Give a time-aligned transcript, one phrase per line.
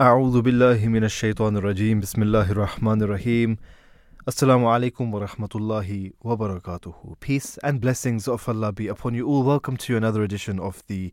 [0.00, 3.56] أعوذ بالله من الشيطان الرجيم بسم الله الرحمن الرحيم
[4.26, 7.20] Assalamu alaikum wa rahmatullahi wa barakatuhu.
[7.20, 9.44] Peace and blessings of Allah be upon you all.
[9.44, 11.12] Welcome to another edition of the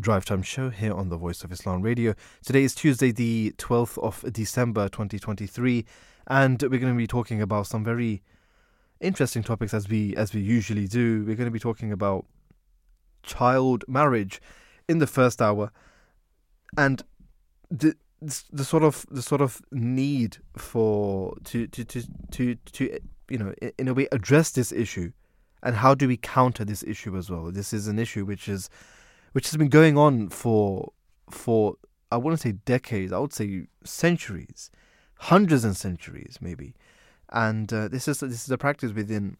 [0.00, 2.14] Drive Time Show here on the Voice of Islam Radio.
[2.42, 5.84] Today is Tuesday, the 12th of December 2023,
[6.28, 8.22] and we're going to be talking about some very
[9.02, 11.22] interesting topics as we as we usually do.
[11.26, 12.24] We're going to be talking about
[13.22, 14.40] child marriage
[14.88, 15.70] in the first hour
[16.78, 17.02] and
[17.70, 17.94] the
[18.52, 23.54] the sort of the sort of need for to to to to, to you know
[23.78, 25.12] in a way address this issue.
[25.64, 27.52] And how do we counter this issue as well?
[27.52, 28.68] This is an issue which is
[29.32, 30.92] which has been going on for
[31.30, 31.76] for
[32.10, 34.70] i wouldn't say decades i would say centuries
[35.22, 36.74] hundreds and centuries maybe.
[37.28, 39.36] And uh, this is this is a practice within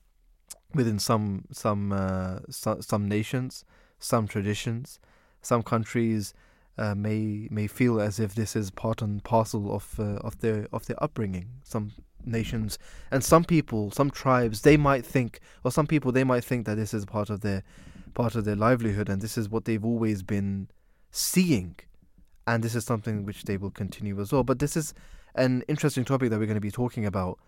[0.74, 3.64] within some some uh, some, some nations
[3.98, 4.98] some traditions
[5.42, 6.34] some countries
[6.78, 10.66] uh, may may feel as if this is part and parcel of uh, of their
[10.72, 11.48] of their upbringing.
[11.64, 11.92] Some
[12.24, 12.78] nations
[13.10, 16.76] and some people, some tribes, they might think, or some people, they might think that
[16.76, 17.62] this is part of their
[18.14, 20.68] part of their livelihood, and this is what they've always been
[21.10, 21.76] seeing,
[22.46, 24.45] and this is something which they will continue as well.
[24.45, 24.95] But this is
[25.34, 27.38] an interesting topic that we're going to be talking about,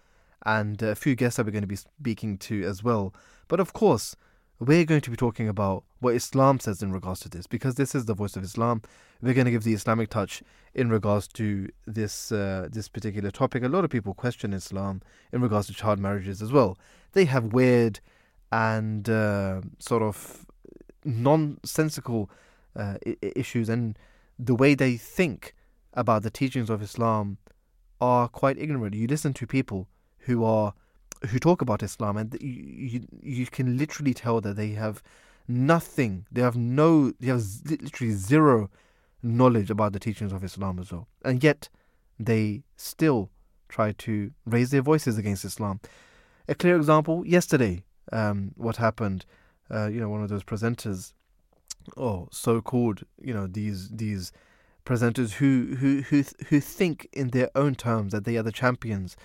[0.45, 3.15] and a few guests that we're going to be speaking to as well.
[3.49, 4.17] But of course,
[4.61, 7.95] we're going to be talking about what Islam says in regards to this because this
[7.95, 8.83] is the voice of Islam.
[9.21, 10.43] We're going to give the Islamic touch
[10.75, 13.63] in regards to this uh, this particular topic.
[13.63, 16.79] A lot of people question Islam in regards to child marriages as well.
[17.13, 18.01] They have weird
[18.53, 20.47] and uh, sort of
[21.05, 22.31] nonsensical
[22.77, 23.99] uh, issues, and
[24.39, 25.55] the way they think
[25.95, 27.39] about the teachings of Islam
[28.01, 28.95] are quite ignorant.
[28.95, 29.89] You listen to people
[30.21, 30.75] who are
[31.27, 32.51] who talk about Islam, and you,
[32.93, 35.03] you, you can literally tell that they have
[35.49, 36.27] nothing.
[36.31, 37.13] They have no.
[37.21, 38.71] They have literally zero
[39.23, 41.69] knowledge about the teachings of Islam as well, and yet
[42.19, 43.31] they still
[43.69, 45.81] try to raise their voices against Islam.
[46.49, 47.85] A clear example yesterday.
[48.13, 49.25] Um, what happened?
[49.71, 51.15] Uh, you know, one of those presenters,
[51.97, 54.31] or so-called, you know, these these
[54.85, 59.17] presenters who who who who think in their own terms that they are the champions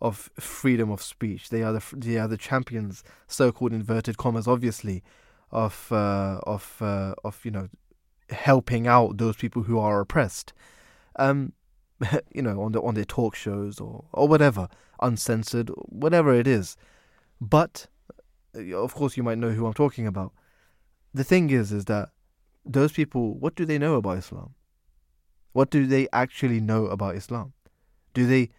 [0.00, 1.50] of freedom of speech.
[1.50, 5.02] They are the they are the champions, so-called inverted commas, obviously,
[5.50, 7.68] of uh, of uh, of you know
[8.30, 10.52] helping out those people who are oppressed.
[11.16, 11.52] Um,
[12.34, 14.68] you know, on the on their talk shows or or whatever,
[15.00, 16.76] uncensored, whatever it is.
[17.40, 17.86] But
[18.56, 20.32] uh, of course, you might know who I'm talking about.
[21.14, 22.10] The thing is, is that
[22.64, 24.54] those people, what do they know about Islam?
[25.52, 27.54] What do they actually know about Islam?
[28.14, 28.50] Do they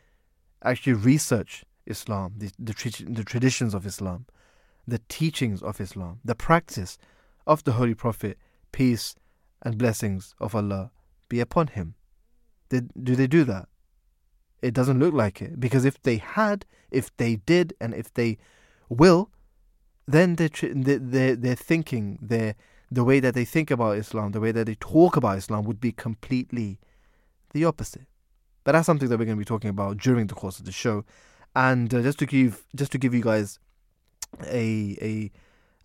[0.64, 4.26] actually research Islam, the, the, the traditions of Islam,
[4.88, 6.98] the teachings of Islam, the practice
[7.48, 8.38] of the Holy Prophet,
[8.72, 9.16] peace
[9.62, 10.92] and blessings of Allah
[11.28, 11.96] be upon him.
[12.70, 13.68] Did, do they do that?
[14.62, 15.60] It doesn't look like it.
[15.60, 18.38] Because if they had, if they did, and if they
[18.90, 19.32] will,
[20.08, 22.56] then their, their, their thinking, their,
[22.92, 25.80] the way that they think about Islam, the way that they talk about Islam would
[25.80, 26.80] be completely
[27.54, 28.08] the opposite.
[28.70, 30.72] But that's something that we're going to be talking about during the course of the
[30.72, 31.04] show.
[31.56, 33.58] And uh, just to give just to give you guys
[34.46, 35.32] a a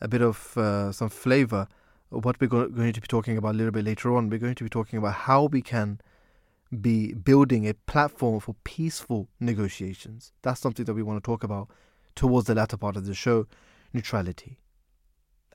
[0.03, 1.67] a bit of uh, some flavor
[2.11, 4.55] what we're go- going to be talking about a little bit later on, we're going
[4.56, 5.99] to be talking about how we can
[6.78, 10.33] be building a platform for peaceful negotiations.
[10.43, 11.71] That's something that we want to talk about
[12.15, 13.47] towards the latter part of the show,
[13.95, 14.59] neutrality.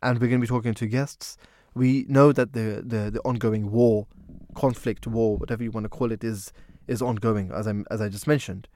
[0.01, 1.37] And we're going to be talking to guests.
[1.75, 4.07] We know that the, the, the ongoing war,
[4.55, 6.51] conflict, war, whatever you want to call it, is
[6.89, 8.67] is ongoing, as I as I just mentioned.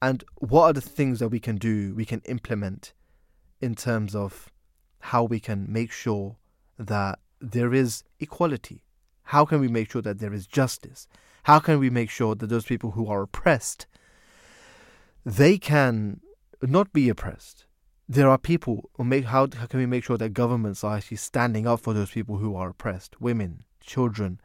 [0.00, 2.94] And what are the things that we can do, we can implement
[3.60, 4.50] in terms of
[5.00, 6.36] how we can make sure
[6.78, 8.84] that there is equality?
[9.24, 11.06] How can we make sure that there is justice?
[11.42, 13.86] How can we make sure that those people who are oppressed
[15.24, 16.20] they can
[16.62, 17.66] not be oppressed?
[18.08, 21.66] There are people make how, how can we make sure that governments are actually standing
[21.66, 23.20] up for those people who are oppressed?
[23.20, 24.40] Women, children,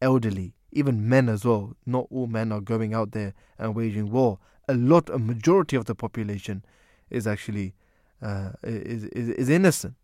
[0.00, 1.76] elderly, even men as well.
[1.86, 4.38] Not all men are going out there and waging war.
[4.68, 6.64] A lot, a majority of the population
[7.10, 7.74] is actually
[8.22, 9.94] uh, is, is is innocent.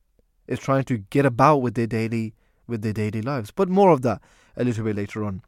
[0.46, 2.34] Is trying to get about with their daily
[2.66, 3.50] with their daily lives.
[3.50, 4.20] But more of that
[4.56, 5.42] a little bit later on.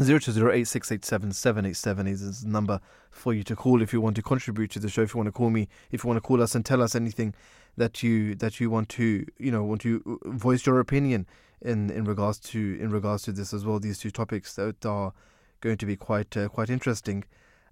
[0.00, 3.42] Zero two zero eight six eight seven seven eight seven is the number for you
[3.44, 5.02] to call if you want to contribute to the show.
[5.02, 6.94] If you want to call me, if you want to call us and tell us
[6.94, 7.34] anything
[7.76, 11.26] that you that you want to you know want to voice your opinion
[11.60, 13.78] in in regards to in regards to this as well.
[13.78, 15.12] These two topics that are
[15.60, 17.24] going to be quite uh, quite interesting.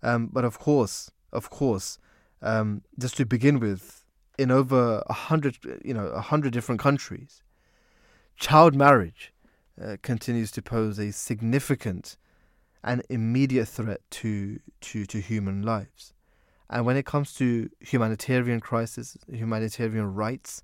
[0.03, 1.99] Um, but of course, of course,
[2.41, 4.05] um, just to begin with,
[4.39, 7.43] in over a hundred you know a hundred different countries,
[8.37, 9.33] child marriage
[9.83, 12.17] uh, continues to pose a significant
[12.83, 16.15] and immediate threat to, to, to human lives.
[16.71, 20.63] And when it comes to humanitarian crisis, humanitarian rights,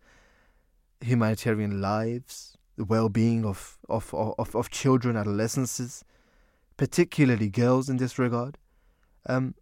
[1.00, 6.05] humanitarian lives, the well-being of, of, of, of children, adolescents,
[6.76, 8.56] particularly girls in this regard,
[9.26, 9.56] um,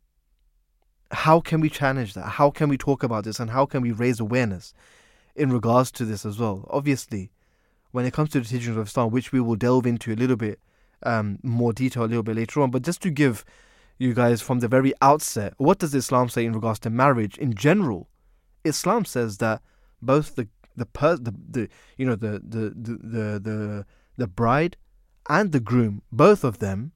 [1.11, 2.27] how can we challenge that?
[2.27, 3.41] How can we talk about this?
[3.41, 4.75] And how can we raise awareness
[5.35, 6.69] in regards to this as well?
[6.71, 7.31] Obviously,
[7.93, 10.37] when it comes to the teachings of Islam, which we will delve into a little
[10.37, 10.59] bit
[11.05, 13.45] um, more detail a little bit later on, but just to give
[13.99, 17.55] you guys from the very outset, what does Islam say in regards to marriage in
[17.55, 18.09] general?
[18.65, 19.63] Islam says that
[20.03, 23.87] both the the per, the, the you know the the, the the
[24.17, 24.77] the bride
[25.29, 26.93] and the groom, both of them,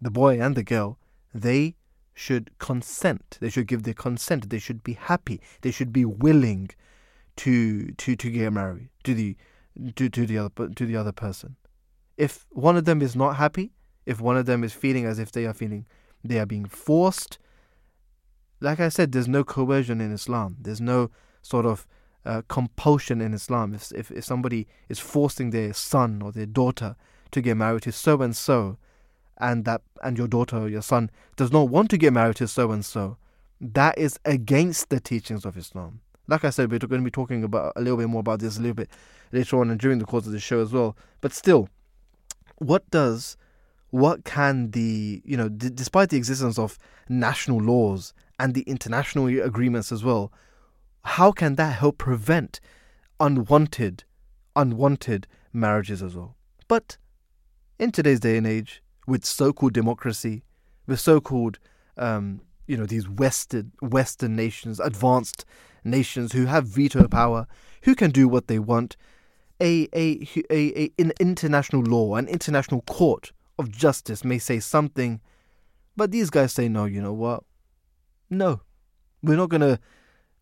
[0.00, 0.98] the boy and the girl,
[1.34, 1.76] they
[2.12, 3.38] should consent.
[3.40, 4.50] They should give their consent.
[4.50, 5.40] They should be happy.
[5.62, 6.70] They should be willing
[7.36, 9.36] to to to get married to the
[9.94, 11.56] to, to the other to the other person.
[12.16, 13.72] If one of them is not happy,
[14.04, 15.86] if one of them is feeling as if they are feeling
[16.24, 17.38] they are being forced,
[18.60, 20.56] like I said, there's no coercion in Islam.
[20.60, 21.10] There's no
[21.42, 21.86] sort of
[22.24, 23.74] uh, compulsion in Islam.
[23.74, 26.96] If, if if somebody is forcing their son or their daughter
[27.30, 28.76] to get married to so and so,
[29.38, 32.48] and that and your daughter or your son does not want to get married to
[32.48, 33.16] so and so,
[33.60, 36.00] that is against the teachings of Islam.
[36.28, 38.58] Like I said, we're going to be talking about a little bit more about this
[38.58, 38.90] a little bit
[39.32, 40.96] later on and during the course of the show as well.
[41.20, 41.68] But still,
[42.58, 43.36] what does
[43.90, 46.78] what can the you know d- despite the existence of
[47.08, 50.32] national laws and the international agreements as well
[51.04, 52.60] how can that help prevent
[53.18, 54.04] unwanted
[54.56, 56.36] unwanted marriages as well?
[56.68, 56.98] But
[57.78, 60.42] in today's day and age with so-called democracy
[60.86, 61.58] with so-called
[61.96, 65.44] um, you know these western western nations advanced
[65.82, 67.46] nations who have veto power
[67.82, 68.96] who can do what they want
[69.60, 75.20] a, a, a, a an international law an international court of justice may say something,
[75.96, 77.44] but these guys say, no, you know what?
[78.28, 78.62] No,
[79.22, 79.78] we're not going to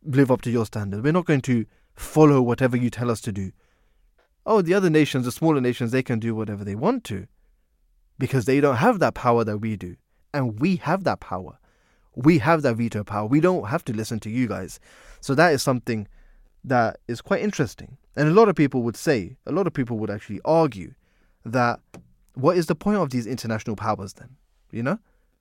[0.02, 1.02] live up to your standard.
[1.02, 3.52] We're not going to follow whatever you tell us to do.
[4.46, 7.26] Oh, the other nations, the smaller nations, they can do whatever they want to
[8.18, 9.96] because they don't have that power that we do.
[10.32, 11.58] And we have that power.
[12.14, 13.26] We have that veto power.
[13.26, 14.80] We don't have to listen to you guys.
[15.20, 16.08] So that is something
[16.64, 17.96] that is quite interesting.
[18.16, 20.94] And a lot of people would say, a lot of people would actually argue
[21.44, 21.80] that
[22.38, 24.36] what is the point of these international powers then?
[24.70, 24.98] You know,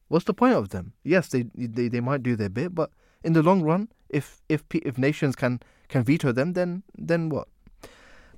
[0.08, 0.94] what's the point of them?
[1.04, 2.92] Yes, they they, they might do their bit, but
[3.24, 5.60] in the long run, if if if nations can
[5.90, 7.48] can veto them, then then what?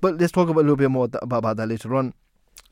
[0.01, 2.13] But let's talk about a little bit more about, about that later on.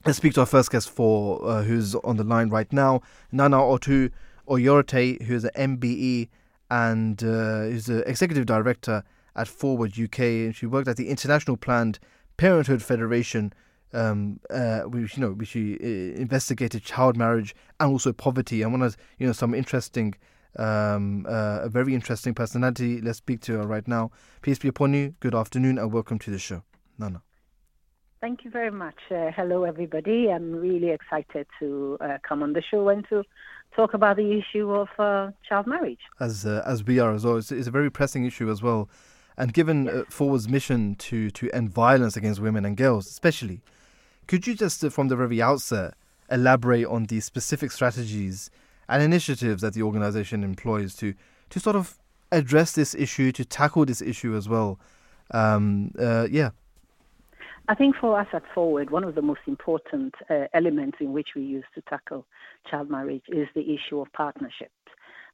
[0.05, 3.01] Let's speak to our first guest for uh, who's on the line right now,
[3.33, 4.11] Naana Otoo
[4.47, 6.29] Oyortey, who's an MBE
[6.69, 9.03] and uh, is the executive director
[9.35, 10.19] at Forward UK.
[10.19, 11.99] And she worked at the International Planned
[12.37, 13.53] Parenthood Federation
[13.93, 18.81] um, uh, which you know, which uh, investigated child marriage and also poverty, and one
[18.81, 20.15] of you know some interesting,
[20.57, 23.01] um, uh, a very interesting personality.
[23.01, 24.11] Let's speak to her right now.
[24.41, 25.15] Peace be upon you.
[25.19, 26.63] Good afternoon, and welcome to the show,
[26.99, 27.21] Naana.
[28.19, 28.97] Thank you very much.
[29.11, 30.31] Uh, hello, everybody.
[30.31, 33.23] I'm really excited to uh, come on the show and to
[33.75, 35.99] talk about the issue of uh, child marriage.
[36.19, 38.89] As as we are as well, it's, it's a very pressing issue as well.
[39.37, 43.61] And given uh, Forward's mission to, to end violence against women and girls, especially,
[44.27, 45.93] could you just, uh, from the very outset,
[46.29, 48.49] elaborate on the specific strategies
[48.89, 51.13] and initiatives that the organization employs to,
[51.49, 51.97] to sort of
[52.31, 54.79] address this issue, to tackle this issue as well?
[55.31, 56.51] Um, uh, yeah.
[57.69, 61.29] I think for us at Forward, one of the most important uh, elements in which
[61.35, 62.25] we use to tackle
[62.69, 64.71] child marriage is the issue of partnership.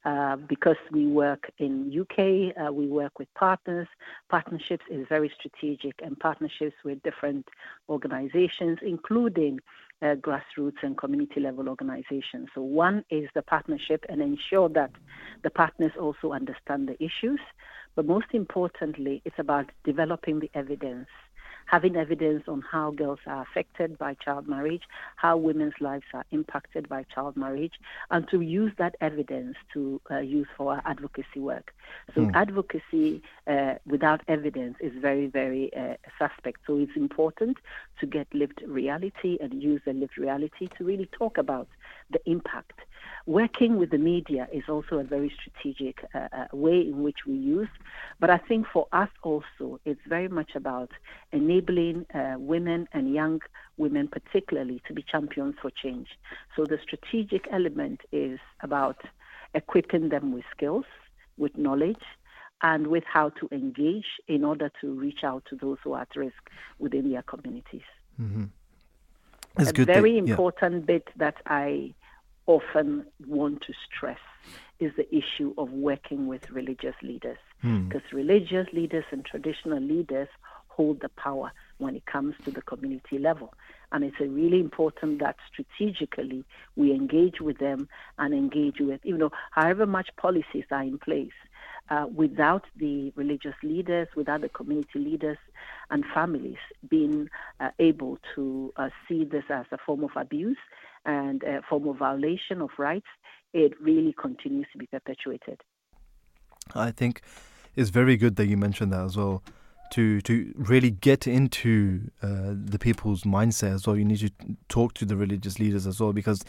[0.05, 3.87] Uh, because we work in UK, uh, we work with partners.
[4.29, 7.47] Partnerships is very strategic, and partnerships with different
[7.87, 9.59] organizations, including
[10.01, 12.49] uh, grassroots and community level organizations.
[12.53, 14.91] So one is the partnership and ensure that
[15.41, 17.39] the partners also understand the issues.
[17.95, 21.07] But most importantly, it's about developing the evidence
[21.65, 24.83] having evidence on how girls are affected by child marriage,
[25.15, 27.73] how women's lives are impacted by child marriage,
[28.11, 31.73] and to use that evidence to uh, use for our advocacy work.
[32.15, 32.31] So mm.
[32.35, 36.61] advocacy uh, without evidence is very, very uh, suspect.
[36.67, 37.57] So it's important
[37.99, 41.67] to get lived reality and use the lived reality to really talk about
[42.11, 42.79] the impact
[43.25, 47.35] Working with the media is also a very strategic uh, uh, way in which we
[47.35, 47.69] use.
[48.19, 50.91] But I think for us also, it's very much about
[51.31, 53.39] enabling uh, women and young
[53.77, 56.09] women, particularly, to be champions for change.
[56.55, 58.97] So the strategic element is about
[59.53, 60.85] equipping them with skills,
[61.37, 62.03] with knowledge,
[62.61, 66.15] and with how to engage in order to reach out to those who are at
[66.15, 66.49] risk
[66.79, 67.87] within their communities.
[68.19, 68.45] Mm-hmm.
[69.57, 71.93] a very important bit that I
[72.45, 74.19] often want to stress
[74.79, 77.37] is the issue of working with religious leaders.
[77.61, 78.17] Because hmm.
[78.17, 80.27] religious leaders and traditional leaders
[80.67, 83.53] hold the power when it comes to the community level.
[83.91, 86.43] And it's really important that strategically
[86.75, 91.31] we engage with them and engage with, you know, however much policies are in place.
[91.89, 95.37] Uh, without the religious leaders, without the community leaders
[95.89, 96.57] and families
[96.89, 100.57] being uh, able to uh, see this as a form of abuse
[101.05, 103.07] and a form of violation of rights,
[103.53, 105.61] it really continues to be perpetuated.
[106.73, 107.21] I think
[107.75, 109.43] it's very good that you mentioned that as well.
[109.91, 114.31] To to really get into uh, the people's mindset as well, you need to
[114.67, 116.43] talk to the religious leaders as well because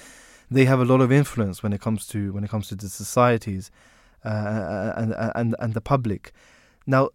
[0.51, 2.89] they have a lot of influence when it comes to when it comes to the
[2.89, 3.71] societies
[4.25, 6.33] uh, and and and the public.
[6.87, 7.11] Now,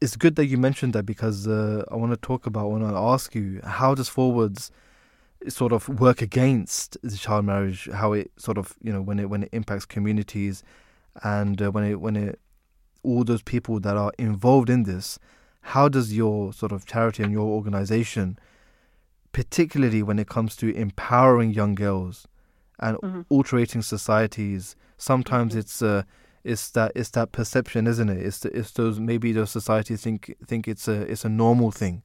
[0.00, 2.62] it's good that you mentioned that because uh, I want to talk about.
[2.62, 4.70] I want to ask you how does forwards
[5.48, 7.88] sort of work against the child marriage?
[7.92, 10.62] How it sort of you know when it when it impacts communities,
[11.22, 12.38] and uh, when it when it
[13.02, 15.18] all those people that are involved in this.
[15.66, 18.38] How does your sort of charity and your organization,
[19.32, 22.26] particularly when it comes to empowering young girls
[22.80, 23.20] and mm-hmm.
[23.28, 25.60] altering societies, sometimes mm-hmm.
[25.60, 26.02] it's uh,
[26.44, 28.18] it's that it's that perception, isn't it?
[28.18, 32.02] It's the, it's those maybe those societies think think it's a it's a normal thing,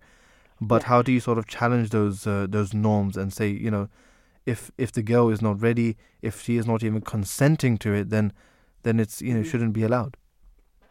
[0.59, 0.89] but yeah.
[0.89, 3.89] how do you sort of challenge those uh, those norms and say you know,
[4.45, 8.09] if if the girl is not ready, if she is not even consenting to it,
[8.09, 8.33] then
[8.83, 9.49] then it's you know mm-hmm.
[9.49, 10.17] shouldn't be allowed.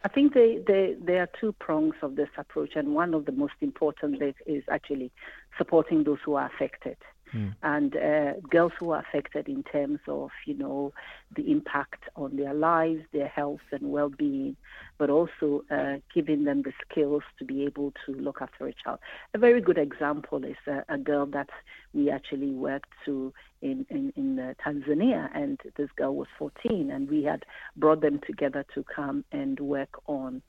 [0.03, 3.31] I think they, they, there are two prongs of this approach, and one of the
[3.31, 5.11] most important is actually
[5.57, 6.95] supporting those who are affected.
[7.33, 7.55] Mm.
[7.63, 10.93] And uh, girls who are affected in terms of, you know,
[11.35, 14.55] the impact on their lives, their health and well-being,
[14.97, 18.99] but also uh, giving them the skills to be able to look after a child.
[19.33, 21.49] A very good example is a, a girl that
[21.93, 27.09] we actually worked to in, in, in uh, Tanzania, and this girl was 14, and
[27.09, 30.41] we had brought them together to come and work on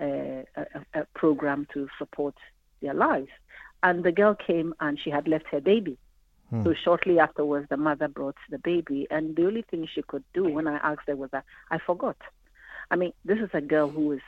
[0.00, 2.34] uh, a, a program to support
[2.82, 3.30] their lives.
[3.82, 5.98] And the girl came and she had left her baby.
[6.50, 6.64] Hmm.
[6.64, 10.44] So shortly afterwards, the mother brought the baby, and the only thing she could do
[10.44, 12.16] when I asked her was that I forgot.
[12.90, 14.20] I mean, this is a girl who is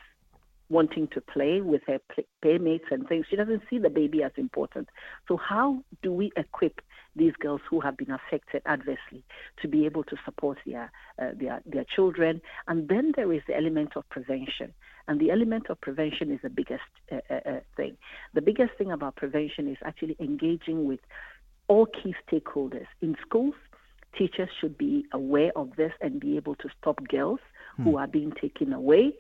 [0.71, 1.99] wanting to play with her
[2.43, 3.27] playmates and things.
[3.29, 4.89] She doesn't see the baby as important.
[5.27, 6.81] So how do we equip
[7.17, 9.25] these girls who have been affected adversely
[9.63, 12.43] to be able to support their uh, their their children?
[12.67, 14.75] And then there is the element of prevention.
[15.07, 17.97] And the element of prevention is the biggest uh, uh, uh thing.
[18.35, 21.01] The biggest thing about prevention is actually engaging with
[21.69, 23.55] all key stakeholders in schools.
[24.17, 27.41] Teachers should be aware of this and be able to stop girls
[27.77, 27.85] hmm.
[27.85, 29.13] who are being taken away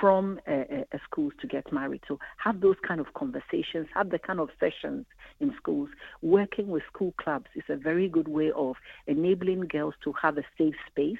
[0.00, 2.02] from a, a, schools to get married.
[2.08, 5.06] So have those kind of conversations, have the kind of sessions
[5.40, 5.88] in schools.
[6.22, 10.44] Working with school clubs is a very good way of enabling girls to have a
[10.58, 11.18] safe space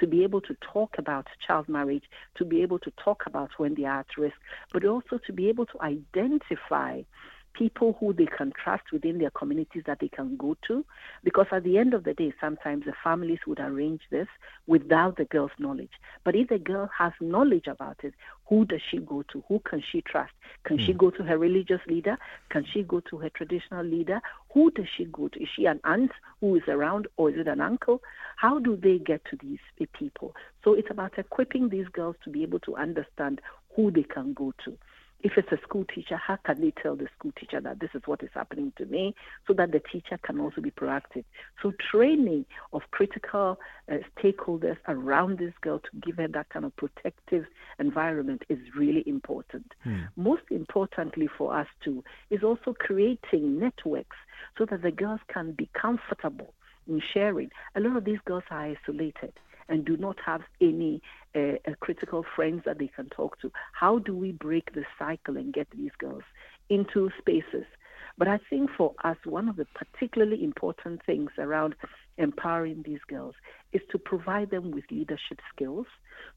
[0.00, 2.04] to be able to talk about child marriage,
[2.36, 4.36] to be able to talk about when they are at risk,
[4.72, 7.02] but also to be able to identify
[7.54, 10.84] people who they can trust within their communities that they can go to.
[11.22, 14.28] Because at the end of the day, sometimes the families would arrange this
[14.66, 15.92] without the girl's knowledge.
[16.24, 18.14] But if the girl has knowledge about it,
[18.48, 19.42] who does she go to?
[19.48, 20.32] Who can she trust?
[20.64, 20.86] Can mm.
[20.86, 20.98] she hmm.
[20.98, 22.18] go to her religious leader?
[22.50, 24.20] Can she go to her traditional leader?
[24.52, 25.42] Who does she go to?
[25.42, 28.02] Is she an aunt who is around or is it an uncle?
[28.36, 29.58] How do they get to these
[29.92, 30.34] people?
[30.64, 33.40] So it's about equipping these girls to be able to understand
[33.74, 34.76] who they can go to
[35.22, 38.02] if it's a school teacher, how can they tell the school teacher that this is
[38.06, 39.14] what is happening to me
[39.46, 41.24] so that the teacher can also be proactive?
[41.62, 43.58] So, training of critical
[43.90, 47.44] uh, stakeholders around this girl to give her that kind of protective
[47.78, 49.72] environment is really important.
[49.84, 50.00] Hmm.
[50.16, 54.16] Most importantly for us, too, is also creating networks
[54.58, 56.52] so that the girls can be comfortable
[56.88, 57.50] in sharing.
[57.76, 59.32] A lot of these girls are isolated
[59.68, 61.00] and do not have any
[61.34, 63.50] uh, critical friends that they can talk to.
[63.72, 66.24] How do we break the cycle and get these girls
[66.68, 67.66] into spaces?
[68.18, 71.74] But I think for us, one of the particularly important things around
[72.18, 73.34] empowering these girls
[73.72, 75.86] is to provide them with leadership skills,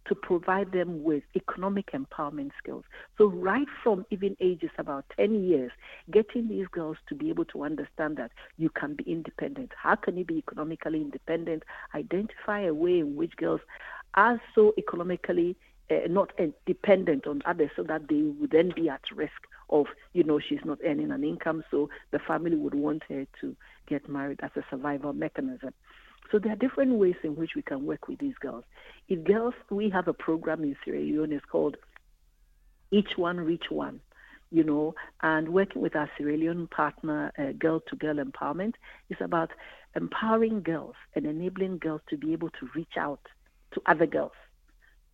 [0.07, 2.85] to provide them with economic empowerment skills.
[3.17, 5.71] So, right from even ages about 10 years,
[6.11, 9.71] getting these girls to be able to understand that you can be independent.
[9.81, 11.63] How can you be economically independent?
[11.93, 13.61] Identify a way in which girls
[14.15, 15.55] are so economically
[15.91, 19.85] uh, not uh, dependent on others so that they would then be at risk of,
[20.13, 23.55] you know, she's not earning an income, so the family would want her to
[23.87, 25.71] get married as a survival mechanism.
[26.31, 28.63] So there are different ways in which we can work with these girls.
[29.09, 31.77] If girls, we have a program in Sierra Leone, it's called
[32.91, 33.99] Each One Reach One,
[34.51, 38.73] you know, and working with our Sierra Leone partner, uh, Girl to Girl Empowerment,
[39.09, 39.51] is about
[39.95, 43.21] empowering girls and enabling girls to be able to reach out
[43.75, 44.31] to other girls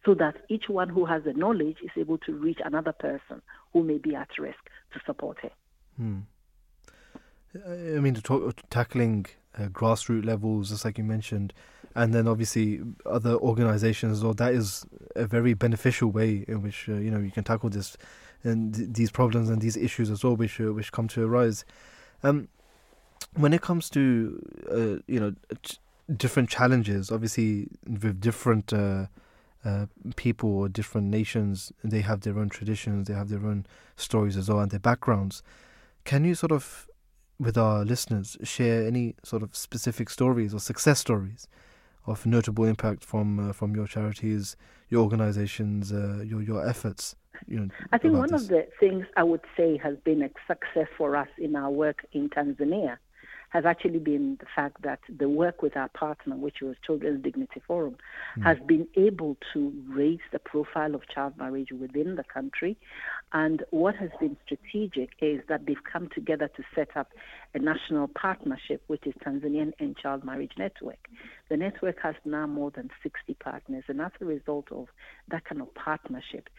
[0.05, 3.41] so that each one who has the knowledge is able to reach another person
[3.73, 4.59] who may be at risk
[4.93, 5.51] to support her.
[5.97, 6.19] Hmm.
[7.53, 9.25] I mean, talk, tackling
[9.57, 11.53] uh, grassroots levels, just like you mentioned,
[11.95, 14.33] and then obviously other organizations well.
[14.33, 17.97] That is a very beneficial way in which uh, you know you can tackle this
[18.43, 21.65] and th- these problems and these issues as well, which uh, which come to arise.
[22.23, 22.47] Um,
[23.35, 24.41] when it comes to
[24.71, 25.79] uh, you know ch-
[26.15, 29.07] different challenges, obviously with different uh,
[29.63, 33.65] uh, people or different nations, they have their own traditions, they have their own
[33.95, 35.43] stories as well, and their backgrounds.
[36.03, 36.87] Can you sort of,
[37.39, 41.47] with our listeners, share any sort of specific stories or success stories
[42.07, 44.55] of notable impact from uh, from your charities,
[44.89, 47.15] your organizations, uh, your your efforts?
[47.47, 48.43] You know, I think one this?
[48.43, 52.05] of the things I would say has been a success for us in our work
[52.11, 52.97] in Tanzania
[53.51, 57.61] has actually been the fact that the work with our partner, which was Children's Dignity
[57.67, 57.97] Forum,
[58.37, 58.43] mm.
[58.43, 62.77] has been able to raise the profile of child marriage within the country.
[63.33, 67.09] And what has been strategic is that they've come together to set up
[67.53, 71.07] a national partnership, which is Tanzanian End Child Marriage Network.
[71.49, 74.87] The network has now more than 60 partners, and as a result of
[75.29, 76.49] that kind of partnership,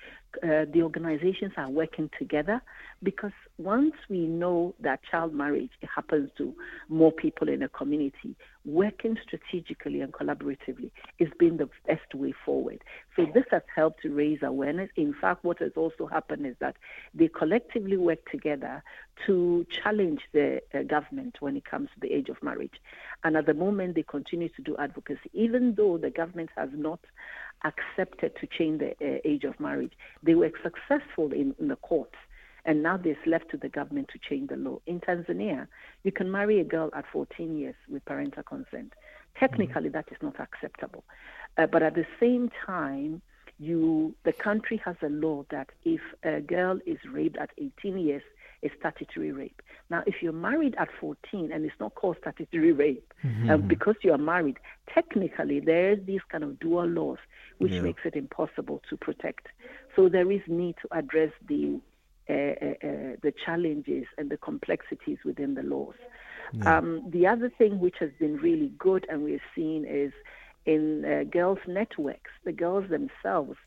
[0.42, 2.62] uh, the organizations are working together
[3.02, 6.54] because once we know that child marriage happens to
[6.88, 12.82] more people in a community, working strategically and collaboratively has been the best way forward.
[13.16, 14.90] So this has helped to raise awareness.
[14.96, 16.76] In fact, what has also happened is that
[17.14, 18.82] they collectively work together
[19.26, 22.80] to challenge the uh, government when it comes to the age of marriage.
[23.24, 27.00] And at the moment, they continue to do advocacy, even though the government has not
[27.64, 29.92] accepted to change the uh, age of marriage.
[30.22, 32.16] They were successful in, in the courts
[32.64, 34.78] and now it's left to the government to change the law.
[34.86, 35.66] In Tanzania,
[36.04, 38.92] you can marry a girl at 14 years with parental consent.
[39.38, 39.92] Technically, mm-hmm.
[39.92, 41.04] that is not acceptable.
[41.56, 43.22] Uh, but at the same time,
[43.58, 48.22] you the country has a law that if a girl is raped at 18 years,
[48.62, 49.60] it's statutory rape.
[49.90, 53.50] Now, if you're married at 14 and it's not called statutory rape, mm-hmm.
[53.50, 54.58] uh, because you are married,
[54.92, 57.18] technically there's these kind of dual laws
[57.58, 57.80] which yeah.
[57.80, 59.48] makes it impossible to protect.
[59.94, 61.80] So there is need to address the
[62.32, 65.94] uh, uh, uh, the challenges and the complexities within the laws.
[66.52, 66.78] Yeah.
[66.78, 70.12] Um, the other thing which has been really good and we're seeing is
[70.64, 73.58] in uh, girls' networks, the girls themselves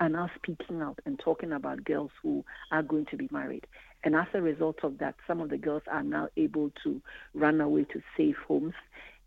[0.00, 3.66] are now speaking out and talking about girls who are going to be married.
[4.02, 7.00] And as a result of that, some of the girls are now able to
[7.32, 8.74] run away to safe homes.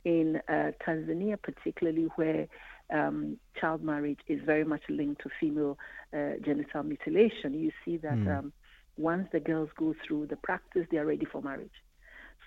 [0.06, 2.48] In uh, Tanzania, particularly where
[2.94, 5.78] um, child marriage is very much linked to female
[6.14, 8.40] uh, genital mutilation, you see that mm.
[8.40, 8.54] um,
[8.98, 11.70] once the girls go through the practice, they are ready for marriage.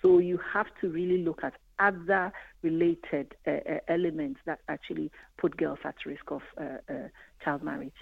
[0.01, 5.57] So you have to really look at other related uh, uh, elements that actually put
[5.57, 7.07] girls at risk of uh, uh
[7.43, 7.93] child marriage.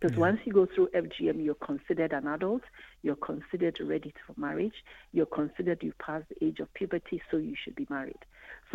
[0.00, 0.20] Because yeah.
[0.20, 2.62] once you go through FGM, you're considered an adult,
[3.02, 4.74] you're considered ready for marriage,
[5.12, 8.18] you're considered you've passed the age of puberty, so you should be married.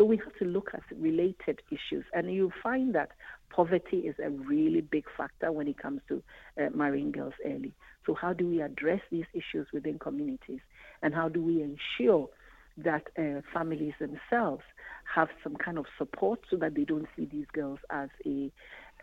[0.00, 3.10] So we have to look at related issues, and you find that
[3.50, 6.22] poverty is a really big factor when it comes to
[6.58, 7.74] uh, marrying girls early.
[8.06, 10.60] So, how do we address these issues within communities?
[11.02, 12.30] And how do we ensure
[12.78, 14.62] that uh, families themselves
[15.14, 18.50] have some kind of support so that they don't see these girls as a, a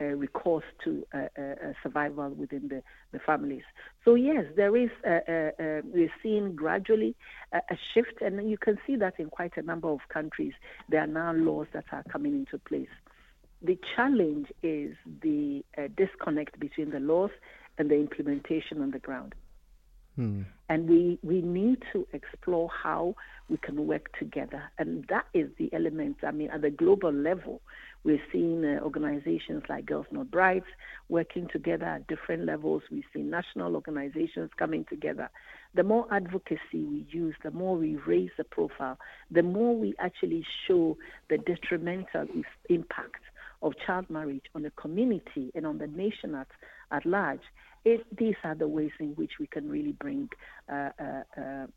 [0.05, 2.81] recourse to uh, uh, survival within the,
[3.11, 3.63] the families.
[4.05, 7.15] So yes, there is we're seeing gradually
[7.53, 10.53] a shift, and you can see that in quite a number of countries.
[10.89, 12.89] There are now laws that are coming into place.
[13.61, 17.31] The challenge is the uh, disconnect between the laws
[17.77, 19.33] and the implementation on the ground.
[20.15, 20.43] Hmm.
[20.69, 23.15] And we, we need to explore how
[23.49, 24.63] we can work together.
[24.77, 26.17] And that is the element.
[26.23, 27.61] I mean, at the global level,
[28.03, 30.65] we're seeing uh, organizations like Girls Not Brides
[31.09, 32.83] working together at different levels.
[32.91, 35.29] We see national organizations coming together.
[35.75, 38.97] The more advocacy we use, the more we raise the profile,
[39.29, 40.97] the more we actually show
[41.29, 42.27] the detrimental
[42.69, 43.21] impact
[43.61, 46.47] of child marriage on the community and on the nation at,
[46.91, 47.41] at large,
[47.85, 50.29] it, these are the ways in which we can really bring,
[50.71, 51.67] uh, uh, uh,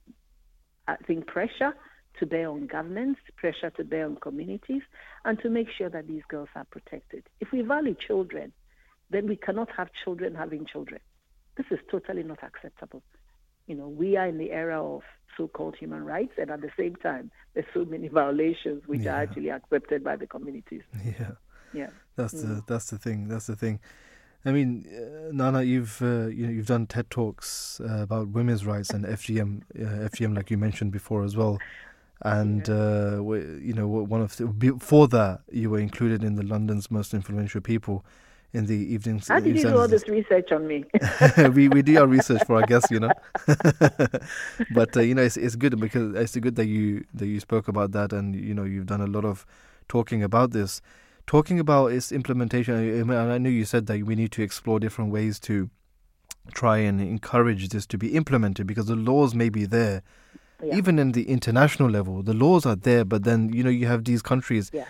[0.86, 1.72] I think, pressure
[2.18, 4.82] to bear on governments, pressure to bear on communities,
[5.24, 7.24] and to make sure that these girls are protected.
[7.40, 8.52] If we value children,
[9.10, 11.00] then we cannot have children having children.
[11.56, 13.02] This is totally not acceptable.
[13.66, 15.02] You know, we are in the era of
[15.36, 19.14] so-called human rights, and at the same time, there's so many violations which yeah.
[19.14, 20.82] are actually accepted by the communities.
[21.04, 21.32] Yeah,
[21.72, 21.90] yeah.
[22.16, 22.42] That's mm.
[22.42, 23.28] the that's the thing.
[23.28, 23.80] That's the thing.
[24.44, 28.64] I mean, uh, Naana, you've uh, you know, you've done TED talks uh, about women's
[28.64, 31.58] rights and FGM, uh, FGM, like you mentioned before as well.
[32.22, 36.90] And uh, you know one of the, before that you were included in the London's
[36.90, 38.04] most influential people
[38.52, 39.28] in the evenings.
[39.28, 40.84] How did you do all this research on me?
[41.54, 43.12] we we do our research for our guests, you know.
[44.74, 47.68] but uh, you know, it's it's good because it's good that you that you spoke
[47.68, 49.46] about that, and you know, you've done a lot of
[49.88, 50.82] talking about this,
[51.26, 53.10] talking about its implementation.
[53.10, 55.70] I know you said that we need to explore different ways to
[56.52, 60.02] try and encourage this to be implemented because the laws may be there.
[60.62, 60.76] Yeah.
[60.76, 64.04] Even in the international level, the laws are there, but then you know you have
[64.04, 64.70] these countries.
[64.72, 64.86] Yeah.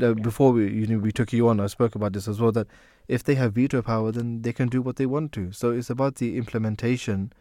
[0.00, 2.52] Uh, before we you know we took you on, I spoke about this as well.
[2.52, 2.66] That
[3.06, 5.52] if they have veto power, then they can do what they want to.
[5.52, 7.32] So it's about the implementation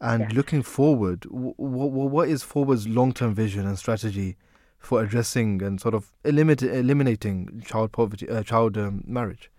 [0.00, 0.32] and yes.
[0.32, 1.20] looking forward.
[1.20, 4.36] W- w- what is Forward's long term vision and strategy
[4.78, 9.50] for addressing and sort of eliminate, eliminating child poverty, uh, child um, marriage?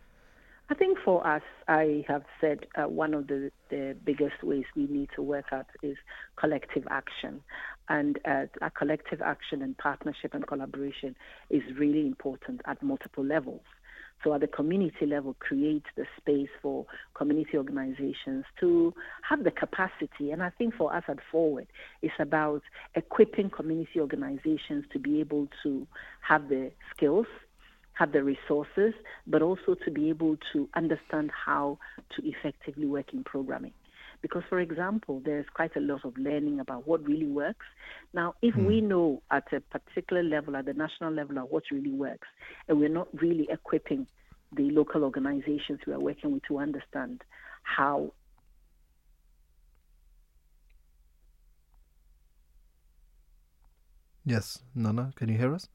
[0.69, 4.85] I think for us, I have said uh, one of the, the biggest ways we
[4.87, 5.95] need to work at is
[6.35, 7.41] collective action.
[7.87, 11.15] And uh, a collective action and partnership and collaboration
[11.49, 13.61] is really important at multiple levels.
[14.23, 20.31] So at the community level, create the space for community organizations to have the capacity.
[20.31, 21.67] And I think for us at Forward,
[22.01, 22.61] it's about
[22.95, 25.87] equipping community organizations to be able to
[26.27, 27.27] have the skills,
[27.97, 28.93] have the resources,
[29.25, 31.79] but also to be able to understand how
[32.15, 33.73] to effectively work in programming.
[34.21, 37.65] Because, for example, there's quite a lot of learning about what really works.
[38.13, 38.65] Now, if mm.
[38.65, 42.27] we know at a particular level, at the national level, of what really works,
[42.67, 44.07] and we're not really equipping
[44.55, 47.23] the local organizations we are working with to understand
[47.63, 48.11] how
[54.25, 55.69] Yes, Naana, can you hear us?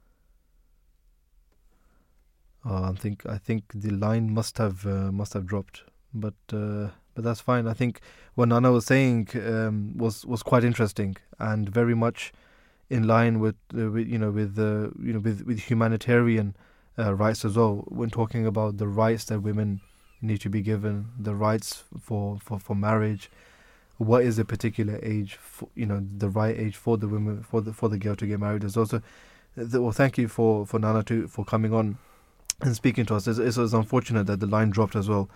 [2.64, 5.82] Oh, I think I think the line must have uh, must have dropped,
[6.14, 7.66] but uh, but that's fine.
[7.66, 8.00] I think
[8.34, 12.32] what Naana was saying um, was was quite interesting and very much
[12.88, 16.54] in line with, uh, with you know with uh, you know with with humanitarian
[16.98, 17.84] uh, rights as well.
[17.88, 19.80] When talking about the rights that women
[20.20, 23.28] need to be given, the rights for for, for marriage,
[23.98, 27.60] what is a particular age, for, you know, the right age for the women for
[27.60, 28.62] the for the girl to get married.
[28.62, 29.02] There's also,
[29.56, 31.98] well, thank you for for Naana to for coming on
[32.62, 33.26] and speaking to us.
[33.26, 35.28] It's, it's, it's unfortunate that the line dropped as well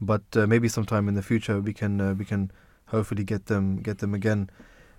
[0.00, 2.50] but uh, maybe sometime in the future we can uh, we can
[2.86, 4.50] hopefully get them get them again.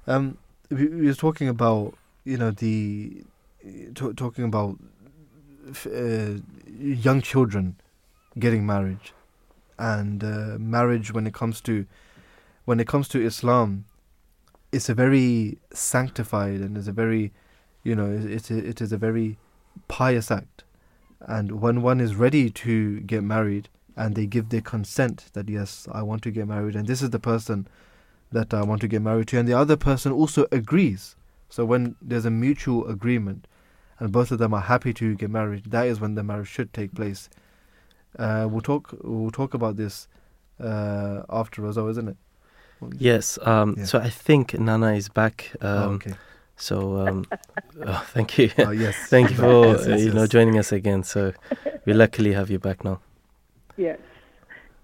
[0.08, 0.38] Um,
[0.70, 3.24] we, we were talking about you know the
[3.64, 4.78] t- talking about
[5.86, 7.76] uh, young children
[8.38, 9.00] getting married
[9.78, 11.86] and uh, marriage when it comes to
[12.66, 13.86] when it comes to Islam
[14.72, 17.32] it's a very sanctified and it's a very
[17.84, 19.38] you know it, it, it is a very
[19.88, 20.65] pious act
[21.26, 25.88] and when one is ready to get married and they give their consent that yes,
[25.92, 27.68] I want to get married, and this is the person
[28.32, 31.16] that I want to get married to, and the other person also agrees.
[31.50, 33.48] So when there's a mutual agreement,
[34.00, 36.74] and both of them are happy to get married, that is when the marriage should
[36.74, 37.30] take place.
[38.20, 38.94] Uh, we'll talk.
[39.04, 40.08] We'll talk about this
[40.60, 42.18] uh, after as well, isn't it?
[42.98, 43.40] Yes.
[43.42, 43.86] Um, yeah.
[43.86, 45.52] So I think Naana is back.
[45.62, 46.14] Um, oh, okay.
[46.58, 47.26] So um,
[47.86, 48.50] oh, thank you.
[48.60, 48.96] Oh, yes.
[49.10, 51.04] thank you for yes, yes, uh, you know joining us again.
[51.04, 51.34] So
[51.86, 53.02] we luckily have you back now.
[53.78, 54.00] Yes.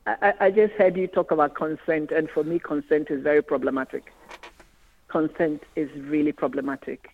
[0.06, 4.12] I, I just heard you talk about consent, and for me, consent is very problematic.
[5.08, 7.10] Consent is really problematic.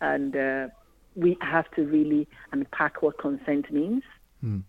[0.00, 0.68] And uh,
[1.14, 4.02] we have to really unpack what consent means.
[4.44, 4.64] Mm.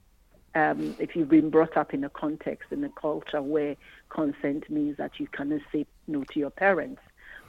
[0.53, 3.75] Um, if you've been brought up in a context, in a culture where
[4.09, 7.01] consent means that you cannot say no to your parents,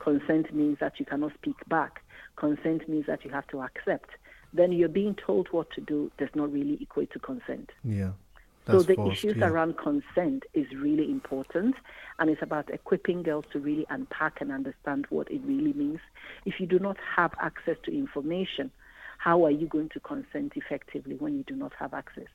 [0.06, 2.02] consent means that you cannot speak back,
[2.36, 4.10] consent means that you have to accept,
[4.52, 7.70] then you're being told what to do does not really equate to consent.
[7.82, 8.12] Yeah.
[8.66, 9.48] So the forced, issues yeah.
[9.48, 11.74] around consent is really important,
[12.18, 16.00] and it's about equipping girls to really unpack and understand what it really means.
[16.44, 18.70] If you do not have access to information,
[19.18, 22.30] how are you going to consent effectively when you do not have access?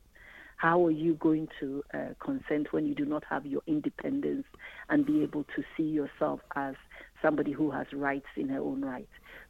[0.55, 4.45] How are you going to uh, consent when you do not have your independence
[4.89, 6.75] and be able to see yourself as
[7.21, 9.07] somebody who has rights in her own right?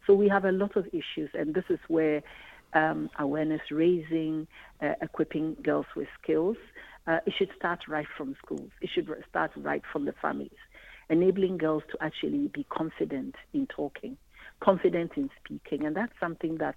[0.08, 2.22] So we have a lot of issues, and this is where
[2.74, 4.48] um, awareness raising,
[4.82, 6.58] uh, equipping girls with skills.
[7.08, 8.70] Uh, it should start right from schools.
[8.82, 10.50] It should start right from the families,
[11.10, 14.18] enabling girls to actually be confident in talking,
[14.62, 15.86] confident in speaking.
[15.86, 16.76] And that's something that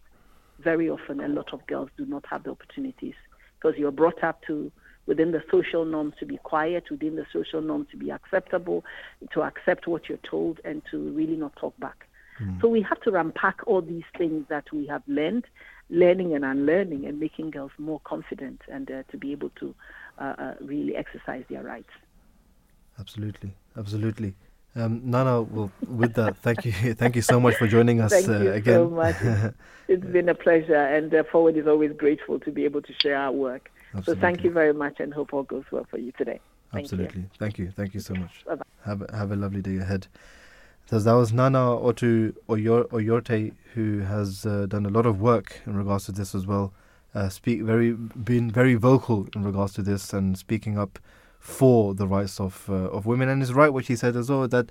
[0.61, 3.15] very often a lot of girls do not have the opportunities
[3.57, 4.71] because you're brought up to
[5.07, 8.85] within the social norms to be quiet, within the social norms to be acceptable,
[9.33, 12.09] to accept what you're told, and to really not talk back.
[12.41, 12.61] Mm.
[12.61, 15.45] So we have to unpack all these things that we have learned
[15.91, 19.75] learning and unlearning and making girls more confident and uh, to be able to
[20.19, 21.91] uh, uh, really exercise their rights.
[22.99, 24.35] Absolutely, absolutely.
[24.77, 28.25] Um, Naana, well, with that, thank you, thank you so much for joining us again.
[28.25, 28.75] thank uh, you again.
[28.75, 29.17] so much.
[29.89, 33.17] it's been a pleasure, and uh, Forward is always grateful to be able to share
[33.17, 33.71] our work.
[33.97, 34.15] Absolutely.
[34.15, 36.41] So thank you very much, and hope all goes well for you today.
[36.73, 37.31] Thank Absolutely, you.
[37.39, 38.45] thank you, thank you so much.
[38.45, 38.65] Bye-bye.
[38.85, 40.09] Have a, have a lovely day ahead.
[40.87, 45.63] So that was Naana Otoo Oyor, Oyortey, who has uh, done a lot of work
[45.67, 46.75] in regards to this as well.
[47.15, 50.99] Uh, speak very, been very vocal in regards to this and speaking up
[51.39, 53.29] for the rights of uh, of women.
[53.29, 54.71] And it's right what she said as well that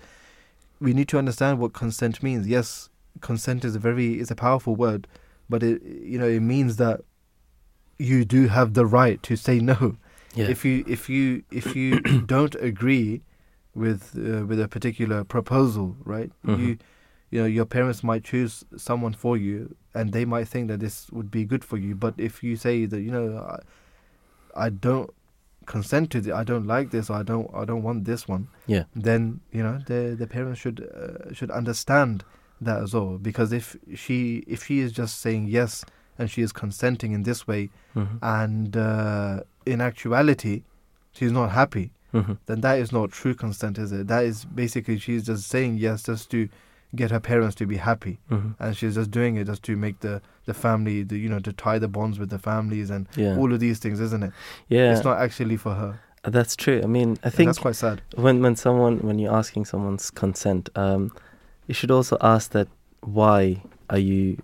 [0.81, 2.47] we need to understand what consent means.
[2.47, 2.89] Yes,
[3.21, 5.07] consent is a very is a powerful word,
[5.49, 7.01] but it you know it means that
[8.03, 9.97] you do have the right to say no.
[10.35, 10.47] Yeah.
[10.49, 13.21] If you if you if you don't agree
[13.75, 16.31] with uh, with a particular proposal, right?
[16.45, 16.61] Mm-hmm.
[16.61, 16.77] You
[17.31, 21.09] you know your parents might choose someone for you, and they might think that this
[21.11, 21.95] would be good for you.
[21.95, 23.37] But if you say that you know
[24.55, 25.09] I, I don't
[25.65, 26.33] consent to this.
[26.33, 27.09] I don't like this.
[27.09, 27.49] Or I don't.
[27.53, 28.47] I don't want this one.
[28.67, 28.83] Yeah.
[28.95, 32.25] Then you know the the parents should uh, should understand
[32.59, 33.17] that as well.
[33.17, 35.85] Because if she if she is just saying yes
[36.17, 38.17] and she is consenting in this way, mm-hmm.
[38.21, 40.63] and uh, in actuality
[41.11, 42.33] she's not happy, mm-hmm.
[42.45, 44.07] then that is not true consent, is it?
[44.07, 46.49] That is basically she's just saying yes just to
[46.95, 48.51] get her parents to be happy, mm-hmm.
[48.63, 51.53] and she's just doing it just to make the the family, the you know, to
[51.53, 53.37] tie the bonds with the families and yeah.
[53.37, 54.31] all of these things, isn't it?
[54.69, 55.99] Yeah, it's not actually for her.
[56.23, 56.81] Uh, that's true.
[56.83, 58.01] I mean, I and think that's quite sad.
[58.15, 61.11] When when someone when you're asking someone's consent, um,
[61.67, 62.67] you should also ask that
[63.01, 64.41] why are you,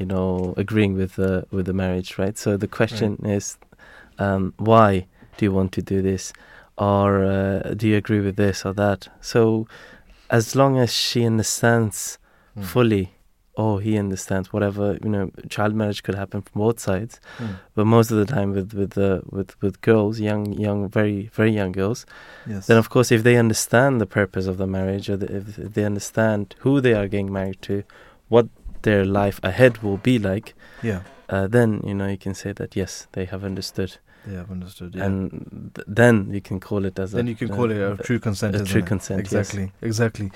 [0.00, 2.36] you know, agreeing with the with the marriage, right?
[2.36, 3.34] So the question right.
[3.34, 3.58] is,
[4.18, 6.32] um, why do you want to do this,
[6.78, 9.08] or uh, do you agree with this or that?
[9.20, 9.68] So,
[10.30, 12.18] as long as she understands
[12.56, 12.64] mm.
[12.64, 13.12] fully
[13.54, 17.56] or he understands whatever you know child marriage could happen from both sides mm.
[17.74, 21.50] but most of the time with with the with with girls young young very very
[21.50, 22.06] young girls
[22.46, 22.68] yes.
[22.68, 25.84] then of course if they understand the purpose of the marriage or the, if they
[25.84, 27.82] understand who they are getting married to
[28.28, 28.46] what
[28.82, 32.76] their life ahead will be like yeah uh, then you know you can say that
[32.76, 35.04] yes they have understood they have understood yeah.
[35.04, 37.96] and th- then you can call it as then a, you can call it a,
[38.02, 38.86] true consent a true it?
[38.86, 39.72] consent exactly yes.
[39.82, 40.30] exactly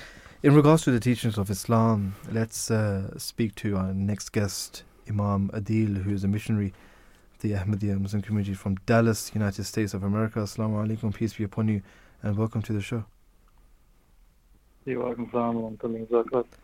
[0.45, 5.49] in regards to the teachings of Islam, let's uh, speak to our next guest, Imam
[5.55, 6.71] Adil, who is a missionary
[7.33, 10.37] of the Ahmadiyya Muslim community from Dallas, United States of America.
[10.37, 11.81] Assalamu alaikum, peace be upon you,
[12.21, 13.05] and welcome to the show.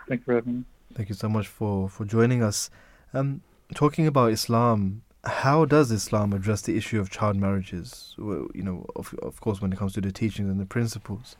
[0.07, 0.63] Thank you for having me.
[0.95, 2.69] Thank you so much for, for joining us.
[3.13, 3.41] Um,
[3.73, 8.15] talking about Islam, how does Islam address the issue of child marriages?
[8.17, 11.35] Well, you know, of, of course, when it comes to the teachings and the principles,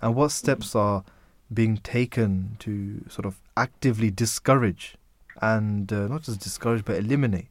[0.00, 1.04] and what steps are
[1.52, 4.96] being taken to sort of actively discourage
[5.40, 7.46] and uh, not just discourage but eliminate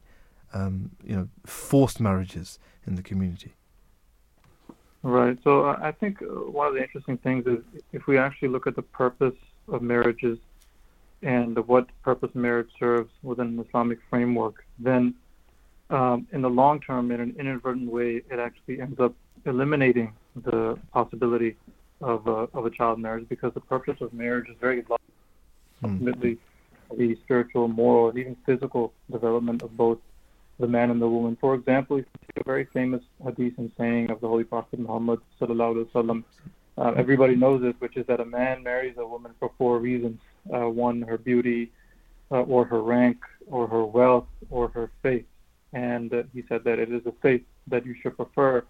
[0.52, 3.54] um, you know forced marriages in the community
[5.02, 7.58] right so uh, i think one of the interesting things is
[7.92, 9.34] if we actually look at the purpose
[9.68, 10.38] of marriages
[11.22, 15.14] and what purpose marriage serves within an islamic framework then
[15.90, 19.14] um, in the long term in an inadvertent way it actually ends up
[19.46, 20.12] eliminating
[20.44, 21.56] the possibility
[22.00, 25.00] of a, of a child marriage because the purpose of marriage is very large.
[25.82, 25.92] Mm.
[25.92, 26.38] Ultimately,
[26.96, 29.98] the spiritual, moral, and even physical development of both
[30.58, 31.36] the man and the woman.
[31.40, 35.20] For example, you see a very famous hadith and saying of the Holy Prophet Muhammad
[35.40, 36.24] sallallahu alaihi wasallam.
[36.76, 40.20] Uh, everybody knows this, which is that a man marries a woman for four reasons:
[40.52, 41.70] uh, one, her beauty,
[42.30, 45.26] uh, or her rank, or her wealth, or her faith.
[45.72, 48.64] And uh, he said that it is the faith that you should prefer.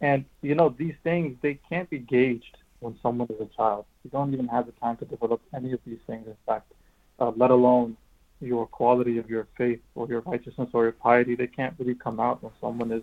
[0.00, 3.84] And you know these things they can't be gauged when someone is a child.
[4.04, 6.72] You don't even have the time to develop any of these things, in fact,
[7.18, 7.96] uh, let alone
[8.40, 11.34] your quality of your faith or your righteousness or your piety.
[11.34, 13.02] They can't really come out when someone is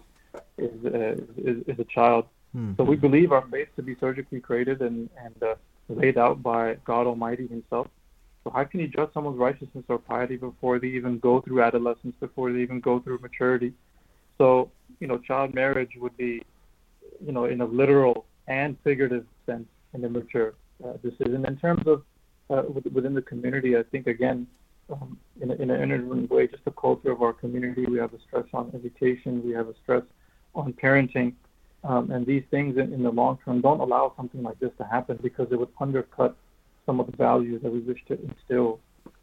[0.58, 2.26] is uh, is, is, a child.
[2.56, 2.74] Mm-hmm.
[2.78, 5.56] So we believe our faith to be surgically created and and uh,
[5.90, 7.88] laid out by God Almighty Himself.
[8.48, 12.16] So how can you judge someone's righteousness or piety before they even go through adolescence,
[12.22, 13.74] before they even go through maturity?
[14.38, 16.42] So you know, child marriage would be,
[17.26, 21.46] you know, in a literal and figurative sense an immature uh, decision.
[21.46, 22.04] In terms of
[22.50, 24.48] uh, within the community, I think again,
[24.90, 28.14] um, in, a, in an inherent way, just the culture of our community, we have
[28.14, 30.04] a stress on education, we have a stress
[30.56, 31.34] on parenting,
[31.84, 34.86] um, and these things in, in the long term don't allow something like this to
[34.86, 36.38] happen because it would undercut
[36.88, 38.80] some of the values that we wish to instill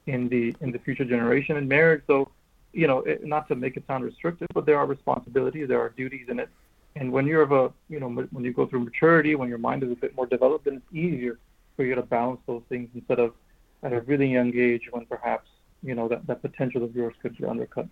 [0.06, 2.02] in the in the future generation in marriage.
[2.06, 2.30] So,
[2.72, 5.88] you know, it, not to make it sound restrictive, but there are responsibilities, there are
[5.88, 6.48] duties in it
[6.96, 9.82] and when you're of a, you know, when you go through maturity, when your mind
[9.82, 11.38] is a bit more developed, then it's easier
[11.76, 13.34] for you to balance those things instead of
[13.82, 15.48] at a really young age when perhaps,
[15.82, 17.88] you know, that, that potential of yours could be undercut.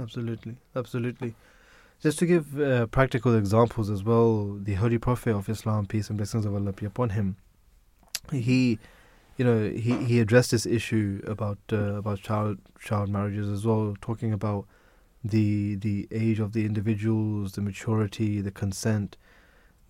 [0.00, 1.34] Absolutely, absolutely.
[2.02, 6.18] Just to give uh, practical examples as well, the Holy Prophet of Islam, peace and
[6.18, 7.36] blessings of Allah be upon him,
[8.30, 8.78] he,
[9.36, 13.96] you know, he, he addressed this issue about uh, about child child marriages as well,
[14.00, 14.66] talking about
[15.24, 19.16] the the age of the individuals, the maturity, the consent,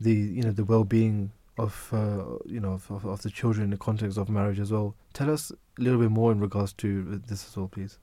[0.01, 3.71] the you know the well being of uh, you know of, of the children in
[3.71, 4.95] the context of marriage as well.
[5.13, 7.99] Tell us a little bit more in regards to this as well, please.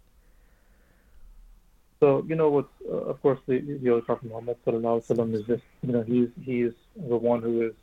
[2.00, 2.67] So you know what?
[2.89, 6.30] Uh, of course, the the Prophet Muhammad sallallahu alaihi wasallam is just you know he's
[6.41, 7.74] he's the one who is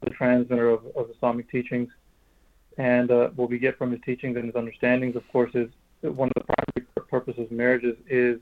[0.00, 1.90] the transmitter of, of Islamic teachings,
[2.76, 5.68] and uh, what we get from his teachings and his understandings, of course, is
[6.02, 8.38] that one of the primary purposes of marriages is,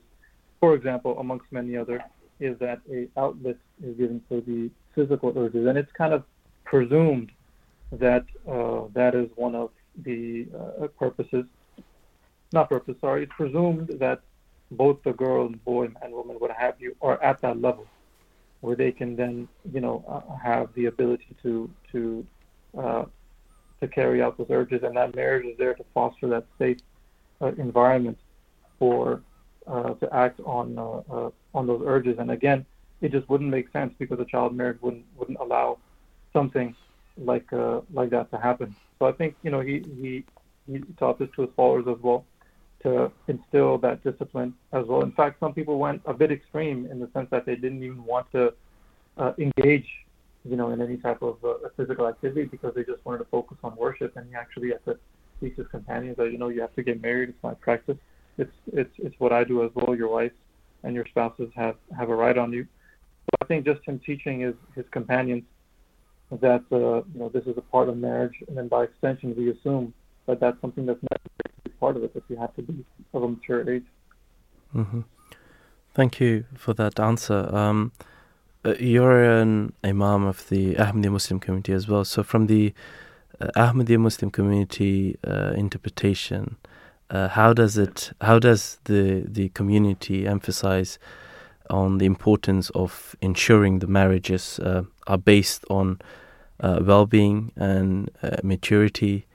[0.59, 2.03] for example, amongst many other,
[2.39, 6.23] is that a outlet is given for the physical urges, and it's kind of
[6.65, 7.31] presumed
[7.91, 9.71] that uh, that is one of
[10.03, 11.45] the uh, purposes.
[12.53, 13.23] Not purpose, sorry.
[13.23, 14.21] It's presumed that
[14.71, 17.87] both the girl and boy, man, woman, what have you, are at that level
[18.61, 22.25] where they can then, you know, uh, have the ability to to
[22.77, 23.05] uh,
[23.79, 26.77] to carry out those urges, and that marriage is there to foster that safe
[27.41, 28.17] uh, environment
[28.79, 29.21] for
[29.67, 32.17] uh, to act on uh, on those urges.
[32.19, 32.65] And again,
[33.01, 35.77] it just wouldn't make sense because a child marriage wouldn't wouldn't allow
[36.33, 36.75] something
[37.17, 37.47] like
[37.93, 38.75] like that to happen.
[38.99, 40.23] So I think you know he he
[40.65, 42.25] he taught this to his followers as well
[42.87, 45.01] to instill that discipline as well.
[45.01, 48.03] In fact, some people went a bit extreme in the sense that they didn't even
[48.03, 48.53] want to
[49.17, 49.87] uh, engage,
[50.45, 53.57] you know, in any type of uh, physical activity because they just wanted to focus
[53.63, 54.15] on worship.
[54.15, 54.97] And he actually had to
[55.39, 57.29] teach his companions that you know you have to get married.
[57.29, 57.97] It's my practice.
[58.37, 59.95] It's it's it's what I do as well.
[59.95, 60.31] Your wife
[60.83, 62.63] and your spouses have have a right on you.
[62.63, 65.43] So I think just him teaching his his companions
[66.31, 69.51] that uh, you know this is a part of marriage, and then by extension we
[69.51, 69.93] assume
[70.27, 70.99] that that's something that's
[71.79, 73.85] part of it if you have to be of a mature age.
[74.75, 75.01] Mm-hmm.
[75.93, 77.49] Thank you for that answer.
[77.55, 77.91] Um,
[78.63, 82.03] uh, you're an imam of the Ahmadiyya Muslim community as well.
[82.05, 82.73] So, from the
[83.39, 86.57] uh, Ahmadiyya Muslim community uh, interpretation,
[87.09, 88.11] uh, how does it?
[88.21, 90.99] How does the the community emphasize
[91.69, 95.99] on the importance of ensuring the marriages uh, are based on
[96.59, 98.09] uh, well-being and
[98.41, 99.26] maturity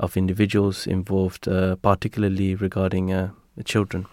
[0.00, 3.30] of individuals involved, uh, particularly regarding uh,
[3.64, 4.06] children?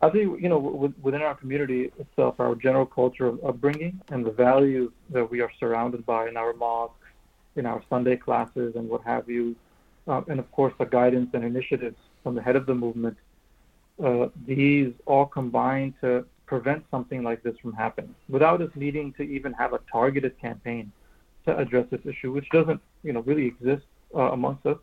[0.00, 4.30] I think you know within our community itself, our general culture of upbringing and the
[4.30, 6.94] values that we are surrounded by in our mosques,
[7.56, 9.56] in our Sunday classes, and what have you,
[10.06, 13.16] uh, and of course the guidance and initiatives from the head of the movement.
[14.02, 19.22] Uh, these all combine to prevent something like this from happening without us needing to
[19.22, 20.92] even have a targeted campaign
[21.44, 24.78] to address this issue, which doesn't you know really exist uh, amongst us.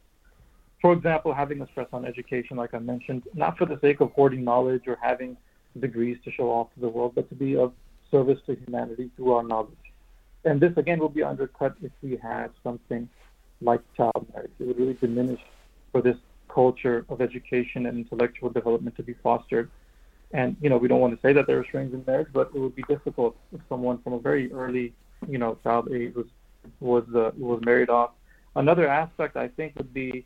[0.82, 4.12] For example, having a stress on education, like I mentioned, not for the sake of
[4.12, 5.36] hoarding knowledge or having
[5.80, 7.74] degrees to show off to the world, but to be of
[8.12, 9.74] service to humanity through our knowledge.
[10.44, 13.10] And this, again, will be undercut if we had something
[13.62, 14.52] like child marriage.
[14.60, 15.40] It would really diminish
[15.92, 16.18] for this
[16.50, 19.72] culture of education and intellectual development to be fostered.
[20.34, 22.52] And, you know, we don't want to say that there are strings in marriage, but
[22.54, 24.94] it would be difficult if someone from a very early,
[25.28, 26.28] you know, child age was
[26.80, 28.12] was uh, was married off
[28.56, 30.26] Another aspect I think would be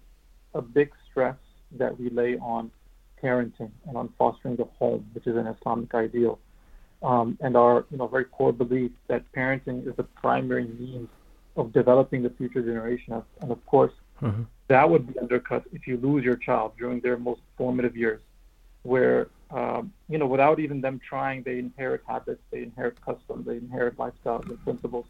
[0.54, 1.38] a big stress
[1.78, 2.72] that we lay on
[3.22, 6.40] parenting and on fostering the home, which is an Islamic ideal,
[7.04, 11.10] um, and our you know very core belief that parenting is the primary means
[11.58, 13.22] of developing the future generation.
[13.42, 14.44] And of course, mm-hmm.
[14.68, 18.22] that would be undercut if you lose your child during their most formative years,
[18.84, 23.58] where um, you know without even them trying, they inherit habits, they inherit customs, they
[23.58, 25.08] inherit lifestyles and principles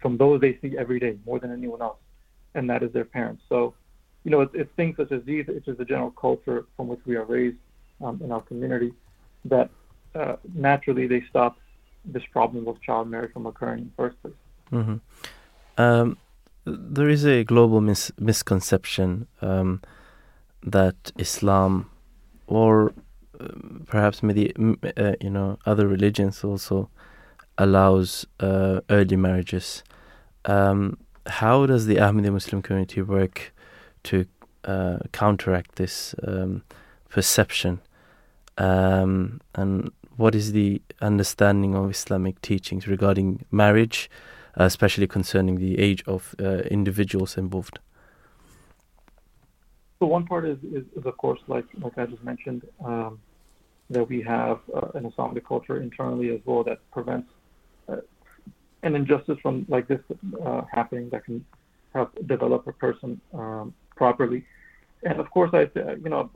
[0.00, 1.98] from those they see every day more than anyone else
[2.54, 3.42] and that is their parents.
[3.48, 3.74] So,
[4.24, 7.00] you know, it's, it's things such as these, which is the general culture from which
[7.06, 7.56] we are raised
[8.00, 8.92] um, in our community,
[9.46, 9.70] that
[10.14, 11.58] uh, naturally they stop
[12.04, 14.34] this problem of child marriage from occurring in the first place.
[14.72, 14.96] Mm-hmm.
[15.80, 16.16] Um,
[16.64, 19.80] there is a global mis- misconception um,
[20.62, 21.90] that Islam,
[22.46, 22.92] or
[23.38, 23.48] uh,
[23.86, 24.52] perhaps maybe
[24.96, 26.90] uh, you know other religions also
[27.56, 29.82] allows uh, early marriages.
[30.44, 33.52] Um, how does the Ahmadiyya Muslim community work
[34.04, 34.26] to
[34.64, 36.62] uh, counteract this um,
[37.08, 37.80] perception?
[38.58, 44.10] Um, and what is the understanding of Islamic teachings regarding marriage,
[44.58, 47.78] uh, especially concerning the age of uh, individuals involved?
[49.98, 53.20] So one part is, is, is, of course, like like I just mentioned, um,
[53.90, 57.30] that we have uh, an Islamic culture internally as well that prevents
[58.82, 60.00] an injustice from like this
[60.44, 61.44] uh, happening that can
[61.92, 64.44] help develop a person um, properly.
[65.02, 66.30] And of course, I you know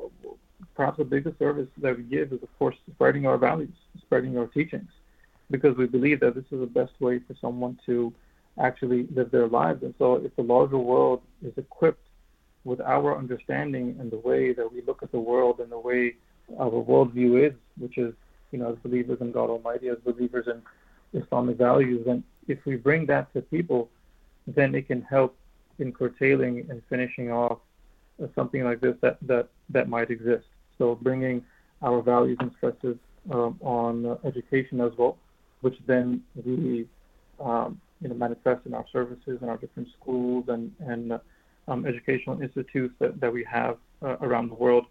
[0.74, 4.46] perhaps the biggest service that we give is of course spreading our values, spreading our
[4.46, 4.90] teachings,
[5.50, 8.12] because we believe that this is the best way for someone to
[8.60, 9.82] actually live their lives.
[9.82, 12.06] And so, if the larger world is equipped
[12.64, 16.14] with our understanding and the way that we look at the world and the way
[16.58, 18.14] our worldview is, which is,
[18.52, 20.62] you know, as believers in God Almighty, as believers in
[21.20, 23.90] Islamic values, and if we bring that to people,
[24.46, 25.36] then it can help
[25.78, 27.58] in curtailing and finishing off
[28.34, 30.46] something like this that, that, that might exist.
[30.78, 31.42] So bringing
[31.82, 32.96] our values and stresses
[33.30, 35.16] um, on uh, education as well,
[35.60, 36.86] which then we
[37.40, 41.18] um, you know manifest in our services and our different schools and and uh,
[41.68, 44.84] um, educational institutes that, that we have uh, around the world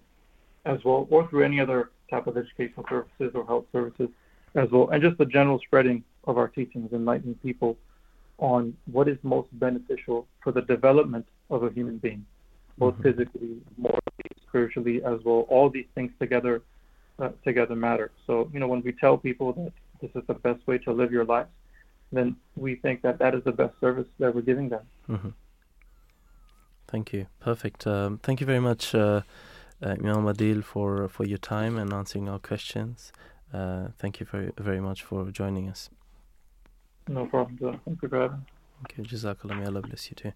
[0.65, 4.09] as well, or through any other type of educational services or health services
[4.55, 7.77] as well, and just the general spreading of our teachings, enlightening people
[8.39, 12.25] on what is most beneficial for the development of a human being,
[12.77, 13.03] both mm-hmm.
[13.03, 15.45] physically, morally, spiritually, as well.
[15.49, 16.61] All these things together
[17.19, 18.11] uh, together matter.
[18.25, 19.71] So, you know, when we tell people that
[20.01, 21.47] this is the best way to live your life,
[22.11, 24.81] then we think that that is the best service that we're giving them.
[25.09, 25.29] Mm-hmm.
[26.87, 27.27] Thank you.
[27.39, 27.87] Perfect.
[27.87, 29.21] Um, thank you very much, uh,
[29.81, 33.11] uh, Imam Adil, for, for your time and answering our questions.
[33.51, 35.89] Uh, thank you very, very much for joining us.
[37.07, 37.79] No problem.
[37.85, 38.45] Thank you for having
[38.83, 39.59] Okay, Jazakallah.
[39.59, 40.33] May Allah bless you too.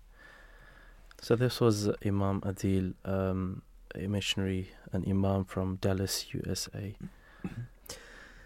[1.22, 3.62] So this was Imam Adil, um,
[3.96, 6.96] a missionary, an imam from Dallas, USA.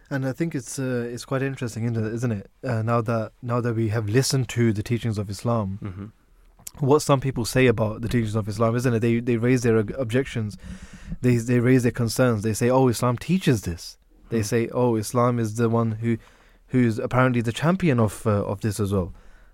[0.10, 2.52] And I think it's uh, it's quite interesting, isn't it?
[2.66, 6.06] Uh, now that now that we have listened to the teachings of Islam, mm-hmm
[6.80, 9.00] what some people say about the teachings of Islam, isn't it?
[9.00, 10.58] They they raise their objections,
[11.22, 12.44] they they raise their concerns.
[12.44, 13.98] They say, "Oh, Islam teaches this."
[14.30, 14.44] They hmm.
[14.44, 16.18] say, "Oh, Islam is the one who
[16.72, 19.14] who's apparently the champion of uh, of this as well."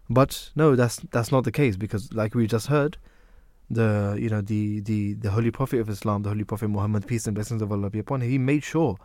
[0.09, 2.97] But no, that's that's not the case because, like we just heard,
[3.69, 7.27] the you know the the the Holy Prophet of Islam, the Holy Prophet Muhammad, peace
[7.27, 8.97] and blessings of Allah be upon him, he made sure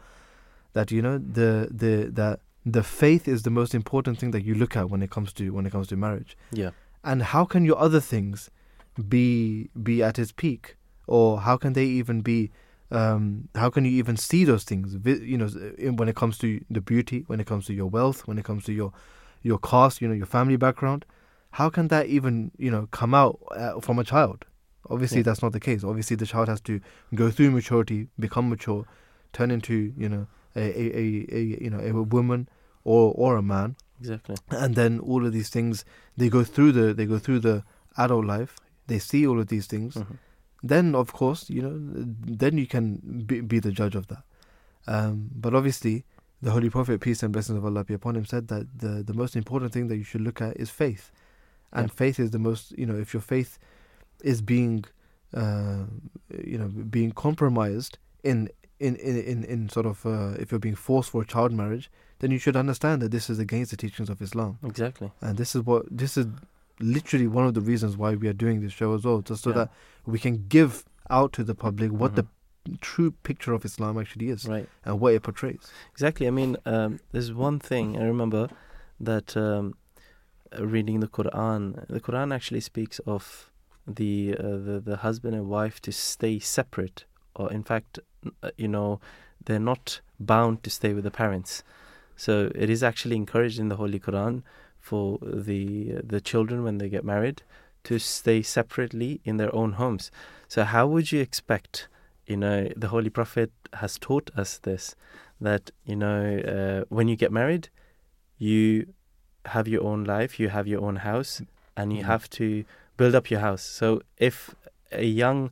[0.73, 4.55] that you know the the that the faith is the most important thing that you
[4.55, 6.37] look at when it comes to when it comes to marriage.
[6.53, 6.71] Yeah
[7.05, 8.51] and how can your other things
[9.09, 12.51] be be at its peak or how can they even be
[12.93, 15.49] um, how can you even see those things you know
[15.93, 18.65] when it comes to the beauty when it comes to your wealth when it comes
[18.65, 18.93] to your
[19.43, 21.05] your caste you know your family background
[21.53, 24.45] how can that even you know come out uh, from a child
[24.91, 25.25] obviously yeah.
[25.25, 26.81] that's not the case obviously the child has to
[27.15, 28.85] go through maturity become mature
[29.33, 32.49] turn into you know a, a, a, a you know a woman
[32.85, 34.35] or or a man Exactly.
[34.51, 35.85] And then all of these things
[36.17, 37.63] they go through the they go through the
[37.97, 38.57] adult life.
[38.89, 39.95] They see all of these things.
[39.95, 40.15] Mm-hmm.
[40.63, 44.23] Then of course you know then you can be, be the judge of that.
[44.87, 46.05] Um, but obviously
[46.41, 49.15] the Holy Prophet peace and blessings of Allah be upon him said that the the
[49.15, 51.11] most important thing that you should look at is faith,
[51.73, 51.95] and yeah.
[51.95, 53.59] faith is the most you know if your faith
[54.23, 54.85] is being
[55.35, 55.85] uh,
[56.45, 58.49] you know being compromised in
[58.79, 61.91] in in in, in sort of uh, if you're being forced for a child marriage
[62.23, 64.57] then you should understand that this is against the teachings of Islam.
[64.65, 65.11] Exactly.
[65.21, 66.27] And this is what this is
[66.79, 69.51] literally one of the reasons why we are doing this show as well, just so
[69.51, 69.57] yeah.
[69.57, 69.73] that
[70.07, 72.27] we can give out to the public what mm-hmm.
[72.71, 74.69] the true picture of Islam actually is, right.
[74.85, 75.71] and what it portrays.
[75.93, 76.27] Exactly.
[76.27, 78.49] I mean, um, there's one thing I remember
[79.01, 79.75] that um,
[80.59, 81.87] reading the Quran.
[81.89, 83.51] The Quran actually speaks of
[83.87, 87.99] the uh, the the husband and wife to stay separate, or in fact,
[88.43, 89.01] uh, you know,
[89.45, 91.65] they're not bound to stay with the parents.
[92.17, 94.43] So it is actually encouraged in the Holy Quran
[94.79, 97.43] for the the children when they get married
[97.85, 100.11] to stay separately in their own homes.
[100.49, 101.89] So how would you expect,
[102.27, 104.95] you know, the Holy Prophet has taught us this
[105.41, 107.69] that you know uh, when you get married,
[108.39, 108.87] you
[109.47, 111.43] have your own life, you have your own house,
[111.77, 112.09] and you mm-hmm.
[112.09, 112.65] have to
[112.97, 113.63] build up your house.
[113.63, 114.55] So if
[114.93, 115.51] a young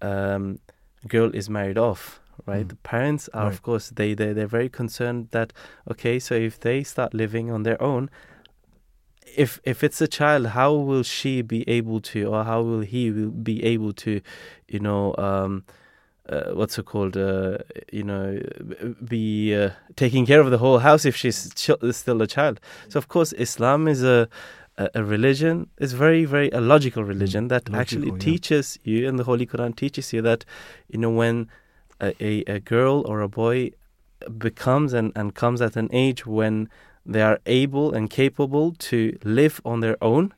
[0.00, 0.60] um,
[1.08, 2.66] girl is married off right?
[2.66, 2.70] Mm.
[2.70, 3.52] The parents are, right.
[3.52, 5.52] of course, they, they, they're very concerned that,
[5.90, 8.10] okay, so if they start living on their own,
[9.36, 13.10] if if it's a child, how will she be able to, or how will he
[13.10, 14.20] will be able to,
[14.68, 15.64] you know, um,
[16.28, 17.58] uh, what's it called, uh,
[17.92, 18.40] you know,
[19.04, 22.60] be uh, taking care of the whole house if she's ch- still a child.
[22.88, 24.28] So of course, Islam is a
[24.78, 28.18] a, religion is very very a logical religion that logical, actually yeah.
[28.18, 30.44] teaches you and the holy quran teaches you that
[30.88, 31.46] you know when
[32.00, 33.70] a, a, girl or a boy
[34.38, 36.68] becomes and, and comes at an age when
[37.04, 40.32] they are able and capable to live on their own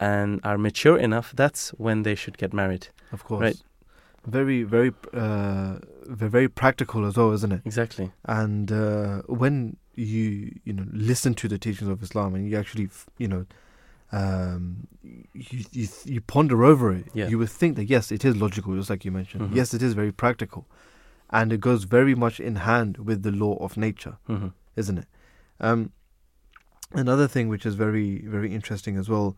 [0.00, 2.88] and are mature enough, that's when they should get married.
[3.12, 3.40] Of course.
[3.40, 3.62] Right.
[4.26, 7.62] Very, very, uh, very practical as well, isn't it?
[7.64, 8.12] Exactly.
[8.24, 12.88] And uh, when you, you know, listen to the teachings of Islam and you actually,
[13.18, 13.46] you know,
[14.12, 17.28] um, you, you, you ponder over it, yeah.
[17.28, 19.44] you would think that yes, it is logical, just like you mentioned.
[19.44, 19.56] Mm-hmm.
[19.56, 20.66] Yes, it is very practical,
[21.30, 24.48] and it goes very much in hand with the law of nature, mm-hmm.
[24.76, 25.06] isn't it?
[25.62, 25.92] Um,
[26.94, 29.34] Another thing which is very very interesting as well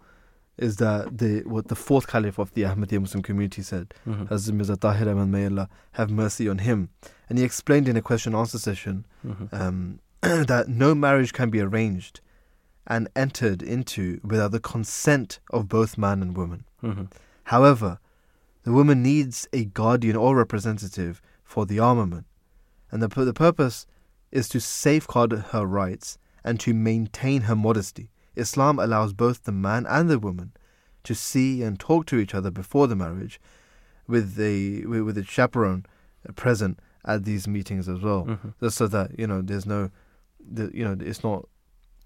[0.59, 4.29] is that the what the fourth caliph of the Ahmadiyya Muslim community said, Mhm.
[4.29, 6.89] Hazrat Mirza Tahir Ahmad may Allah have mercy on him,
[7.29, 9.53] and he explained in a question answer session Mhm.
[9.53, 12.21] um, that no marriage can be arranged
[12.89, 16.65] and entered into without the consent of both man and woman.
[16.83, 17.09] Mhm.
[17.45, 17.99] However,
[18.65, 22.27] the woman needs a guardian or representative for the armament,
[22.91, 23.87] and the, the purpose
[24.35, 28.11] is to safeguard her rights and to maintain her modesty.
[28.37, 30.53] Islam allows both the man and the woman
[31.05, 33.41] to see and talk to each other before the marriage,
[34.07, 35.87] with a with, a chaperone
[36.37, 38.55] present at these meetings as well, Mhm.
[38.61, 39.91] just so that you know there's no,
[40.57, 41.49] the, you know it's not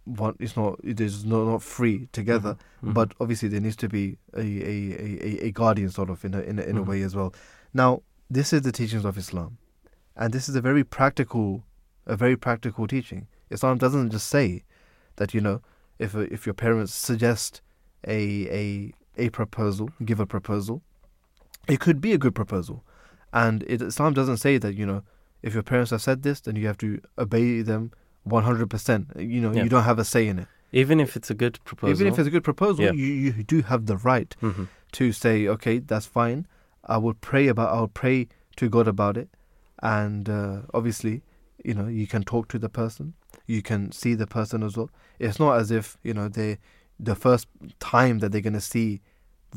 [0.05, 2.95] one it's not it is not, not free together Mhm.
[2.95, 4.76] but obviously there needs to be a a,
[5.07, 6.87] a, a- guardian sort of in a in a, in a Mhm.
[6.87, 7.33] way as well.
[7.74, 9.59] Now, this is the teachings of Islam,
[10.16, 11.64] and this is a very practical,
[12.09, 13.27] a very practical teaching.
[13.51, 14.65] Islam doesn't just say
[15.17, 15.61] that you know
[15.99, 17.63] if if your parents suggest
[18.07, 18.21] a
[18.63, 20.83] a a proposal, give a proposal,
[21.67, 22.85] it could be a good proposal,
[23.33, 25.03] and it, Islam doesn't say that you know
[25.43, 27.91] if your parents have said this, then you have to obey them
[28.25, 29.09] one hundred percent.
[29.17, 29.65] You know Yeah.
[29.65, 30.49] you don't have a say in it.
[30.73, 31.91] Even if it's a good proposal.
[31.95, 32.93] Even if it's a good proposal, Yeah.
[32.93, 34.69] you, you do have the right Mhm.
[34.93, 36.47] to say, okay, that's fine.
[36.85, 37.69] I will pray about.
[37.75, 39.29] I'll pray to God about it,
[39.83, 41.23] and uh, obviously,
[41.69, 43.07] you know, you can talk to the person.
[43.47, 44.91] You can see the person as well.
[45.19, 46.51] It's not as if you know they,
[47.11, 47.47] the first
[47.95, 49.01] time that they're going to see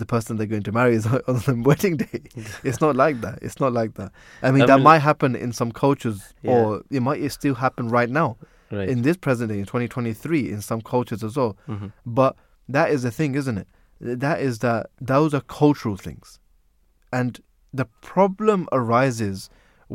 [0.01, 2.21] the person they're going to marry is on the wedding day.
[2.69, 3.39] It's not like that.
[3.41, 4.11] It's not like that.
[4.47, 6.51] I mean, I that mean- might happen in some cultures, Yeah.
[6.53, 8.29] or it might still happen right now
[8.71, 8.89] Right.
[8.93, 11.53] in this present day in 2023 in some cultures as well.
[11.67, 11.91] Mhm.
[12.05, 12.35] But
[12.69, 13.67] that is the thing, isn't it?
[14.25, 14.81] That is that
[15.13, 16.39] those are cultural things.
[17.19, 17.31] And
[17.73, 19.49] the problem arises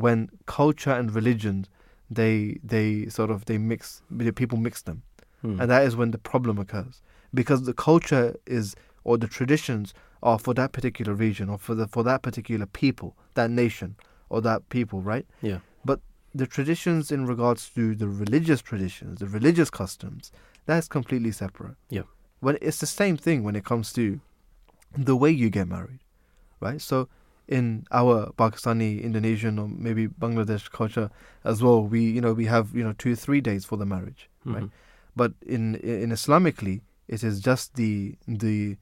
[0.05, 1.67] when culture and religion
[2.11, 5.03] they they sort of they mix the people mix them.
[5.45, 5.61] Mhm.
[5.61, 7.03] And that is when the problem occurs.
[7.35, 9.93] Because the culture is or the traditions
[10.23, 13.97] are for that particular region or for the for that particular people, that nation
[14.29, 15.27] or that people, right?
[15.43, 15.59] Yeah.
[15.85, 16.01] But
[16.35, 20.33] the traditions in regards to the religious traditions, the religious customs,
[20.67, 21.77] that's completely separate.
[21.91, 22.03] Yeah.
[22.41, 24.21] When it's the same thing when it comes to
[24.97, 26.01] the way you get married,
[26.61, 26.81] right?
[26.81, 27.09] So
[27.49, 31.11] in our Pakistani, Indonesian, or maybe Bangladesh culture
[31.45, 34.29] as well, we you know we have you know two three days for the marriage,
[34.45, 34.65] right?
[34.65, 34.71] Mhm.
[35.15, 38.77] But in in Islamically, it is just the the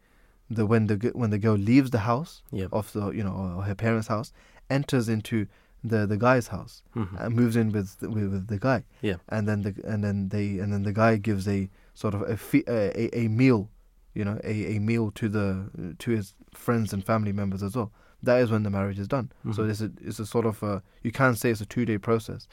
[0.51, 2.69] the when the when the girl leaves the house Yeah.
[2.73, 4.33] of the you know or her parents' house,
[4.71, 5.47] enters into
[5.83, 7.21] the the guy's house Mhm.
[7.21, 8.85] and moves in with the, with, with the guy.
[9.03, 9.17] Yeah.
[9.29, 12.39] And then the and then they and then the guy gives a sort of a
[12.67, 13.69] a, a, a meal,
[14.15, 17.93] you know, a, a meal to the to his friends and family members as well.
[18.25, 19.31] That is when the marriage is done.
[19.53, 19.71] So Mhm.
[19.71, 22.49] it's a it's a sort of a you can say it's a two day process,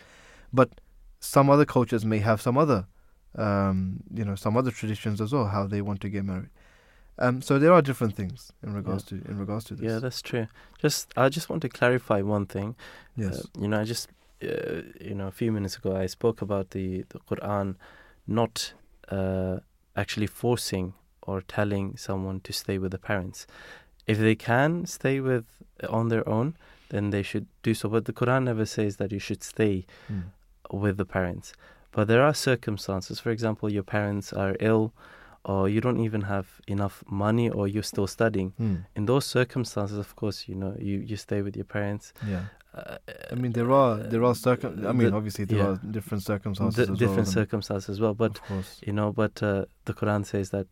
[0.54, 0.70] but
[1.20, 2.86] some other cultures may have some other,
[3.36, 6.50] um, you know, some other traditions as well how they want to get married.
[7.20, 9.86] Um, so there are different things in regards to in regards to this.
[9.92, 10.48] Yeah, that's true.
[10.82, 12.76] Just I just want to clarify one thing.
[13.16, 13.34] yes.
[13.46, 14.10] Uh, you know, I just
[14.44, 17.76] uh, you know a few minutes ago I spoke about the the Quran
[18.26, 18.74] not
[19.10, 19.60] uh,
[19.96, 20.94] actually forcing
[21.28, 23.46] or telling someone to stay with the parents.
[24.08, 25.46] If they can stay with
[25.90, 26.56] on their own,
[26.90, 27.90] then they should do so.
[27.90, 30.24] But the Quran never says that you should stay Mm.
[30.72, 31.54] with the parents.
[31.92, 33.20] But there are circumstances.
[33.20, 34.92] For example, your parents are ill,
[35.44, 38.54] or you don't even have enough money, or you're still studying.
[38.60, 38.86] Mm.
[38.96, 42.14] In those circumstances, of course, you know you, you stay with your parents.
[42.28, 42.44] Yeah.
[42.74, 42.98] Uh,
[43.32, 44.86] I mean, there are there are circum.
[44.88, 45.68] I mean, the- obviously there yeah.
[45.72, 46.88] are different circumstances.
[46.88, 48.14] well, different and- circumstances as well.
[48.14, 48.40] But
[48.88, 50.68] you know, but uh, the Quran says that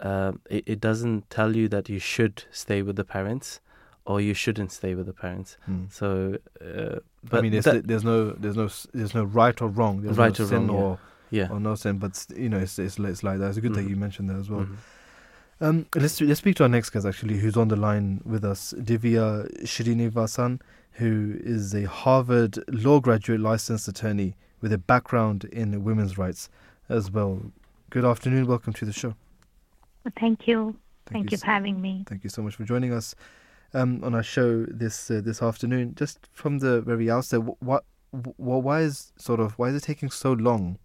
[0.00, 3.60] uh, it, it doesn't tell you that you should stay with the parents
[4.04, 5.56] or you shouldn't stay with the parents.
[5.68, 5.92] Mm.
[5.92, 9.68] So, uh, but I mean, there's, that- there's no there's no there's no right or
[9.68, 10.02] wrong.
[10.02, 10.98] There's Right no or sin wrong, or,
[11.30, 11.48] yeah.
[11.50, 13.48] or no sin, but you know, it's it's, it's like that.
[13.48, 13.90] It's good that Mhm.
[13.90, 14.60] you mentioned that as well.
[14.66, 14.76] Mhm.
[15.60, 18.72] Um, let's let's speak to our next guest actually, who's on the line with us,
[18.78, 20.60] Divya Srinivasan,
[20.92, 26.48] who is a Harvard law graduate, licensed attorney with a background in women's rights
[26.88, 27.42] as well.
[27.90, 28.46] Good afternoon.
[28.46, 29.14] Welcome to the show.
[30.18, 30.76] Thank you.
[31.06, 32.04] Thank, you s- for having me.
[32.08, 33.14] Thank you so much for joining us
[33.74, 35.94] um, on our show this uh, this afternoon.
[35.94, 40.10] Just from the very outset, wh- what, why is sort of why is it taking
[40.10, 40.78] so long?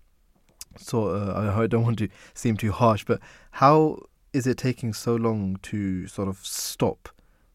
[0.78, 3.19] So uh, I I don't want to seem too harsh, but
[3.51, 3.99] how
[4.34, 7.09] is it taking so long to sort of stop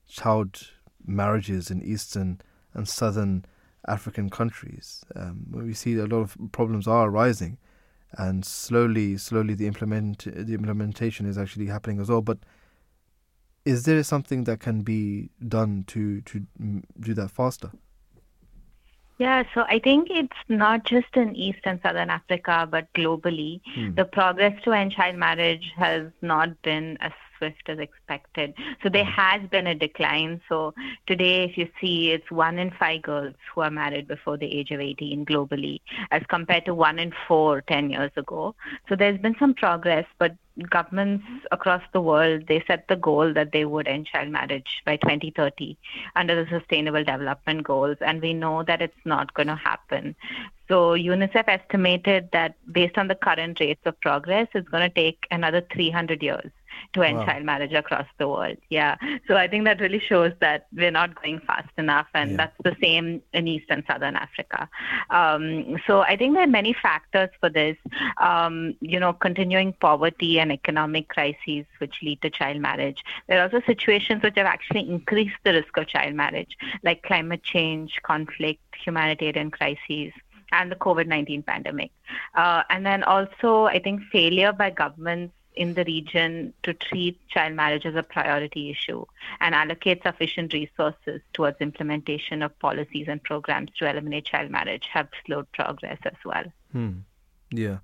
[0.09, 0.71] child
[1.05, 2.41] marriages in Eastern
[2.75, 3.45] and Southern
[3.87, 5.05] African countries?
[5.17, 7.59] Um, where we see a lot of problems are arising,
[8.13, 12.23] and slowly, slowly the implement the implementation is actually happening as well.
[12.23, 12.39] But
[13.65, 16.47] is there something that can be done to to
[17.01, 17.71] do that faster?
[19.19, 23.61] Yeah, so I think it's not just in East and Southern Africa, but globally.
[23.75, 23.95] Hmm.
[23.95, 28.55] The progress to end child marriage has not been as swift as expected.
[28.83, 29.21] So there mm-hmm.
[29.21, 30.41] has been a decline.
[30.49, 30.75] So
[31.07, 34.71] today, if you see, it's one in five girls who are married before the age
[34.71, 35.81] of 18 globally,
[36.11, 38.55] as compared to one in four 10 years ago.
[38.89, 40.37] So there's been some progress, but
[40.71, 44.97] governments across the world they set the goal that they would end child marriage by
[44.97, 45.77] 2030
[46.17, 50.17] under the sustainable development goals and we know that it's not going to happen
[50.69, 55.27] so unicef estimated that based on the current rates of progress it's going to take
[55.31, 56.51] another 300 years
[56.93, 57.25] to end Wow.
[57.27, 58.97] child marriage across the world yeah
[59.27, 62.37] so i think that really shows that we're not going fast enough and Yeah.
[62.37, 64.69] that's the same in east and southern africa
[65.11, 67.77] um, so i think there are many factors for this
[68.19, 73.03] um, you know, continuing poverty and economic crises which lead to child marriage.
[73.29, 77.43] There are also situations which have actually increased the risk of child marriage, like climate
[77.43, 80.13] change, conflict, humanitarian crises.
[80.53, 81.91] And the COVID 19 pandemic.
[82.35, 87.55] Uh, and then also, I think failure by governments in the region to treat child
[87.55, 89.05] marriage as a priority issue
[89.41, 95.09] and allocate sufficient resources towards implementation of policies and programs to eliminate child marriage have
[95.27, 96.45] slowed progress as well.
[96.73, 96.99] Hmm.
[97.51, 97.79] Yeah,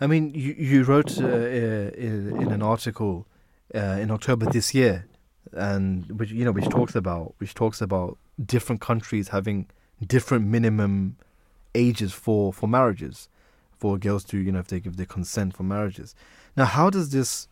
[0.00, 3.26] I mean, you you wrote uh, uh, in in an article
[3.74, 5.06] uh, in October this year,
[5.52, 9.66] and which you know which talks about which talks about different countries having
[10.04, 11.16] different minimum
[11.74, 13.28] ages for for marriages,
[13.76, 16.14] for girls to you know if they give their consent for marriages.
[16.56, 17.48] Now, how does this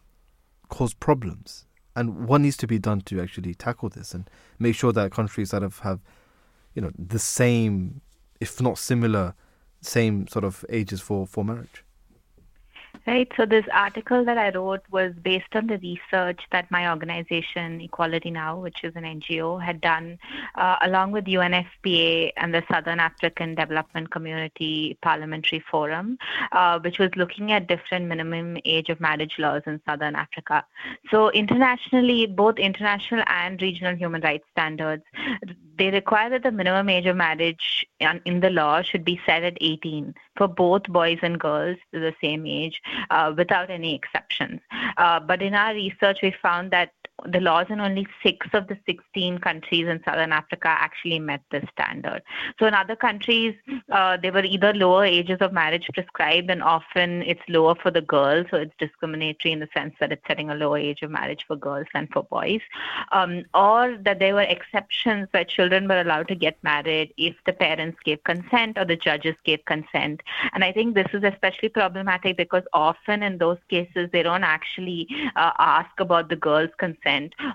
[0.69, 4.93] cause problems, and what needs to be done to actually tackle this and make sure
[4.93, 6.01] that countries that have have
[6.75, 8.01] you know the same,
[8.41, 9.35] if not similar,
[9.81, 11.85] same sort of ages for for marriage?
[13.05, 13.31] Right.
[13.37, 18.31] So this article that I wrote was based on the research that my organization, Equality
[18.31, 20.21] Now, which is an NGO, had done
[20.55, 26.17] uh, along with UNFPA and the Southern African Development Community Parliamentary Forum,
[26.53, 30.65] uh, which was looking at different minimum age of marriage laws in Southern Africa.
[31.11, 35.03] So internationally, both international and regional human rights standards,
[35.79, 39.57] they require that the minimum age of marriage in the law should be set at
[39.61, 44.61] 18 for both boys and girls the same age uh, without any exceptions.
[44.97, 46.93] Uh, but in our research, we found that
[47.27, 51.65] the laws in only six of the 16 countries in Southern Africa actually met this
[51.73, 52.23] standard.
[52.59, 53.55] So in other countries,
[53.91, 58.01] uh, there were either lower ages of marriage prescribed, and often it's lower for the
[58.01, 61.45] girls, so it's discriminatory in the sense that it's setting a lower age of marriage
[61.47, 62.61] for girls than for boys,
[63.13, 67.53] um, or that there were exceptions where children were allowed to get married if the
[67.53, 70.23] parents gave consent or the judges gave consent.
[70.53, 75.09] And I think this is especially problematic because often in those cases they don't actually
[75.37, 77.03] uh, ask about the girl's consent,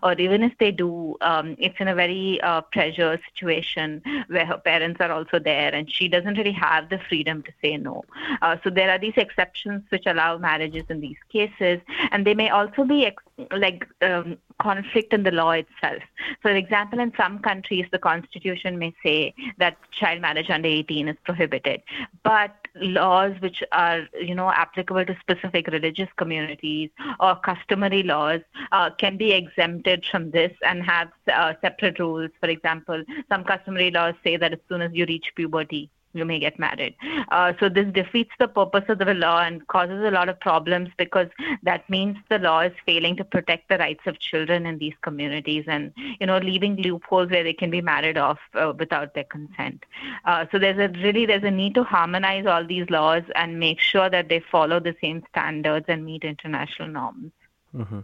[0.04, 4.58] or even if they do, um, it's in a very uh, pressure situation where her
[4.58, 8.04] parents are also there and she doesn't really have the freedom to say no.
[8.42, 11.80] Uh, so there are these exceptions which allow marriages in these cases,
[12.12, 16.02] and they may also be ex- like um, conflict in the law itself.
[16.42, 21.18] For example, in some countries, the constitution may say that child marriage under 18 is
[21.24, 21.82] prohibited,
[22.24, 28.90] but laws which are you know applicable to specific religious communities or customary laws uh,
[28.98, 32.32] can be exempted from this and have uh, separate rules.
[32.40, 36.40] For example, some customary laws say that as soon as you reach puberty, you may
[36.40, 36.96] get married.
[37.30, 40.90] Uh, so this defeats the purpose of the law and causes a lot of problems
[40.98, 41.28] because
[41.64, 45.66] that means the law is failing to protect the rights of children in these communities
[45.68, 49.86] and you know leaving loopholes where they can be married off uh, without their consent.
[50.26, 53.80] Uh, so there's a really there's a need to harmonize all these laws and make
[53.80, 57.32] sure that they follow the same standards and meet international norms.
[57.72, 58.00] hmm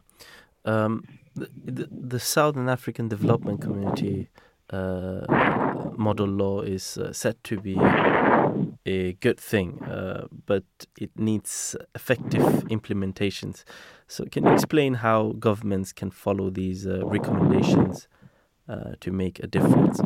[0.66, 1.04] Um,
[1.36, 4.30] the, the, the Southern African Development Community
[4.72, 7.78] model law is uh, said to be
[8.86, 10.64] a good thing, uh, but
[11.00, 13.64] it needs effective implementations.
[14.08, 18.08] So, can you explain how governments can follow these uh, recommendations
[18.68, 20.02] uh, to make a difference?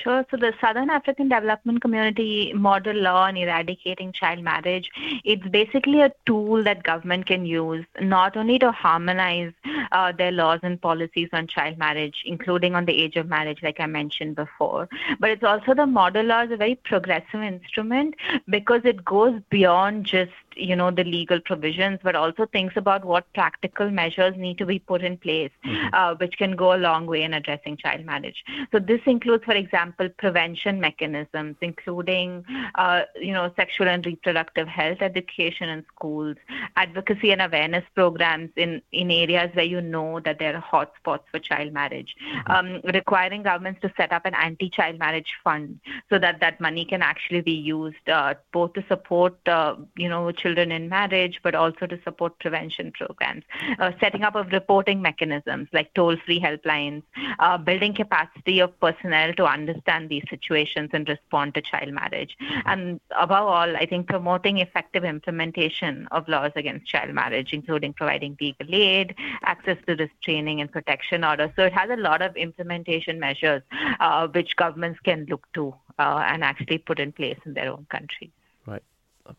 [0.00, 0.24] Sure.
[0.30, 4.90] So the Southern African Development Community Model Law on Eradicating Child Marriage,
[5.24, 9.52] it's basically a tool that government can use not only to harmonize
[9.92, 13.80] uh, their laws and policies on child marriage, including on the age of marriage, like
[13.80, 14.88] I mentioned before,
[15.20, 18.14] but it's also the model law is a very progressive instrument
[18.48, 23.32] because it goes beyond just you know the legal provisions, but also thinks about what
[23.34, 25.94] practical measures need to be put in place, mm-hmm.
[25.94, 28.44] uh, which can go a long way in addressing child marriage.
[28.70, 32.44] So this includes, for example, prevention mechanisms, including
[32.74, 36.36] uh, you know sexual and reproductive health education in schools,
[36.76, 41.38] advocacy and awareness programs in in areas where you know that there are hotspots for
[41.38, 42.52] child marriage, mm-hmm.
[42.52, 45.80] um, requiring governments to set up an anti-child marriage fund
[46.10, 50.30] so that that money can actually be used uh, both to support uh, you know
[50.42, 53.44] children in marriage, but also to support prevention programs,
[53.78, 57.02] uh, setting up of reporting mechanisms like toll-free helplines,
[57.38, 62.36] uh, building capacity of personnel to understand these situations and respond to child marriage,
[62.66, 68.36] and above all, I think promoting effective implementation of laws against child marriage, including providing
[68.40, 69.14] legal aid,
[69.44, 71.50] access to restraining and protection orders.
[71.56, 73.62] So it has a lot of implementation measures
[74.00, 77.86] uh, which governments can look to uh, and actually put in place in their own
[77.90, 78.30] countries.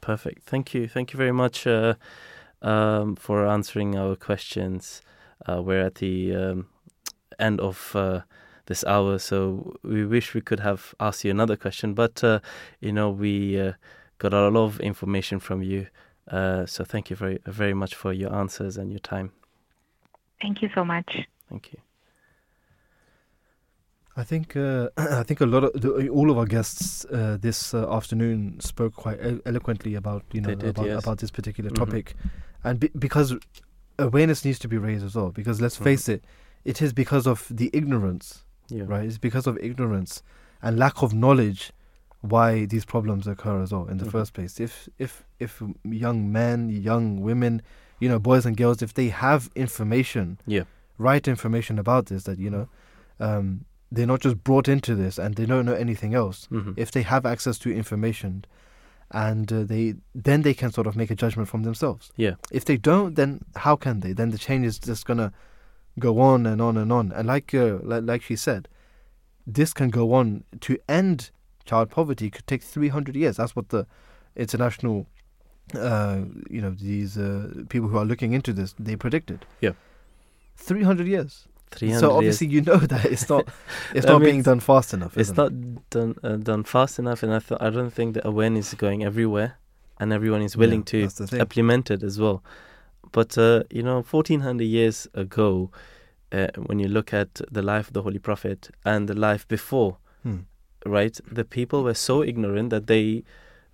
[0.02, 0.44] Perfect.
[0.44, 0.88] Thank you.
[0.88, 1.96] Thank you very much uh,
[2.62, 5.02] um, for answering our questions.
[5.48, 6.68] Uh, we're at the um,
[7.40, 8.22] end of uh,
[8.66, 12.40] this hour, so we wish we could have asked you another question, but uh,
[12.80, 13.74] you know we uh,
[14.20, 15.88] got a lot of information from you.
[16.30, 19.32] Uh, so thank you very very much for your answers and your time.
[20.42, 21.28] Thank you so much.
[21.50, 21.80] Thank you.
[24.16, 27.74] I think uh, I think a lot of the, all of our guests uh, this
[27.74, 31.04] uh, afternoon spoke quite eloquently about you know did, about, yes.
[31.04, 31.84] about this particular mm-hmm.
[31.84, 32.16] topic,
[32.64, 33.36] and be, because
[33.98, 35.32] awareness needs to be raised as well.
[35.32, 35.86] Because let's mm-hmm.
[35.86, 36.24] face it,
[36.64, 38.84] it is because of the ignorance, yeah.
[38.86, 39.06] right?
[39.06, 40.22] It's because of ignorance
[40.62, 41.72] and lack of knowledge
[42.22, 44.12] why these problems occur as well in the mm-hmm.
[44.12, 44.60] first place.
[44.60, 47.64] If if if young men, young women,
[48.00, 50.64] you know, boys and girls, if they have information, yeah,
[51.00, 52.70] right information about this, that you know.
[53.20, 56.48] Um, they're not just brought into this and they don't know anything else.
[56.52, 56.74] Mm-hmm.
[56.78, 58.46] If they have access to information,
[59.12, 62.12] and uh, they then they can sort of make a judgment from themselves.
[62.18, 62.34] Yeah.
[62.52, 64.12] If they don't, then how can they?
[64.12, 65.32] Then the chain is just gonna
[66.00, 67.12] go on and on and on.
[67.12, 68.68] And like uh, like, like she said,
[69.46, 71.30] this can go on to end
[71.64, 73.38] child poverty could take 300 years.
[73.38, 73.86] That's what the
[74.36, 75.06] international,
[75.76, 79.46] uh, you know, these uh, people who are looking into this they predicted.
[79.62, 79.74] Yeah.
[80.56, 81.48] 300 years.
[82.00, 83.48] So obviously you know that it's not
[83.94, 85.18] it's not being done fast enough.
[85.18, 85.90] It's not it?
[85.90, 89.04] done uh, done fast enough, and I th- I don't think the awareness is going
[89.04, 89.58] everywhere,
[90.00, 92.44] and everyone is willing yeah, to implement it as well.
[93.12, 95.72] But uh, you know, fourteen hundred years ago,
[96.32, 99.98] uh, when you look at the life of the Holy Prophet and the life before,
[100.24, 100.40] hmm.
[100.86, 103.24] right, the people were so ignorant that they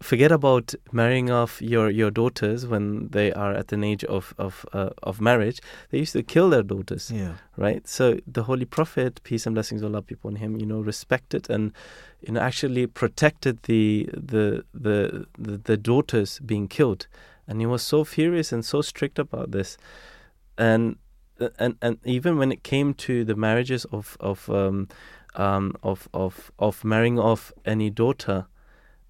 [0.01, 4.65] forget about marrying off your, your daughters when they are at an age of of
[4.73, 5.59] uh, of marriage.
[5.89, 7.11] They used to kill their daughters.
[7.11, 7.33] Yeah.
[7.57, 7.87] Right.
[7.87, 11.49] So the Holy Prophet, peace and blessings of Allah be upon him, you know, respected
[11.49, 11.73] and
[12.21, 17.07] you know actually protected the the the the, the daughters being killed,
[17.47, 19.77] and he was so furious and so strict about this,
[20.57, 20.95] and
[21.57, 24.87] and and even when it came to the marriages of of um,
[25.35, 28.47] um, of of of marrying off any daughter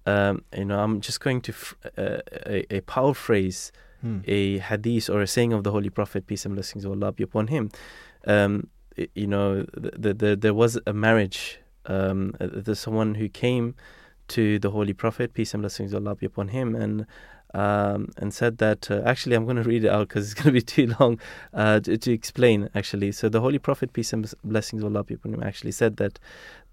[0.06, 4.18] um, you know, I'm just going to f- uh, a, a paraphrase hmm.
[4.26, 7.22] a hadith or a saying of the Holy Prophet, peace and blessings of Allah be
[7.22, 7.70] upon him.
[8.26, 8.68] Um,
[9.14, 11.58] you know, the, the, there was a marriage.
[11.86, 13.74] Um, uh, there's someone who came
[14.28, 17.06] to the Holy Prophet, peace and blessings of Allah be upon him, and
[17.52, 20.46] um, and said that uh, actually I'm going to read it out because it's going
[20.46, 21.18] to be too long
[21.52, 22.68] uh, to, to, explain.
[22.74, 25.96] Actually, so the Holy Prophet, peace and blessings of Allah be upon him, actually said
[25.96, 26.20] that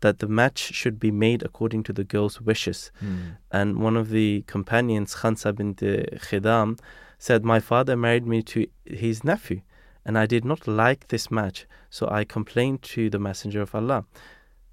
[0.02, 2.92] that the match should be made according to the girl's wishes.
[3.04, 3.38] Mm.
[3.52, 6.80] And one of the companions, Khansa bint Khidam,
[7.18, 9.62] said, "My father married me to his nephew,
[10.06, 14.06] and I did not like this match, so I complained to the Messenger of Allah."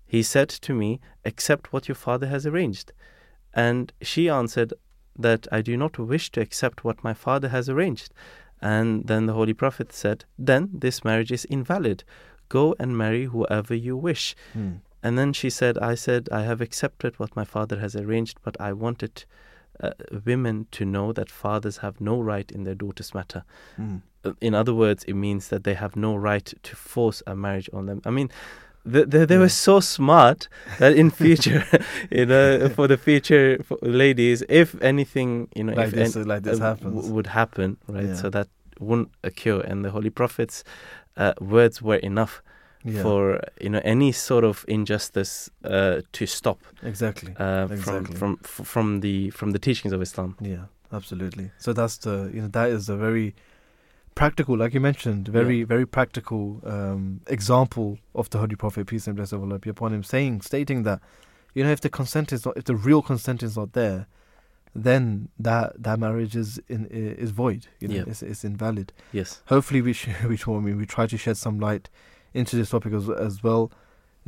[0.06, 2.92] He said to me, Accept what your father has arranged.
[3.54, 4.74] And she answered,
[5.18, 8.12] that I do not wish to accept what my father has arranged.
[8.60, 12.04] And then the Holy Prophet said, Then this marriage is invalid.
[12.48, 14.34] Go and marry whoever you wish.
[14.52, 14.76] Hmm.
[15.04, 18.58] And then she said, I said, I have accepted what my father has arranged, but
[18.58, 19.26] I wanted
[19.78, 19.90] uh,
[20.24, 23.44] women to know that fathers have no right in their daughter's matter.
[23.76, 23.98] Hmm.
[24.40, 27.84] In other words, it means that they have no right to force a marriage on
[27.84, 28.00] them.
[28.06, 28.30] I mean,
[28.86, 29.42] they, they, they yeah.
[29.42, 30.48] were so smart
[30.78, 31.66] that in future,
[32.10, 36.44] you know, for the future for ladies, if anything, you know, like if this, like
[36.44, 38.06] this uh, happens, w- would happen, right?
[38.06, 38.14] Yeah.
[38.14, 38.48] So that
[38.80, 40.64] wouldn't occur, and the Holy Prophet's
[41.18, 42.42] uh, words were enough
[42.84, 43.02] yeah.
[43.02, 46.58] for you know any sort of injustice uh, to stop.
[46.82, 47.34] Exactly.
[47.36, 48.14] Uh, exactly.
[48.16, 50.36] From from from the from the teachings of Islam.
[50.40, 51.50] Yeah, absolutely.
[51.58, 53.34] So that's the you know that is a very
[54.14, 55.64] practical, like you mentioned, very yeah.
[55.64, 59.92] very practical um, example of the Holy Prophet peace and blessings of Allah be upon
[59.92, 61.00] him, saying stating that
[61.54, 64.06] you know if the consent is not if the real consent is not there,
[64.74, 67.66] then that that marriage is in, is void.
[67.80, 68.04] You know, Yeah.
[68.08, 68.92] it's, it's invalid.
[69.12, 69.42] Yes.
[69.46, 71.88] Hopefully, we sh- we try, I mean, we try to shed some light
[72.34, 73.72] into this topic as, as well.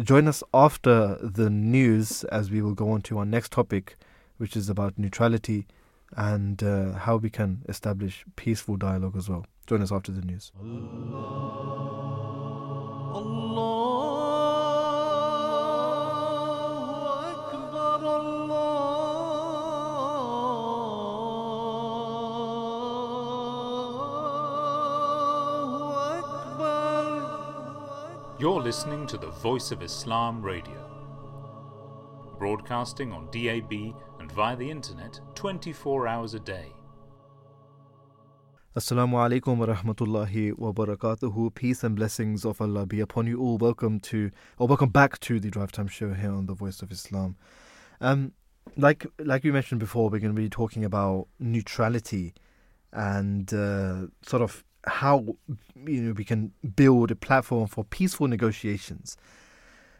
[0.01, 3.97] Join us after the news as we will go on to our next topic,
[4.39, 5.67] which is about neutrality
[6.17, 9.45] and uh, how we can establish peaceful dialogue as well.
[9.67, 10.53] Join us after the news.
[28.47, 30.89] You're listening to the Voice of Islam Radio,
[32.39, 33.73] broadcasting on DAB
[34.21, 36.73] and via the internet 24 hours a day.
[38.77, 41.57] Assalamu alaikum wa rahmatullahi wa barakatuhu.
[41.57, 43.59] Peace and blessings of Allah be upon you all.
[43.59, 46.93] Welcome to, or welcome back to the Drive Time Show here on the Voice of
[46.93, 47.35] Islam.
[48.01, 48.31] Um,
[48.77, 52.33] like like we mentioned before, we're going to be talking about neutrality
[52.93, 55.37] and uh, sort of how
[55.87, 59.17] you know we can build a platform for peaceful negotiations.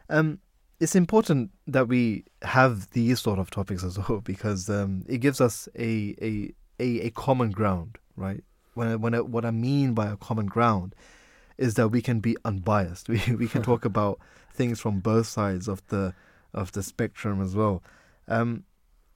[0.09, 0.39] Um,
[0.79, 5.41] it's important that we have these sort of topics as well because um, it gives
[5.41, 8.43] us a, a a a common ground, right?
[8.73, 10.93] When I, when I, what I mean by a common ground
[11.57, 13.09] is that we can be unbiased.
[13.09, 14.19] We we can talk about
[14.53, 16.13] things from both sides of the
[16.53, 17.83] of the spectrum as well.
[18.27, 18.63] Um,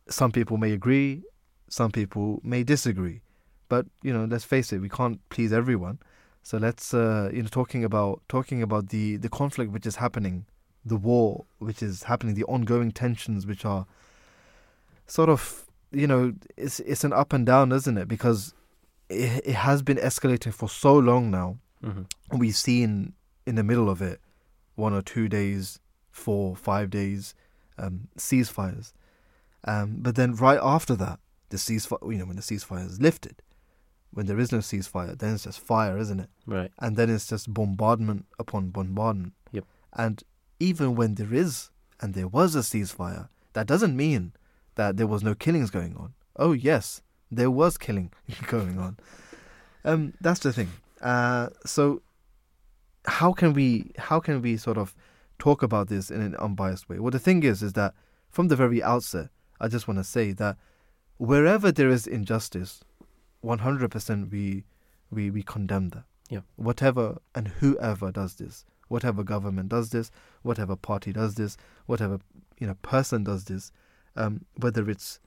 [0.09, 1.23] some people may agree,
[1.69, 3.21] some people may disagree,
[3.71, 5.97] but you know, let's face it, we can't please everyone.
[6.43, 10.45] So let's uh, you know talking about talking about the the conflict which is happening,
[10.93, 13.85] the war which is happening, the ongoing tensions which are
[15.07, 18.07] sort of you know it's it's an up and down, isn't it?
[18.09, 18.53] Because
[19.09, 21.57] it, it has been escalating for so long now.
[21.81, 22.03] hmm
[22.41, 23.13] We've seen
[23.45, 24.19] in the middle of it
[24.75, 25.79] one or two days,
[26.11, 27.35] four, five days
[27.77, 28.91] um, ceasefires,
[29.63, 31.19] um, but then right after that,
[31.49, 33.41] the ceasefire, you know, when the ceasefire is lifted,
[34.13, 36.29] when there is no ceasefire, then it's just fire, isn't it?
[36.45, 36.71] Right.
[36.79, 39.33] and then it's just bombardment upon bombardment.
[39.51, 39.65] Yep.
[39.93, 40.23] And
[40.59, 41.69] even when there is
[42.01, 44.33] and there was a ceasefire, that doesn't mean
[44.75, 46.13] that there was no killings going on.
[46.37, 48.11] Oh yes, there was killing
[48.47, 48.97] going on.
[49.83, 50.69] Um, that's the thing.
[51.01, 52.01] Uh, so
[53.05, 54.95] how can we how can we sort of
[55.39, 56.99] talk about this in an unbiased way?
[56.99, 57.93] Well, the thing is, is that
[58.29, 60.57] from the very outset, I just want to say that
[61.17, 62.83] wherever there is injustice,
[63.41, 64.63] one hundred percent we
[65.11, 66.41] we we condemn that Yeah.
[66.55, 70.11] whatever and whoever does this, whatever government does this,
[70.43, 72.19] whatever party does this, whatever
[72.59, 73.71] you know person does this,
[74.15, 75.19] um, whether it's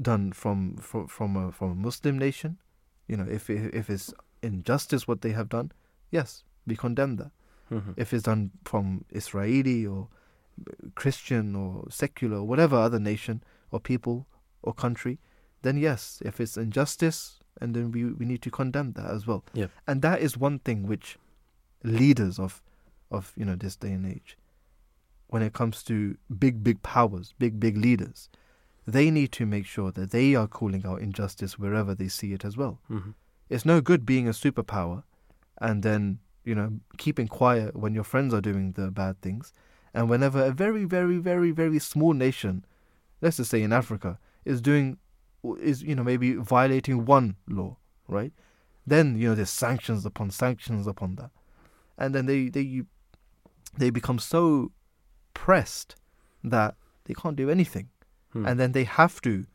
[0.00, 2.58] done from from from a, from a Muslim nation,
[3.06, 4.12] you know, if if it's
[4.42, 5.72] injustice what they have done,
[6.10, 7.30] yes, we condemn that.
[7.68, 10.08] hmm If it's done from Israeli or
[10.94, 14.26] Christian or secular or whatever other nation or people
[14.62, 15.18] or country,
[15.62, 19.44] then yes, if it's injustice, and then we, we need to condemn that as well.
[19.54, 19.70] Yep.
[19.86, 21.18] And that is one thing which
[21.84, 22.62] leaders of
[23.10, 24.36] of you know this day and age,
[25.28, 28.28] when it comes to big big powers, big big leaders,
[28.86, 32.44] they need to make sure that they are calling out injustice wherever they see it
[32.44, 32.80] as well.
[32.88, 33.10] hmm
[33.48, 35.02] It's no good being a superpower
[35.60, 39.52] and then, you know, keeping quiet when your friends are doing the bad things.
[39.94, 42.64] And whenever a very, very, very, very small nation,
[43.20, 44.98] let's just say in Africa, is doing,
[45.60, 47.76] is, you know, maybe violating one law,
[48.08, 48.32] right?
[48.86, 51.30] Then, you know, there's sanctions upon sanctions upon that.
[51.96, 52.82] And then they, they,
[53.76, 54.72] they become so
[55.34, 55.96] pressed
[56.44, 56.74] that
[57.04, 57.88] they can't do anything
[58.32, 58.46] Hmm.
[58.46, 59.46] and then they have to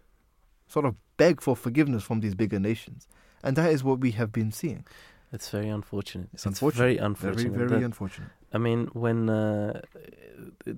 [0.67, 3.07] sort of beg for forgiveness from these bigger nations,
[3.43, 4.84] and that is what we have been seeing.
[5.31, 6.29] It's very unfortunate.
[6.34, 6.79] It's unfortunate.
[6.79, 7.53] Very Very, unfortunate.
[7.53, 8.29] very that- unfortunate.
[8.51, 9.81] I mean, when uh,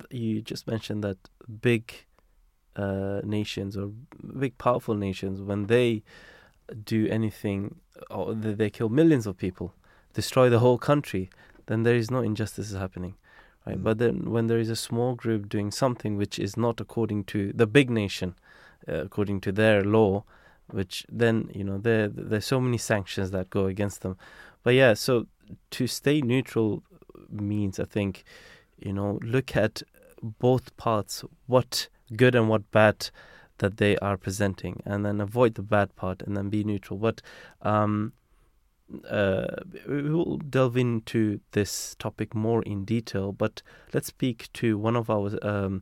[0.09, 1.17] you just mentioned that
[1.61, 2.05] big
[2.75, 3.91] uh, nations or
[4.39, 6.03] big powerful nations, when they
[6.83, 7.75] do anything,
[8.09, 9.73] or they, they kill millions of people,
[10.13, 11.29] destroy the whole country,
[11.67, 13.15] then there is no injustice happening,
[13.65, 13.77] right?
[13.77, 13.83] Mm.
[13.83, 17.51] But then when there is a small group doing something which is not according to
[17.53, 18.35] the big nation,
[18.87, 20.23] uh, according to their law,
[20.67, 24.17] which then you know there there's so many sanctions that go against them.
[24.63, 25.27] But yeah, so
[25.71, 26.83] to stay neutral
[27.29, 28.23] means I think
[28.77, 29.83] you know look at
[30.21, 33.09] both parts what good and what bad
[33.59, 36.99] that they are presenting and then avoid the bad part and then be neutral.
[36.99, 37.21] But
[37.61, 38.13] um
[39.09, 39.47] uh,
[39.87, 45.09] we will delve into this topic more in detail but let's speak to one of
[45.09, 45.81] our um,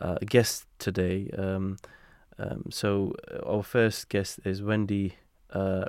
[0.00, 1.30] uh, guests today.
[1.36, 1.78] Um,
[2.38, 5.16] um, so uh, our first guest is Wendy
[5.50, 5.86] uh,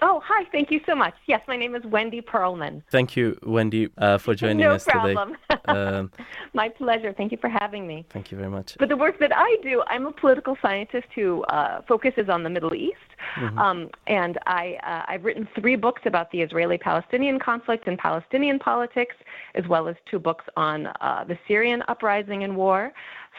[0.00, 0.44] Oh, hi.
[0.52, 1.14] Thank you so much.
[1.26, 2.82] Yes, my name is Wendy Pearlman.
[2.90, 5.36] Thank you, Wendy, uh, for joining no us problem.
[5.50, 5.54] today.
[5.68, 6.10] Um,
[6.54, 7.12] my pleasure.
[7.12, 8.06] Thank you for having me.
[8.10, 8.74] thank you very much.
[8.78, 12.48] But the work that I do, I'm a political scientist who uh, focuses on the
[12.48, 12.96] Middle East.
[13.36, 13.58] Mm-hmm.
[13.58, 18.58] Um, and I, uh, I've written three books about the Israeli Palestinian conflict and Palestinian
[18.58, 19.14] politics,
[19.56, 22.92] as well as two books on uh, the Syrian uprising and war.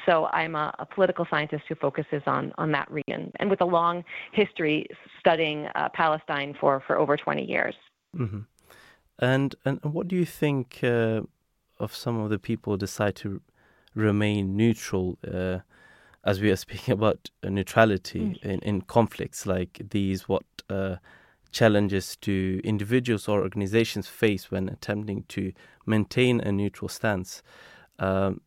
[0.05, 3.65] So I'm a, a, political scientist who focuses on, on that region and with a
[3.65, 4.87] long history
[5.19, 7.75] studying uh, Palestine for, for over 20 years.
[8.15, 8.41] hmm
[9.19, 11.21] And and what do you think uh,
[11.77, 13.41] of some of the people who decide to
[13.95, 15.59] remain neutral, uh,
[16.23, 20.29] as we are speaking about neutrality in, in conflicts like these?
[20.29, 20.95] What uh,
[21.51, 25.51] challenges do individuals or organizations face when attempting to
[25.85, 27.41] maintain a neutral stance?
[27.99, 28.41] Um,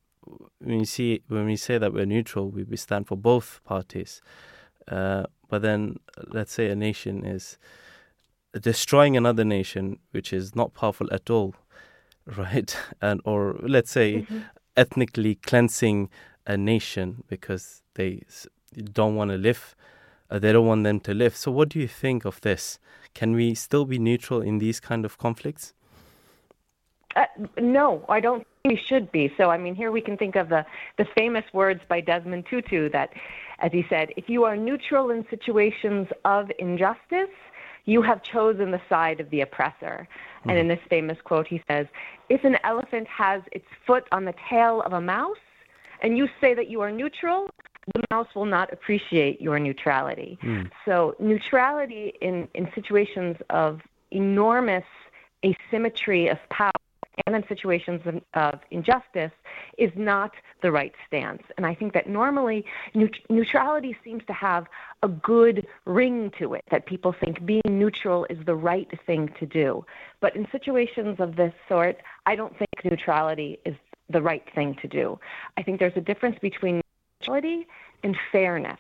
[0.59, 4.23] when you see when we say that we're neutral, we, we stand for both parties.
[4.89, 5.99] Uh, but then,
[6.29, 7.59] let's say a nation is
[8.61, 11.55] destroying another nation which is not powerful at all,
[12.37, 12.77] right?
[13.01, 14.27] And or let's say
[14.77, 16.11] ethnically cleansing
[16.47, 18.23] a nation because they
[18.93, 19.77] don't want to live,
[20.31, 21.37] uh, they don't want them to live.
[21.37, 22.79] So, what do you think of this?
[23.15, 25.75] Can we still be neutral in these kind of conflicts?
[27.15, 27.27] Uh,
[27.61, 29.33] no, I don't we should be.
[29.37, 30.65] So, I mean, here we can think of the,
[30.99, 33.11] the famous words by Desmond Tutu that,
[33.59, 37.31] as he said, if you are neutral in situations of injustice,
[37.85, 40.07] you have chosen the side of the oppressor.
[40.45, 40.69] And in mm-hmm.
[40.69, 41.87] this famous quote, he says,
[42.29, 45.37] If an elephant has its foot on the tail of a mouse,
[46.03, 47.49] and you say that you are neutral,
[47.95, 50.39] the mouse will not appreciate your neutrality.
[50.45, 50.71] Mm.
[50.85, 53.81] So, neutrality in, in situations of
[54.13, 54.85] enormous
[55.45, 56.71] asymmetry of power
[57.27, 58.01] and in situations
[58.35, 59.33] of, injustice
[59.79, 60.33] is not
[60.63, 61.43] the right stance.
[61.57, 64.67] And I think that normally neut- neutrality seems to have
[65.03, 69.47] a good ring to it, that people think being neutral is the right thing to
[69.47, 69.85] do.
[70.21, 73.77] But in situations of this sort, I don't think neutrality is
[74.09, 75.19] the right thing to do.
[75.57, 76.81] I think there's a difference between
[77.21, 77.67] neutrality
[78.03, 78.79] and fairness.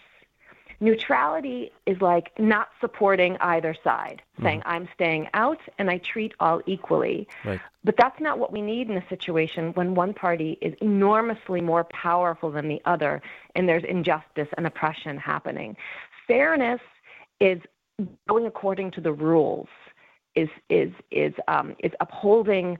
[0.82, 6.60] Neutrality is like not supporting either side, saying I'm staying out and I treat all
[6.66, 7.28] equally.
[7.44, 7.60] Right.
[7.84, 11.84] But that's not what we need in a situation when one party is enormously more
[11.84, 13.22] powerful than the other
[13.54, 15.76] and there's injustice and oppression happening.
[16.26, 16.80] Fairness
[17.38, 17.60] is
[18.28, 19.68] going according to the rules,
[20.34, 22.76] is is is um, is upholding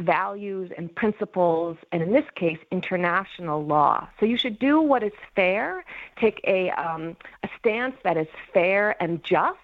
[0.00, 4.08] values and principles, and in this case, international law.
[4.18, 5.84] So you should do what is fair,
[6.18, 9.58] take a, um, a stance that is fair and just.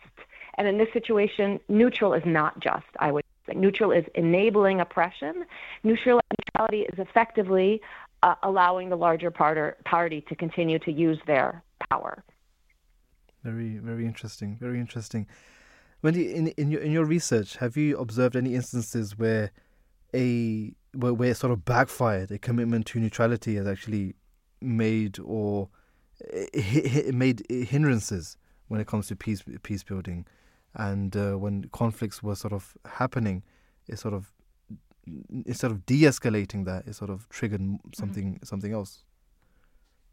[0.58, 3.54] And in this situation, neutral is not just, I would say.
[3.54, 5.44] Neutral is enabling oppression.
[5.82, 7.80] Neutral neutrality is effectively
[8.22, 12.24] uh, allowing the larger parter, party to continue to use their power.
[13.44, 14.56] Very, very interesting.
[14.58, 15.26] Very interesting.
[16.02, 19.50] Wendy, in in your in your research, have you observed any instances where
[20.16, 24.14] a where, where it sort of backfired, a commitment to neutrality has actually
[24.60, 25.68] made or
[26.32, 28.36] eh, hi- hi- made hindrances
[28.68, 30.26] when it comes to peace peace building,
[30.74, 33.42] and uh, when conflicts were sort of happening,
[33.88, 34.32] it sort of
[35.44, 37.60] instead of de-escalating that, it sort of triggered
[37.94, 39.04] something something else.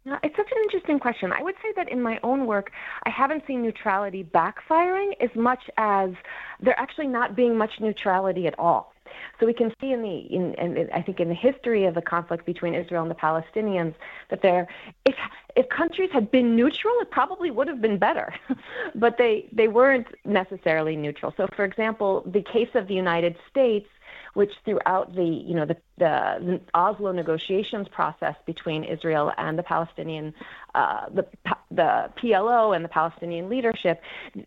[0.05, 1.31] Yeah, It's such an interesting question.
[1.31, 2.71] I would say that in my own work,
[3.05, 6.11] I haven't seen neutrality backfiring as much as
[6.59, 8.92] there actually not being much neutrality at all.
[9.39, 12.01] So we can see in the, in, in, I think, in the history of the
[12.01, 13.93] conflict between Israel and the Palestinians,
[14.29, 14.67] that there,
[15.05, 15.15] if
[15.55, 18.33] if countries had been neutral, it probably would have been better,
[18.95, 21.33] but they they weren't necessarily neutral.
[21.37, 23.87] So, for example, the case of the United States
[24.33, 30.33] which throughout the you know the, the, Oslo negotiations process between Israel and the Palestinian
[30.75, 31.27] uh, the
[31.71, 34.01] the PLO and the Palestinian leadership,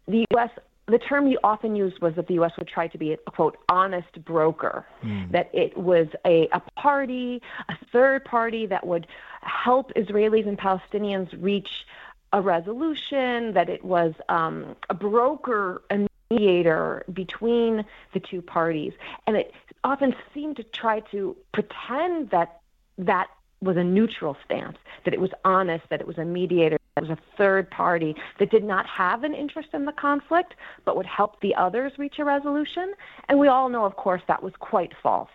[0.06, 0.50] the U.S.
[0.88, 2.52] The term you often used was that the U.S.
[2.58, 4.86] would try to be a quote honest broker,
[5.32, 9.08] that it was a, a party, a third party that would
[9.40, 11.86] help Israelis and Palestinians reach
[12.32, 18.92] a resolution, that it was um, a broker, a mediator between the two parties.
[19.26, 22.60] And it often seemed to try to pretend that
[22.98, 23.28] that
[23.60, 27.08] was a neutral stance, that it was honest, that it was a mediator, that it
[27.08, 30.54] was a third party that did not have an interest in the conflict,
[30.84, 32.92] but would help the others reach a resolution.
[33.28, 35.30] And we all know, of course, that was quite false.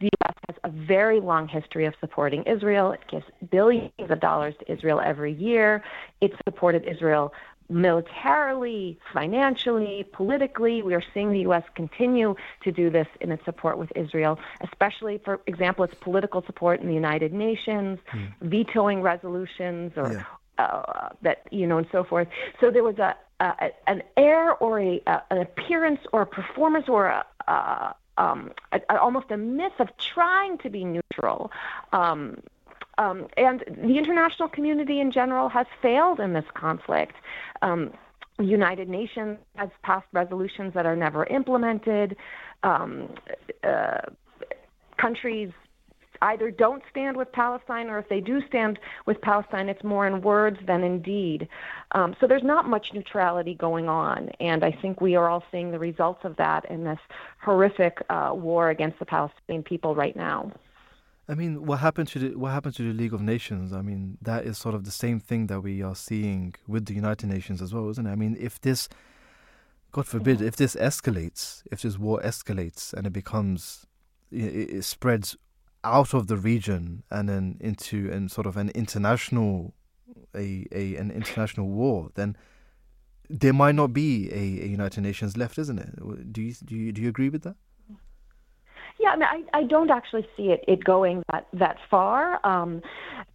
[0.00, 0.34] The U.S.
[0.48, 2.92] has a very long history of supporting Israel.
[2.92, 5.84] It gives billions of dollars to Israel every year.
[6.20, 7.32] It supported Israel
[7.70, 10.82] militarily, financially, politically.
[10.82, 11.62] We are seeing the U.S.
[11.74, 16.80] continue to do this in its support with Israel, especially, for example, its political support
[16.80, 17.98] in the United Nations,
[18.42, 20.24] vetoing resolutions or Yeah.
[20.58, 22.28] uh, that you know and so forth.
[22.60, 26.86] So there was a uh, an air or a, uh, an appearance or a performance
[26.88, 31.50] or a, uh, um, a, a, almost a myth of trying to be neutral.
[31.92, 32.36] Um,
[32.98, 37.14] um, and the international community in general has failed in this conflict.
[37.62, 37.92] Um,
[38.38, 42.16] United Nations has passed resolutions that are never implemented.
[42.62, 43.14] Um,
[43.64, 44.00] uh,
[44.98, 45.50] countries
[46.22, 50.20] either don't stand with Palestine or if they do stand with Palestine, it's more in
[50.20, 51.48] words than in deed.
[51.92, 55.70] Um, so there's not much neutrality going on, and I think we are all seeing
[55.70, 56.98] the results of that in this
[57.42, 60.52] horrific uh, war against the Palestinian people right now.
[61.30, 63.72] I mean, what happened to the what happened to the League of Nations?
[63.72, 66.94] I mean, that is sort of the same thing that we are seeing with the
[66.94, 68.10] United Nations as well, isn't it?
[68.10, 68.88] I mean, if this,
[69.92, 70.48] God forbid, mm-hmm.
[70.48, 73.86] if this escalates, if this war escalates and it becomes,
[74.32, 75.36] it, it spreads
[75.84, 79.72] out of the region and then into and sort of an international
[80.34, 82.36] a, a an international war, then
[83.28, 86.32] there might not be a, a, United Nations left, isn't it?
[86.32, 87.54] Do you do you do you agree with that?
[88.98, 92.44] Yeah, I mean, I, I don't actually see it, it going that that far.
[92.44, 92.82] Um,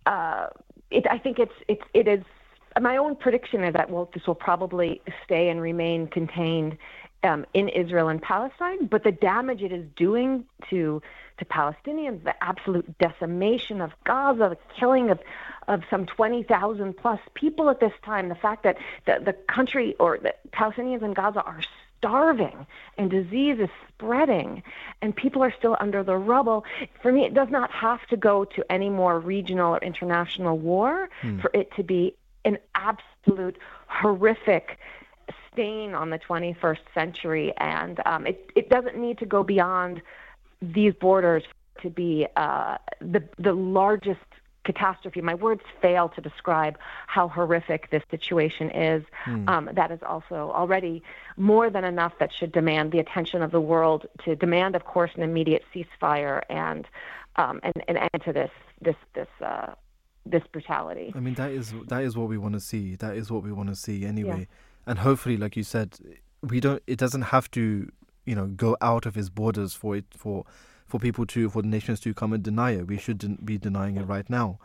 [0.05, 0.47] uh,
[0.91, 2.23] it, I think it's it's it is
[2.79, 6.77] my own prediction is that well, this will probably stay and remain contained
[7.23, 11.01] um, in Israel and Palestine, but the damage it is doing to
[11.37, 15.19] to Palestinians, the absolute decimation of Gaza, the killing of
[15.67, 18.77] of some 20,000 plus people at this time, the fact that
[19.07, 21.59] the, the country or the Palestinians in Gaza are
[21.97, 22.65] starving
[22.97, 24.63] and disease is spreading
[25.01, 26.63] and people are still under the rubble.
[27.01, 31.09] For me, it does not have to go to any more regional or international war
[31.21, 31.39] hmm.
[31.39, 34.77] for it to be an absolute horrific
[35.51, 40.01] stain on the 21st century, and um, it, it doesn't need to go beyond
[40.61, 41.43] these borders
[41.81, 44.19] to be uh, the the largest
[44.65, 45.21] catastrophe.
[45.21, 49.05] My words fail to describe how horrific this situation is.
[49.25, 49.49] Mm.
[49.49, 51.03] Um, that is also already
[51.37, 55.11] more than enough that should demand the attention of the world to demand, of course,
[55.15, 56.87] an immediate ceasefire and
[57.37, 58.51] um, and, and end to this
[58.81, 59.29] this this.
[59.41, 59.73] Uh,
[60.27, 61.13] this brutality.
[61.13, 62.95] I mean, that is that is what we want to see.
[62.95, 64.47] That is what we want to see anyway.
[64.49, 64.55] Yeah
[64.85, 65.97] and hopefully, like you said,
[66.41, 66.81] we don't.
[66.85, 67.91] It doesn't have to,
[68.25, 70.45] you know, go out of his borders for it for
[70.85, 72.87] for people to for the nations to come and deny it.
[72.87, 74.59] We shouldn't be denying it right now.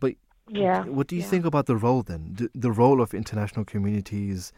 [0.00, 0.14] But
[0.48, 1.28] yeah, what do you yeah.
[1.28, 2.34] think about the role then?
[2.34, 4.52] The, the role of international communities,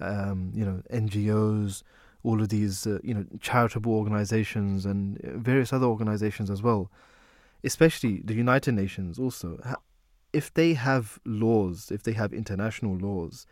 [0.00, 1.82] um, you know, NGOs,
[2.22, 6.90] all of these, uh, you know, charitable organizations and various other organizations as well,
[7.64, 9.18] especially the United Nations.
[9.18, 9.60] Also,
[10.32, 13.46] if they have laws, if they have international laws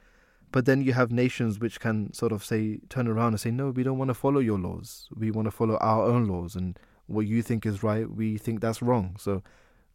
[0.52, 3.70] but then you have nations which can sort of say, turn around and say, no,
[3.70, 5.08] we don't want to follow your laws.
[5.16, 6.56] We want to follow our own laws.
[6.56, 6.78] And
[7.10, 9.16] what you think is right, we think that's wrong.
[9.18, 9.42] So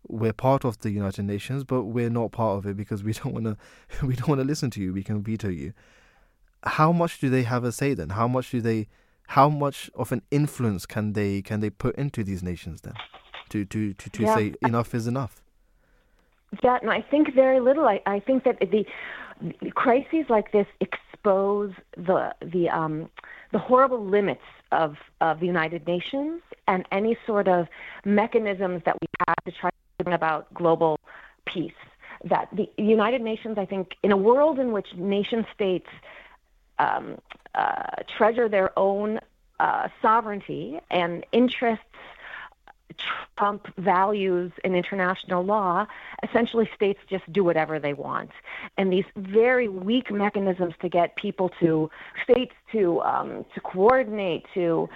[0.07, 3.33] we're part of the United Nations, but we're not part of it because we don't
[3.33, 4.93] want to, we don't want to listen to you.
[4.93, 5.73] We can veto you.
[6.63, 8.09] How much do they have a say then?
[8.09, 8.87] How much do they,
[9.27, 12.93] how much of an influence can they, can they put into these nations then?
[13.49, 14.35] To, to, to, to yeah.
[14.35, 15.41] say enough is enough?
[16.63, 17.85] Yeah, and I think very little.
[17.85, 18.85] I, I think that the
[19.71, 23.09] crises like this expose the the um,
[23.51, 24.41] the horrible limits
[24.75, 27.67] of of the United Nations and any sort of
[28.03, 30.99] mechanisms that we have to try to bring about global
[31.45, 31.71] peace.
[32.23, 35.89] That the United Nations, I think, in a world in which nation states
[36.79, 37.17] um,
[37.53, 39.19] uh, treasure their own
[39.59, 41.85] uh, sovereignty and interests
[43.37, 45.85] Trump values in international law,
[46.23, 48.31] essentially states just do whatever they want.
[48.77, 51.89] And these very weak mechanisms to get people to
[52.23, 54.89] states to um, to coordinate to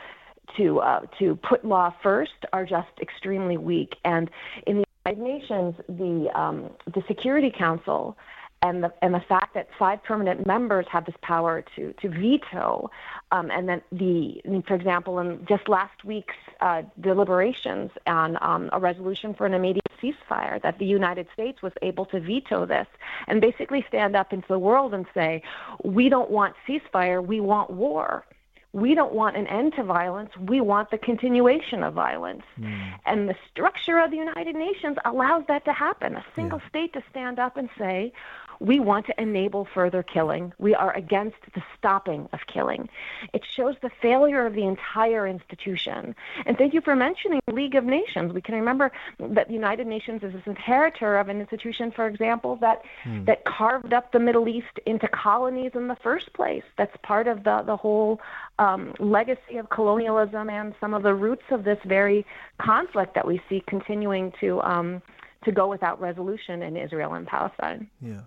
[0.58, 3.96] to uh, to put law first are just extremely weak.
[4.06, 4.30] And
[4.66, 8.18] in the United Nations, the um, the Security Council
[8.62, 12.90] and the and the fact that five permanent members have this power to to veto,
[13.32, 18.80] um, and then the for example, in just last week's uh, deliberations on um, a
[18.80, 22.88] resolution for an immediate ceasefire, that the United States was able to veto this
[23.28, 25.42] and basically stand up into the world and say,
[25.84, 28.26] we don't want ceasefire, we want war
[28.72, 30.30] we don't want an end to violence.
[30.38, 32.44] We want the continuation of violence.
[32.60, 33.00] Mm.
[33.06, 36.16] And the structure of the United Nations allows that to happen.
[36.16, 36.70] A single yeah.
[36.70, 38.14] state to stand up and say,
[38.60, 40.54] we want to enable further killing.
[40.58, 42.90] We are against the stopping of killing.
[43.34, 46.16] It shows the failure of the entire institution.
[46.46, 48.34] And thank you for mentioning the League of Nations.
[48.34, 52.58] We can remember that the United Nations is this inheritor of an institution, for example,
[52.58, 53.24] that hmm.
[53.26, 56.64] that carved up the Middle East into colonies in the first place.
[56.78, 58.20] That's part of the the whole
[58.58, 62.26] um, legacy of colonialism and some of the roots of this very
[62.60, 65.02] conflict that we see continuing to um,
[65.46, 67.90] to go without resolution in Israel and Palestine.
[68.02, 68.22] Yeah.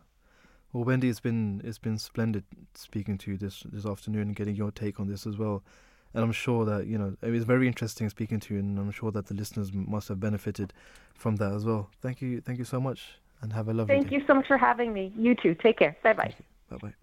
[0.72, 2.44] Well, Wendy, it's been it's been splendid
[2.74, 5.62] speaking to you this this afternoon and getting your take on this as well.
[6.14, 8.90] And I'm sure that you know it was very interesting speaking to you, and I'm
[8.90, 10.72] sure that the listeners must have benefited
[11.14, 11.90] from that as well.
[12.00, 13.94] Thank you, thank you so much, and have a lovely.
[13.94, 14.00] Day.
[14.00, 14.16] Thank day.
[14.16, 15.12] you so much for having me.
[15.16, 15.54] You too.
[15.54, 15.96] Take care.
[16.02, 16.34] Bye bye.
[16.70, 16.94] Bye bye.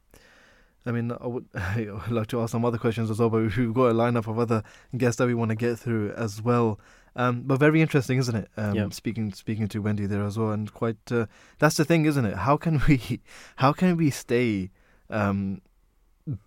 [0.86, 3.74] I mean, I would I'd like to ask some other questions as well, but we've
[3.74, 4.64] got a lineup of other
[4.98, 6.80] guests that we want to get through as well.
[7.16, 8.50] Um, but very interesting, isn't it?
[8.58, 8.90] Um, Yeah.
[8.92, 10.98] Speaking speaking to Wendy there as well, and quite.
[11.12, 11.26] Uh,
[11.60, 12.36] that's the thing, isn't it?
[12.38, 13.20] How can we
[13.58, 14.70] how can we stay,
[15.10, 15.62] um,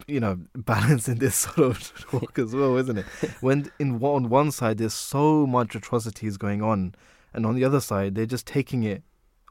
[0.06, 3.06] you know, balanced in this sort of talk as well, isn't it?
[3.40, 6.94] When in on one side there's so much atrocities going on,
[7.34, 9.02] and on the other side they're just taking it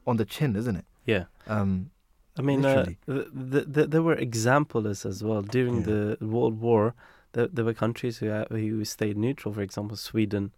[0.07, 0.85] on the chin, isn't it?
[1.05, 1.25] Yeah.
[1.47, 1.91] Um,
[2.37, 2.97] I mean, uh, Literally.
[3.05, 6.15] th- th- th- there were examples as well during Yeah.
[6.17, 6.95] the World War.
[7.33, 9.53] There, there were countries who uh, who stayed neutral.
[9.53, 10.51] For example, Sweden,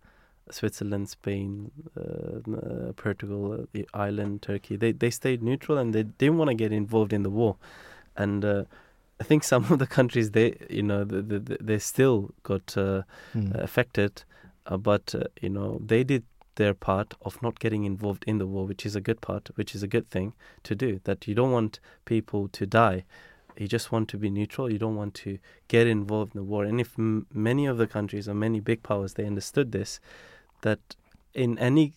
[0.49, 4.76] Switzerland, Spain, uh, uh, Portugal, uh, the Ireland, Turkey.
[4.76, 7.57] They they stayed neutral and they didn't want to get involved in the war.
[8.15, 8.64] And uh,
[9.20, 12.78] I think some of the countries they you know the, the, the, they still got
[12.78, 13.52] uh, hmm.
[13.53, 14.24] affected,
[14.68, 16.24] uh, but uh, you know they did
[16.56, 19.74] their part of not getting involved in the war, which is a good part, which
[19.74, 20.34] is a good thing
[20.64, 20.99] to do.
[21.06, 23.06] That you don't want people to die.
[23.57, 24.72] You just want to be neutral.
[24.72, 25.38] You don't want to
[25.68, 26.64] get involved in the war.
[26.64, 29.99] And if m- many of the countries or many big powers they understood this,
[30.64, 30.80] that
[31.34, 31.94] in any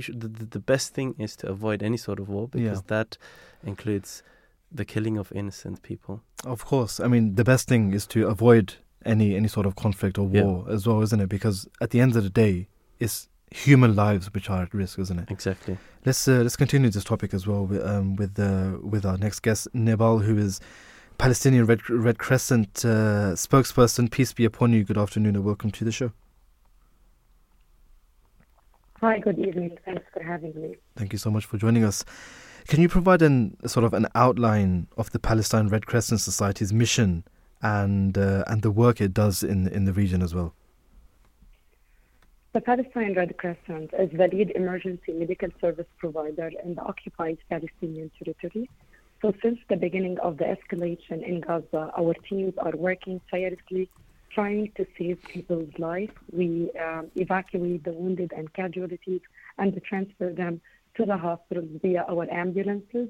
[0.00, 2.88] should, the, the best thing is to avoid any sort of war because Yeah.
[2.88, 3.16] that
[3.64, 4.22] includes
[4.70, 6.20] the killing of innocent people.
[6.44, 7.00] Of course.
[7.00, 8.74] I mean, the best thing is to avoid
[9.06, 10.42] any any sort of conflict or Yeah.
[10.42, 11.28] war as well, isn't it?
[11.28, 12.68] Because at the end of the day,
[13.00, 15.30] it's human lives which are at risk, isn't it?
[15.30, 15.76] Exactly.
[16.04, 19.40] Let's uh, let's continue this topic as well with um, with uh, with our next
[19.40, 20.60] guest, Nebal, who is
[21.18, 24.10] Palestinian Red Red Crescent uh, spokesperson.
[24.10, 24.84] Peace be upon you.
[24.84, 26.12] Good afternoon and welcome to the show.
[29.04, 29.76] Hi, good evening.
[29.84, 30.76] Thanks for having me.
[30.96, 32.06] Thank you so much for joining us.
[32.68, 37.22] Can you provide an sort of an outline of the Palestine Red Crescent Society's mission
[37.60, 40.54] and uh, and the work it does in in the region as well?
[42.54, 48.10] The Palestine Red Crescent is the lead emergency medical service provider in the occupied Palestinian
[48.18, 48.70] territory.
[49.20, 53.90] So, since the beginning of the escalation in Gaza, our teams are working tirelessly
[54.34, 56.12] trying to save people's lives.
[56.32, 59.20] We um, evacuate the wounded and casualties
[59.58, 60.60] and transfer them
[60.96, 63.08] to the hospitals via our ambulances.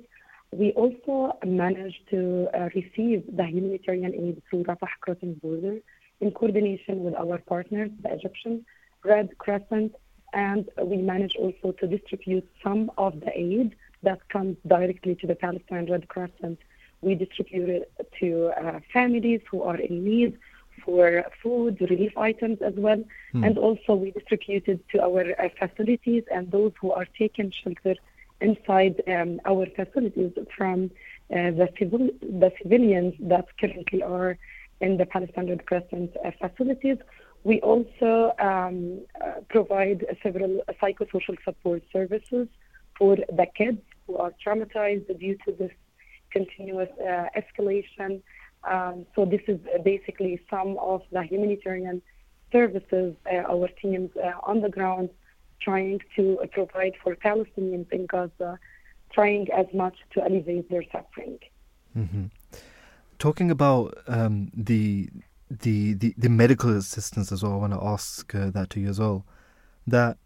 [0.53, 5.79] We also managed to uh, receive the humanitarian aid through Rafah crossing border
[6.21, 8.65] in coordination with our partners, the Egyptian
[9.05, 9.95] Red Crescent,
[10.33, 15.35] and we managed also to distribute some of the aid that comes directly to the
[15.35, 16.59] Palestine Red Crescent.
[17.01, 20.39] We distribute it to uh, families who are in need
[20.85, 23.03] for food, relief items as well,
[23.33, 23.45] Hmm.
[23.45, 27.95] and also we distributed to our uh, facilities and those who are taking shelter
[28.41, 30.79] inside um, our facilities from
[31.31, 34.37] uh, the, civil, the civilians that currently are
[34.81, 36.99] in the Palestine Red Crescent uh, facilities.
[37.45, 42.49] We also um, uh, provide several psychosocial support services
[42.99, 45.73] for the kids who are traumatized due to this
[46.31, 48.11] continuous uh, escalation.
[48.71, 52.03] Um, so this is basically some of the humanitarian
[52.53, 55.11] services uh, our teams uh, on the ground
[55.61, 58.59] trying to provide for Palestinians in Gaza,
[59.13, 61.39] trying as much to alleviate their suffering.
[61.93, 62.27] hmm
[63.19, 65.09] Talking about um, the,
[65.49, 68.89] the the the medical assistance as well, I want to ask uh, that to you
[68.89, 69.25] as well.
[69.87, 70.19] That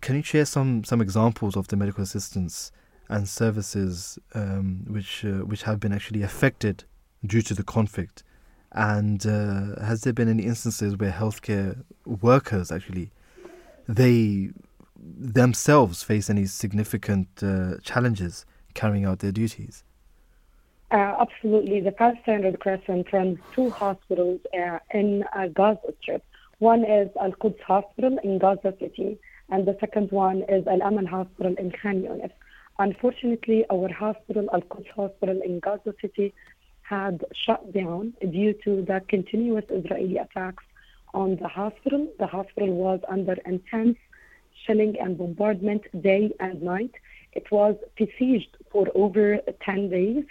[0.00, 2.72] can you share some some examples of the medical assistance
[3.08, 6.84] and services um, which uh, which have been actually affected
[7.24, 8.22] due to the conflict,
[8.72, 13.10] and uh, has there been any instances where healthcare workers actually
[13.88, 14.50] they
[14.96, 19.82] themselves face any significant uh, challenges carrying out their duties?
[20.90, 21.80] Uh, absolutely.
[21.80, 26.24] The Palestine Red Crescent runs two hospitals uh, in uh, Gaza Strip.
[26.58, 29.18] One is Al Quds Hospital in Gaza City,
[29.48, 32.32] and the second one is Al Amal Hospital in Khan Yunis.
[32.78, 36.34] Unfortunately, our hospital, Al Quds Hospital in Gaza City,
[36.90, 38.02] had shut down
[38.36, 40.64] due to the continuous Israeli attacks
[41.14, 42.02] on the hospital.
[42.18, 43.96] The hospital was under intense
[44.64, 46.94] shelling and bombardment day and night.
[47.32, 50.24] It was besieged for over 10 days.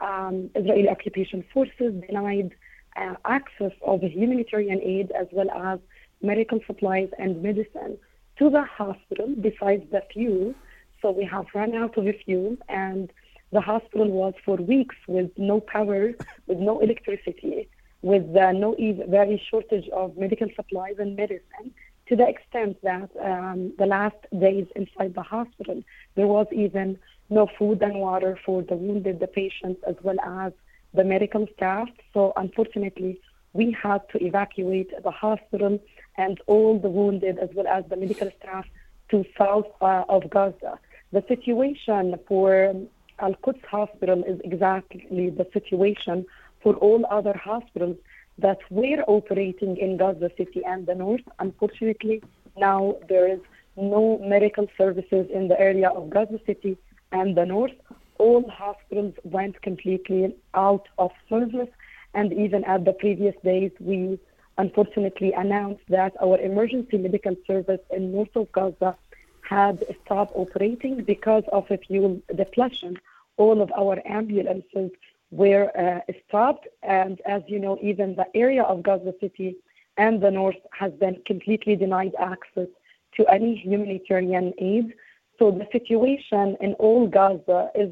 [0.00, 2.50] Um, Israeli occupation forces denied
[2.96, 5.78] uh, access of humanitarian aid as well as
[6.20, 7.96] medical supplies and medicine
[8.38, 10.54] to the hospital besides the fuel.
[11.00, 13.10] So we have run out of fuel and
[13.52, 16.12] the hospital was for weeks with no power,
[16.46, 17.68] with no electricity,
[18.02, 21.72] with uh, no even very shortage of medical supplies and medicine
[22.08, 25.82] to the extent that um, the last days inside the hospital
[26.14, 26.98] there was even
[27.30, 30.52] no food and water for the wounded, the patients, as well as
[30.92, 31.88] the medical staff.
[32.12, 33.20] So unfortunately,
[33.54, 35.80] we had to evacuate the hospital
[36.18, 38.66] and all the wounded, as well as the medical staff,
[39.10, 40.78] to south uh, of Gaza.
[41.12, 42.74] The situation for
[43.18, 46.26] Al Quds Hospital is exactly the situation
[46.62, 47.96] for all other hospitals
[48.38, 51.22] that were operating in Gaza City and the north.
[51.38, 52.22] Unfortunately,
[52.56, 53.40] now there is
[53.76, 56.76] no medical services in the area of Gaza City
[57.12, 57.72] and the north.
[58.18, 61.68] All hospitals went completely out of service,
[62.14, 64.18] and even at the previous days, we
[64.58, 68.96] unfortunately announced that our emergency medical service in north of Gaza
[69.52, 72.12] had stopped operating because of a fuel
[72.42, 72.92] depletion.
[73.42, 74.90] All of our ambulances
[75.40, 79.50] were uh, stopped, and as you know, even the area of Gaza City
[80.04, 82.70] and the north has been completely denied access
[83.16, 84.86] to any humanitarian aid.
[85.38, 87.90] So the situation in all Gaza is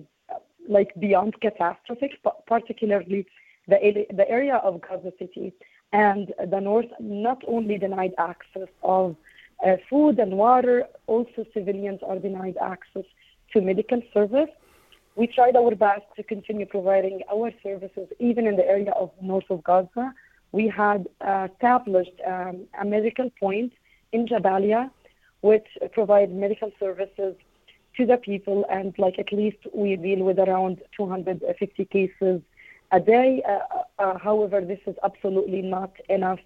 [0.76, 2.12] like beyond catastrophic,
[2.54, 3.26] particularly
[3.70, 5.52] the, the area of Gaza City
[5.92, 9.16] and the north not only denied access of
[9.66, 13.04] uh, food and water, also civilians are denied access
[13.52, 14.50] to medical service.
[15.16, 19.50] We tried our best to continue providing our services even in the area of north
[19.50, 20.14] of Gaza.
[20.52, 21.08] We had
[21.52, 23.72] established um, a medical point
[24.12, 24.90] in Jabalia,
[25.42, 27.34] which provides medical services
[27.96, 32.40] to the people, and like at least we deal with around 250 cases
[32.92, 33.42] a day.
[33.48, 36.40] Uh, uh, however, this is absolutely not enough.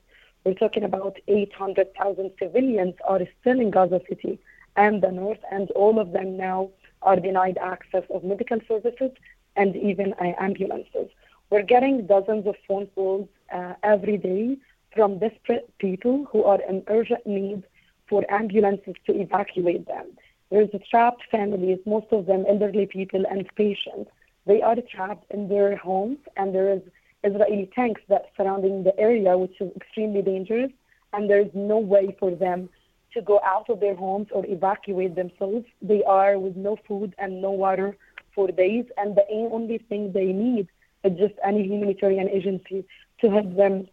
[0.44, 4.38] We're talking about 800,000 civilians are still in Gaza City
[4.76, 6.70] and the north, and all of them now
[7.02, 9.10] are denied access of medical services
[9.56, 11.08] and even uh, ambulances.
[11.50, 14.56] We're getting dozens of phone calls uh, every day
[14.94, 17.64] from desperate people who are in urgent need
[18.08, 20.06] for ambulances to evacuate them.
[20.50, 24.10] There's trapped families, most of them elderly people and patients
[24.46, 26.82] they are trapped in their homes, and there is
[27.24, 30.70] Israeli tanks that surrounding the area, which is extremely dangerous,
[31.12, 32.68] and there is no way for them
[33.14, 35.64] to go out of their homes or evacuate themselves.
[35.80, 37.96] They are with no food and no water
[38.34, 40.68] for days, and the only thing they need
[41.04, 42.84] is just any humanitarian agency
[43.20, 43.88] to help them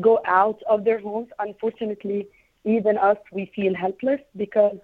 [0.00, 1.28] go out of their homes.
[1.38, 2.28] Unfortunately,
[2.64, 4.76] even us, we feel helpless because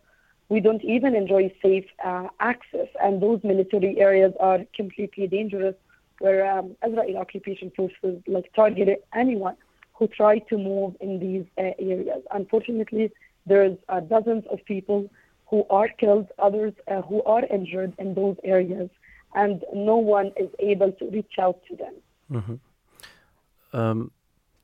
[0.48, 5.74] we don't even enjoy safe uh, access, and those military areas are completely dangerous,
[6.18, 9.56] where um, Israeli occupation forces like targeted anyone
[9.94, 12.22] who tried to move in these uh, areas.
[12.32, 13.12] Unfortunately,
[13.46, 15.10] there's uh, dozens of people
[15.46, 18.90] who are killed, others uh, who are injured in those areas,
[19.34, 21.94] and no one is able to reach out to them.
[22.32, 23.76] Mm-hmm.
[23.76, 24.10] Um,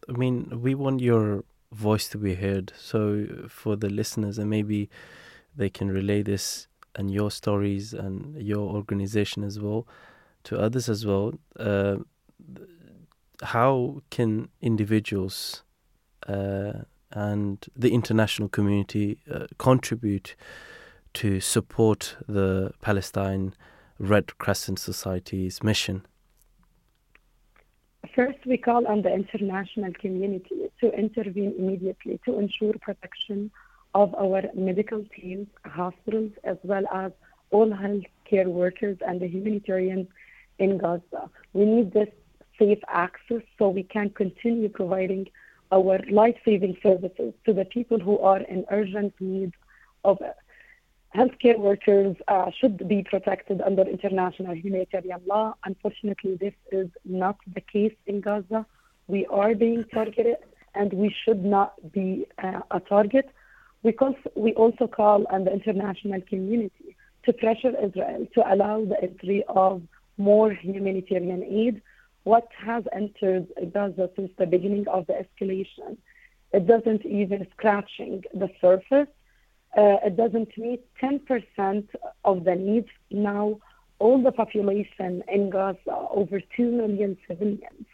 [0.09, 2.73] I mean, we want your voice to be heard.
[2.77, 4.89] So, for the listeners, and maybe
[5.55, 6.67] they can relay this
[6.97, 9.87] and your stories and your organization as well
[10.45, 11.35] to others as well.
[11.59, 11.97] Uh,
[13.43, 15.63] how can individuals
[16.29, 16.73] uh,
[17.13, 20.37] and the international community uh, contribute
[21.15, 23.55] to support the Palestine
[23.99, 26.07] Red Crescent Society's mission?
[28.15, 33.51] First, we call on the international community to intervene immediately to ensure protection
[33.95, 37.13] of our medical teams, hospitals, as well as
[37.51, 40.07] all healthcare workers and the humanitarians
[40.61, 41.23] in Gaza.
[41.53, 42.09] We need this
[42.59, 45.27] safe access so we can continue providing
[45.73, 49.53] our life-saving services to the people who are in urgent need
[50.05, 50.19] of
[51.15, 55.55] healthcare workers uh, should be protected under international humanitarian law.
[55.65, 58.65] Unfortunately, this is not the case in Gaza.
[59.09, 60.37] We are being targeted,
[60.75, 63.29] and we should not be uh, a target.
[63.83, 63.97] We,
[64.37, 69.83] we also call on the international community to pressure Israel to allow the entry of
[70.21, 71.83] more humanitarian aid.
[72.25, 75.97] What has entered Gaza since the beginning of the escalation,
[76.53, 79.09] it doesn't even scratching the surface.
[79.77, 81.89] Uh, it doesn't meet 10%
[82.25, 82.89] of the needs.
[83.11, 83.59] Now,
[83.99, 87.87] all the population in Gaza, over 2 million civilians,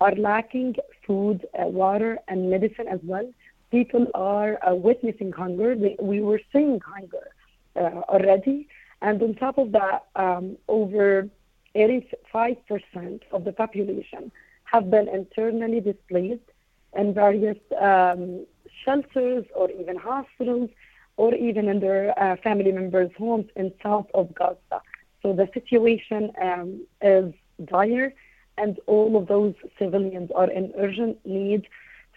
[0.00, 0.76] are lacking
[1.06, 3.28] food, uh, water, and medicine as well
[3.70, 5.76] people are uh, witnessing hunger.
[6.00, 7.28] We were seeing hunger
[7.76, 8.68] uh, already.
[9.02, 11.28] And on top of that, um, over
[11.74, 14.32] 85% of the population
[14.64, 16.48] have been internally displaced
[16.96, 18.46] in various um,
[18.84, 20.70] shelters or even hospitals
[21.16, 24.80] or even in their uh, family members' homes in south of Gaza.
[25.22, 27.34] So the situation um, is
[27.64, 28.14] dire,
[28.56, 31.66] and all of those civilians are in urgent need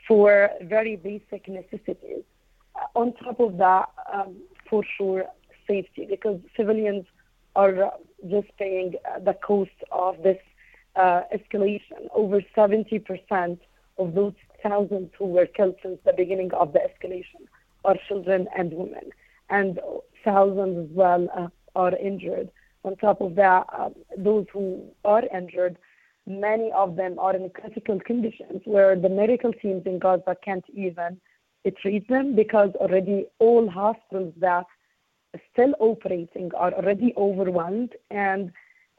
[0.08, 2.24] for very basic necessities.
[2.76, 4.36] Uh, on top of that, um,
[4.70, 5.26] for sure,
[5.68, 7.06] safety, because civilians
[7.56, 7.92] are
[8.30, 8.94] just paying
[9.24, 10.38] the cost of this
[10.95, 12.08] uh, escalation.
[12.14, 13.60] Over 70%
[13.98, 17.48] of those thousands who were killed since the beginning of the escalation
[17.86, 19.10] are children and women,
[19.50, 19.80] and
[20.24, 22.50] thousands as well uh, are injured.
[22.86, 25.78] On top of that, uh, those who are injured,
[26.26, 31.20] many of them are in critical conditions where the medical teams in Gaza can't even
[31.82, 34.66] treat them because already all hospitals that
[35.52, 38.52] still operating are already overwhelmed and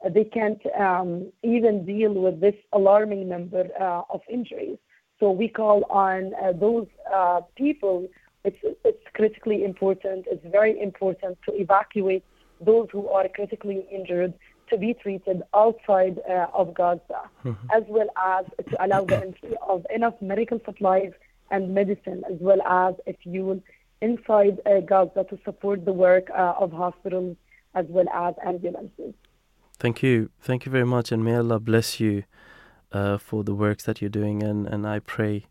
[0.09, 4.77] they can't um, even deal with this alarming number uh, of injuries.
[5.19, 8.07] So we call on uh, those uh, people.
[8.43, 10.25] It's, it's critically important.
[10.29, 12.23] It's very important to evacuate
[12.61, 14.33] those who are critically injured
[14.69, 17.67] to be treated outside uh, of Gaza, mm-hmm.
[17.73, 21.11] as well as to allow the entry of enough medical supplies
[21.51, 23.61] and medicine, as well as fuel
[24.01, 27.37] inside uh, Gaza to support the work uh, of hospitals
[27.73, 29.13] as well as ambulances.
[29.77, 30.29] Thank you.
[30.41, 31.11] Thank you very much.
[31.11, 32.23] And may Allah bless you
[32.91, 34.41] uh, for the works that you're doing.
[34.41, 35.47] And, and I pray,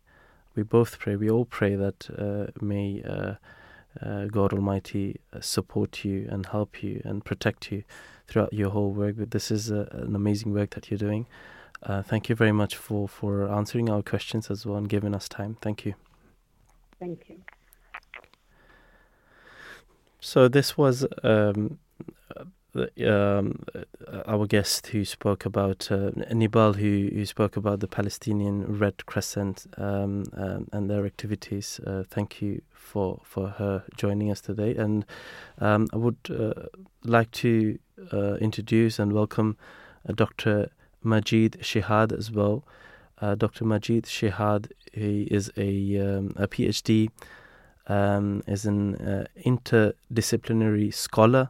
[0.55, 3.35] we both pray, we all pray that uh, may uh,
[4.01, 7.83] uh God Almighty uh, support you and help you and protect you
[8.27, 9.15] throughout your whole work.
[9.17, 11.27] But this is uh, an amazing work that you're doing.
[12.03, 15.57] thank you very much for, for answering our questions as well and giving us time.
[15.61, 15.93] Thank you.
[16.99, 17.37] Thank you.
[20.25, 21.77] So this was um,
[23.05, 23.63] um,
[24.25, 29.67] our guest who spoke about uh, Nebal, who, who spoke about the Palestinian Red Crescent
[29.77, 31.79] um, um, and their activities.
[31.85, 35.05] Uh, thank you for for her joining us today, and
[35.59, 36.69] um, I would uh,
[37.03, 37.77] like to
[38.11, 39.57] uh, introduce and welcome
[40.09, 40.71] uh, Dr.
[41.05, 42.63] Magid Shihade as well.
[43.21, 43.63] Uh, Dr.
[43.63, 47.09] Magid Shihade, he is a um, a PhD,
[47.87, 51.49] um, is an interdisciplinary scholar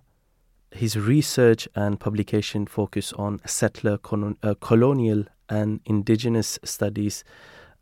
[0.76, 3.98] his research and publication focus on settler
[4.44, 7.24] uh, colonial and indigenous studies,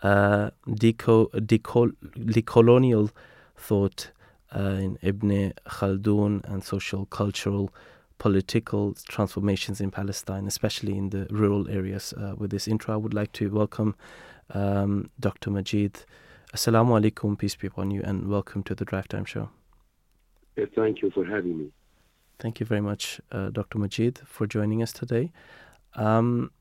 [0.03, 3.09] uh, deco- deco- decolonial
[3.57, 4.11] thought
[4.55, 7.73] uh, in Ibn Khaldun, and social, cultural,
[8.19, 12.13] political transformations in Palestine, especially in the rural areas.
[12.13, 13.95] Uh, with this intro, I would like to welcome
[14.51, 15.49] um, Dr.
[15.49, 16.05] Magid.
[16.53, 19.49] Assalamu alaikum, peace be upon you, and welcome to the Drive Time Show.
[20.75, 21.71] thank you for having me.
[22.37, 23.79] Thank you very much, uh, Dr.
[23.79, 25.31] Magid, for joining us today.
[25.95, 26.51] Um,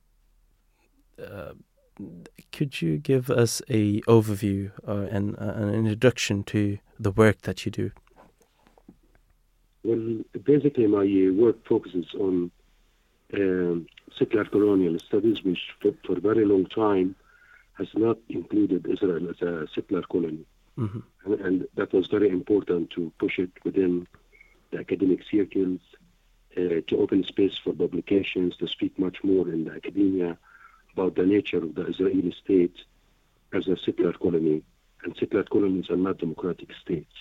[1.23, 1.53] uh,
[2.53, 7.67] could you give us a overview uh, and uh, an introduction to the work that
[7.67, 7.91] you do?
[9.85, 11.05] Well, basically, my
[11.39, 12.51] work focuses on
[13.35, 13.87] um,
[14.19, 17.15] settler colonial studies, which for, for, a very long time
[17.79, 20.45] has not included Israel as a settler colony.
[20.79, 21.01] Mm-hmm.
[21.25, 24.07] And, and, that was very important to push it within
[24.71, 25.81] the academic circles,
[26.57, 30.39] uh, to open space for publications, to speak much more in the academia
[30.95, 32.77] about the nature of the Israeli state
[33.53, 34.63] as a settler colony,
[35.05, 37.13] and settler colonies are not democratic states.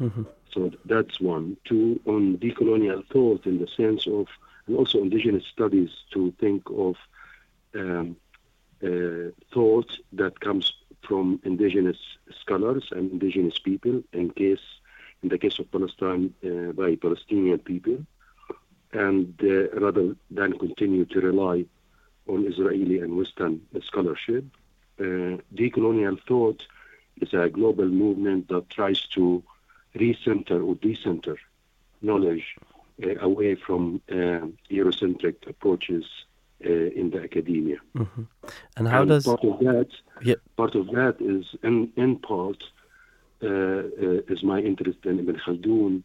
[0.00, 0.24] Mm-hmm.
[0.52, 1.56] So that's one.
[1.64, 4.26] Two, on decolonial thought in the sense of,
[4.66, 6.96] and also indigenous studies to think of
[7.74, 8.16] um,
[9.52, 10.74] thought that comes
[11.06, 11.98] from indigenous
[12.40, 14.66] scholars and indigenous people in case
[15.22, 17.98] in the case of Palestine uh, by Palestinian people,
[18.92, 21.64] and uh, rather than continue to rely
[22.28, 24.44] on Israeli and Western scholarship.
[24.98, 26.62] Uh, decolonial thought
[27.20, 29.42] is a global movement that tries to
[29.94, 31.36] recenter or decenter
[32.02, 32.56] knowledge
[33.04, 36.04] uh, away from uh, Eurocentric approaches
[36.64, 37.78] uh, in the academia.
[37.94, 38.22] Mm-hmm.
[38.76, 39.88] And how and does part of that?
[40.22, 40.36] Yeah.
[40.56, 42.62] Part of that is in in part
[43.42, 46.02] uh, uh, is my interest in Ibn Khaldun,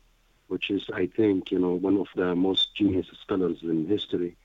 [0.47, 4.35] which is, I think, you know, one of the most genius scholars in history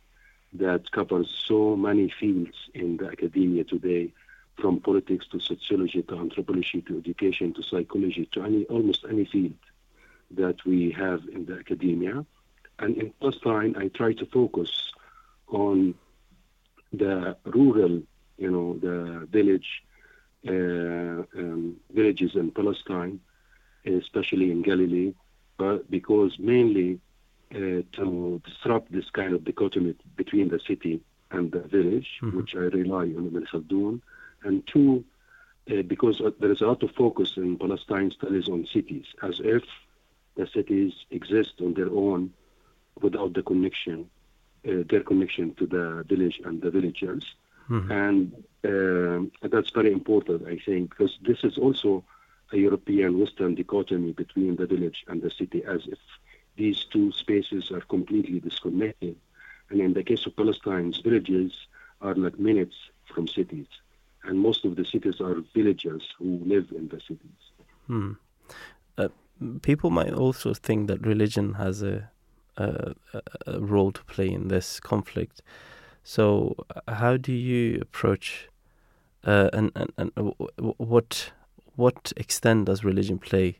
[0.52, 4.12] that covers so many fields in the academia today,
[4.60, 9.54] from politics to sociology to anthropology to education to psychology to any almost any field
[10.30, 12.24] that we have in the academia.
[12.78, 14.92] And in Palestine, I try to focus
[15.48, 15.94] on
[16.92, 18.02] the rural,
[18.38, 19.82] you know, the village
[20.48, 23.20] uh, um, villages in Palestine,
[23.84, 25.12] especially in Galilee,
[25.56, 27.00] but because mainly
[27.54, 31.00] uh, to disrupt this kind of dichotomy between the city
[31.30, 32.36] and the village, mm-hmm.
[32.36, 34.00] which I rely on Ibn Khaldun,
[34.42, 35.04] and two,
[35.70, 39.64] uh, because there is a lot of focus in Palestine studies on cities, as if
[40.36, 42.32] the cities exist on their own
[43.00, 44.15] without the connection, uh,
[44.90, 47.24] their connection to the village and the villagers.
[47.70, 47.92] Mm-hmm.
[47.92, 48.32] And
[49.42, 52.04] uh, that's very important, I think, because this is also
[52.52, 55.98] a European Western dichotomy between the village and the city, as if
[56.56, 59.16] these two spaces are completely disconnected.
[59.70, 61.52] And in the case of Palestine's villages
[62.00, 62.76] are like minutes
[63.12, 63.66] from cities.
[64.24, 67.42] And most of the cities are villagers who live in the cities.
[67.86, 68.12] Hmm.
[68.98, 69.08] Uh,
[69.62, 72.10] people might also think that religion has a,
[72.56, 72.94] a,
[73.46, 75.42] a role to play in this conflict.
[76.02, 76.54] So,
[76.88, 78.48] how do you approach
[79.24, 80.34] uh, and, and, and
[80.78, 81.32] what
[81.74, 83.58] what extent does religion play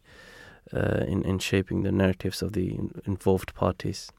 [0.72, 4.10] uh, in in shaping the narratives of the involved parties?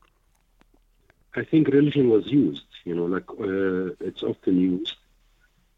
[1.36, 2.66] I think religion was used.
[2.84, 4.98] You know, like uh, it's often used,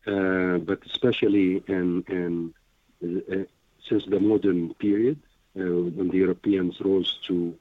[0.07, 2.53] uh, but especially in in
[3.03, 3.45] uh,
[3.87, 5.19] since the modern period
[5.55, 5.61] uh,
[5.95, 7.55] when the Europeans rose to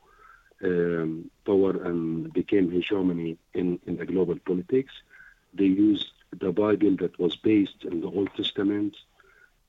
[0.63, 4.93] um, power and became hegemony in, in the global politics,
[5.55, 8.97] they used the Bible that was based in the Old Testament,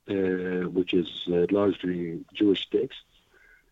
[0.09, 2.99] uh, which is uh, largely Jewish text,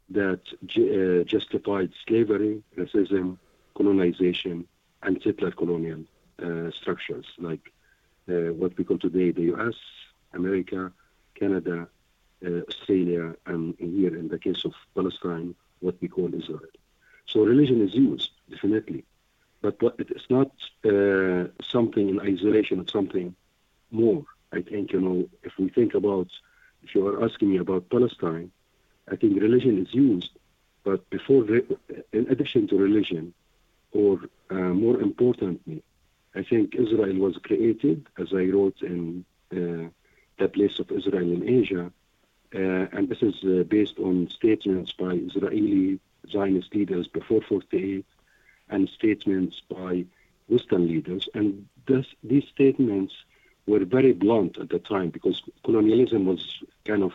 [0.09, 3.37] that uh, justified slavery, racism,
[3.75, 4.65] colonization,
[5.03, 6.03] and settler colonial
[6.41, 7.71] uh, structures like
[8.29, 9.75] uh, what we call today the U.S.,
[10.33, 10.91] America,
[11.35, 11.87] Canada,
[12.45, 16.61] uh, Australia, and here in the case of Palestine, what we call Israel.
[17.27, 19.03] So religion is used definitely
[19.61, 20.51] but what, it's not
[20.85, 23.35] uh, something in isolation, it's something
[23.91, 24.23] more.
[24.51, 26.27] I think, you know, if we think about,
[26.83, 28.51] if you are asking me about Palestine,
[29.11, 30.31] I think religion is used,
[30.83, 31.45] but before,
[32.13, 33.33] in addition to religion,
[33.91, 34.55] or uh,
[34.85, 35.83] more importantly,
[36.35, 39.89] I think Israel was created, as I wrote in uh,
[40.37, 41.91] the place of Israel in Asia,
[42.55, 45.99] uh, and this is uh, based on statements by Israeli
[46.31, 48.05] Zionist leaders before 48
[48.69, 50.05] and statements by
[50.47, 51.27] Western leaders.
[51.33, 53.13] And this, these statements
[53.65, 57.13] were very blunt at the time because colonialism was kind of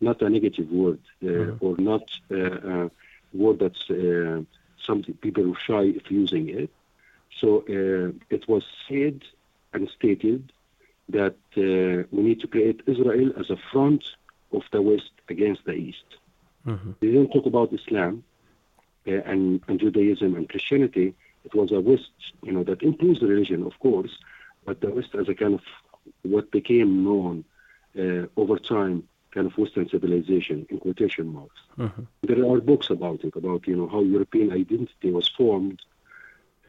[0.00, 1.64] not a negative word uh, mm-hmm.
[1.64, 2.90] or not uh, a
[3.32, 4.42] word that uh,
[4.84, 6.70] some people were shy of using it.
[7.38, 9.22] So uh, it was said
[9.72, 10.52] and stated
[11.10, 14.04] that uh, we need to create Israel as a front
[14.52, 16.04] of the West against the East.
[16.66, 16.92] Mm-hmm.
[17.00, 18.24] They didn't talk about Islam
[19.06, 21.14] and, and Judaism and Christianity,
[21.44, 22.10] it was a West,
[22.42, 24.18] you know, that includes the religion, of course,
[24.64, 25.60] but the West as a kind of
[26.22, 27.44] what became known
[27.98, 31.60] uh, over time, kind of Western civilization, in quotation marks.
[31.78, 32.02] Mm-hmm.
[32.22, 35.80] There are books about it, about, you know, how European identity was formed,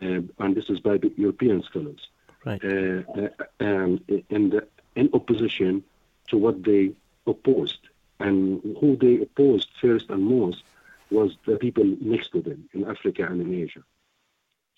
[0.01, 2.07] uh, and this is by European scholars.
[2.45, 2.63] Right.
[2.63, 3.29] Uh, uh,
[3.59, 5.83] um, in, the, in opposition
[6.29, 6.93] to what they
[7.27, 7.79] opposed.
[8.19, 10.63] And who they opposed first and most
[11.11, 13.83] was the people next to them in Africa and in Asia.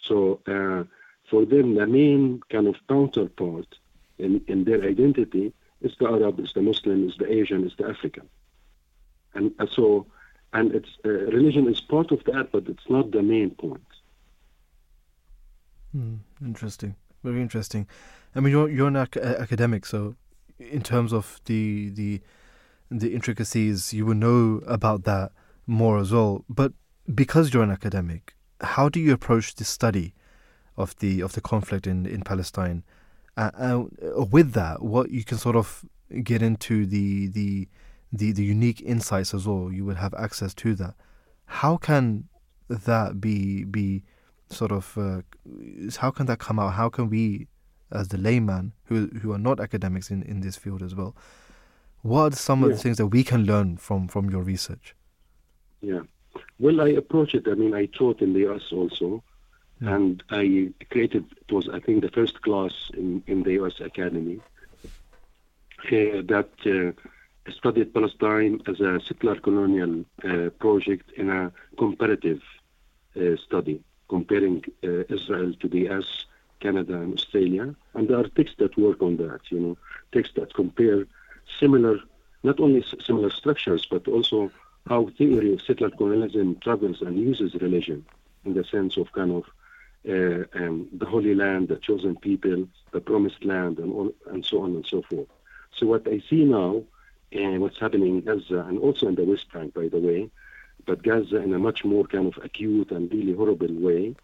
[0.01, 0.84] So uh,
[1.30, 3.68] for them, the main kind of counterpart
[4.18, 7.88] in, in their identity is the Arab, is the Muslim, is the Asian, is the
[7.88, 8.27] African.
[9.34, 10.07] And uh, so,
[10.53, 13.81] and it's uh, religion is part of that, but it's not the main point.
[15.91, 17.88] Hmm, interesting, very interesting.
[18.35, 20.15] I mean, you're you're an ac- academic, so
[20.60, 22.22] in terms of the the
[22.89, 25.31] the intricacies, you will know about that
[25.68, 26.45] more as well.
[26.49, 26.73] But
[27.14, 30.14] because you're an academic, how do you approach the study
[30.77, 32.84] of the of the conflict in in Palestine?
[33.35, 35.85] Uh, uh, with that, what you can sort of
[36.23, 37.68] get into the the
[38.11, 39.72] the the unique insights as well.
[39.72, 40.95] You would have access to that.
[41.45, 42.30] How can
[42.69, 44.03] that be be
[44.49, 45.22] sort of uh,
[45.98, 46.73] how can that come out?
[46.73, 47.48] How can we,
[47.91, 51.15] as the layman who who are not academics in, in this field as well,
[52.02, 52.68] what are some yeah.
[52.68, 54.95] of the things that we can learn from from your research?
[55.84, 56.03] Yeah.
[56.60, 57.47] Well, I approach it.
[57.47, 59.22] I mean, I taught in the US also,
[59.81, 59.95] yeah.
[59.95, 61.26] and I created.
[61.41, 64.39] It was, I think, the first class in, in the US Academy
[65.85, 72.41] uh, that uh, studied Palestine as a settler colonial uh, project in a comparative
[73.18, 76.26] uh, study, comparing uh, Israel to the US,
[76.61, 77.76] Canada, and Australia.
[77.93, 79.41] And there are texts that work on that.
[79.49, 79.77] You know,
[80.14, 81.05] texts that compare
[81.60, 81.99] similar,
[82.41, 84.49] not only similar structures, but also
[84.88, 88.05] how theory of settler colonialism travels and uses religion
[88.45, 89.43] in the sense of kind of
[90.07, 94.61] uh, um, the Holy Land, the chosen people, the promised land, and, all, and so
[94.61, 95.27] on and so forth.
[95.77, 96.84] So what I see now,
[97.31, 100.30] and uh, what's happening in Gaza, and also in the West Bank, by the way,
[100.85, 104.15] but Gaza in a much more kind of acute and really horrible way,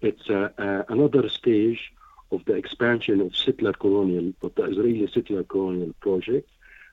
[0.00, 1.92] it's uh, uh, another stage
[2.30, 6.48] of the expansion of settler colonial, of the Israeli settler colonial project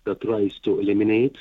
[0.06, 1.38] that tries to eliminate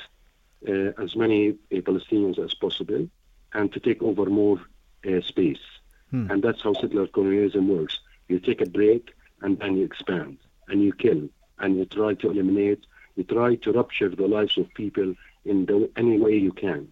[1.01, 3.07] as many uh, Palestinians as possible
[3.53, 4.59] and to take over more
[5.07, 5.65] uh, space.
[6.11, 6.29] Hmm.
[6.29, 7.99] And that's how settler colonialism works.
[8.27, 10.37] You take a break and then you expand
[10.67, 11.29] and you kill
[11.59, 12.85] and you try to eliminate,
[13.15, 15.15] you try to rupture the lives of people
[15.45, 16.91] in the, any way you can.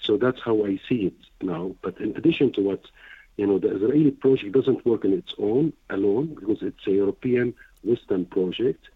[0.00, 1.74] So that's how I see it now.
[1.82, 2.82] But in addition to what,
[3.36, 7.54] you know, the Israeli project doesn't work on its own alone because it's a European
[7.82, 8.88] Western project.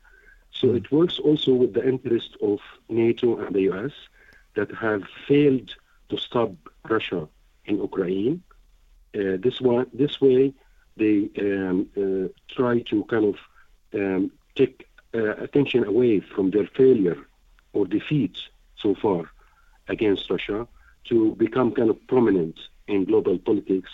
[0.63, 3.91] So it works also with the interest of NATO and the US
[4.55, 5.75] that have failed
[6.09, 6.53] to stop
[6.89, 7.29] Russia
[7.65, 8.45] in Ukraine.
[9.13, 10.55] Uh, this one, this way,
[10.97, 13.37] they um, uh, try to kind of
[13.99, 17.19] um, take uh, attention away from their failure
[17.73, 18.37] or defeat
[18.77, 19.23] so far
[19.89, 20.69] against Russia
[21.09, 22.57] to become kind of prominent
[22.87, 23.91] in global politics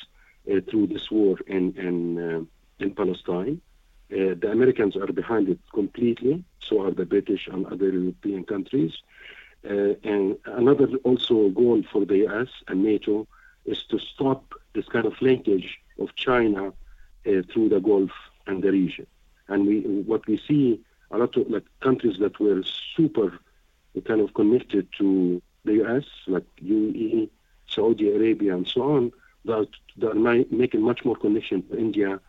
[0.52, 1.96] uh, through this war in in,
[2.28, 2.42] uh,
[2.84, 3.62] in Palestine.
[4.10, 8.92] Uh, the Americans are behind it completely, so are the British and other European countries.
[9.68, 13.26] Uh, and another also goal for the US and NATO
[13.66, 18.10] is to stop this kind of linkage of China uh, through the Gulf
[18.46, 19.06] and the region.
[19.48, 20.80] And we, what we see,
[21.10, 22.62] a lot of like countries that were
[22.96, 23.38] super
[24.06, 27.28] kind of connected to the US, like UAE,
[27.68, 29.12] Saudi Arabia, and so on,
[29.44, 29.68] that,
[29.98, 32.20] that are making much more connection to India,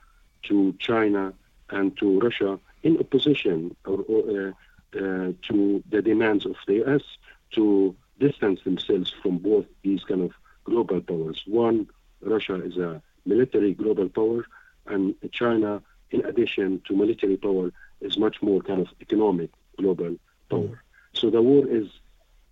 [0.44, 1.34] to China,
[1.72, 4.52] and to Russia in opposition or, or, uh,
[4.98, 7.04] uh, to the demands of the US
[7.52, 10.32] to distance themselves from both these kind of
[10.64, 11.44] global powers.
[11.48, 11.88] One,
[12.22, 14.46] Russia is a military global power,
[14.88, 15.82] and China,
[16.12, 17.72] in addition to military power,
[18.02, 20.16] is much more kind of economic global
[20.50, 20.84] power.
[21.14, 21.88] So the war is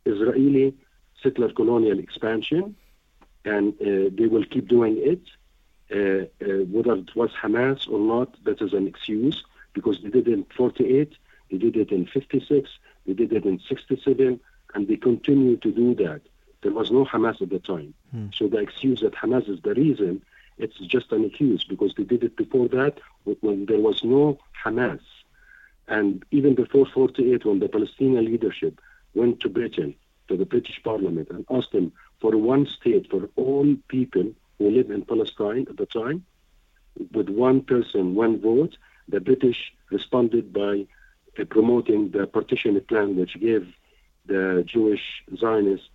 [0.06, 0.76] Israeli
[1.22, 2.76] settler colonial expansion,
[3.46, 5.22] and uh, they will keep doing it.
[5.90, 9.44] Uh, uh, whether it was Hamas or not, that is an excuse
[9.74, 11.14] because they did it in 48,
[11.50, 12.70] they did it in 56,
[13.06, 14.40] they did it in 67,
[14.74, 16.22] and they continue to do that.
[16.62, 17.94] There was no Hamas at the time.
[18.12, 18.28] Hmm.
[18.34, 20.22] So the excuse that Hamas is the reason,
[20.58, 23.00] it's just an excuse because they did it before that
[23.42, 25.00] when there was no Hamas.
[25.88, 28.82] And even before 48, when the Palestinian leadership
[29.14, 29.96] went to Britain,
[30.28, 34.90] to the British Parliament, and asked them for one state for all people who live
[34.92, 36.26] in Palestine at the time,
[37.12, 38.78] with one person, one vote,
[39.08, 40.86] the British responded by
[41.40, 43.68] uh, promoting the partition plan, which gave
[44.26, 45.90] the Jewish Zionists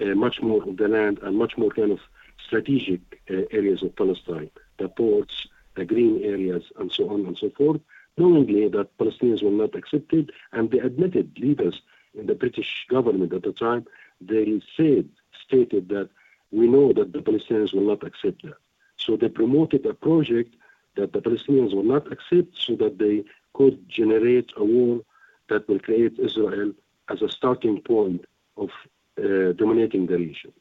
[0.00, 2.00] uh, much more of the land and much more kind of
[2.44, 7.50] strategic uh, areas of Palestine, the ports, the green areas, and so on and so
[7.50, 7.80] forth,
[8.16, 11.80] knowingly that Palestinians were not accepted, and they admitted leaders
[12.18, 13.86] in the British government at the time,
[14.20, 15.08] they said,
[15.46, 16.08] stated that
[16.50, 18.56] we know that the Palestinians will not accept that.
[18.96, 20.54] So they promoted a project
[20.96, 25.00] that the Palestinians will not accept so that they could generate a war
[25.48, 26.72] that will create Israel
[27.08, 28.24] as a starting point
[28.56, 28.70] of
[29.18, 30.52] uh, dominating the region.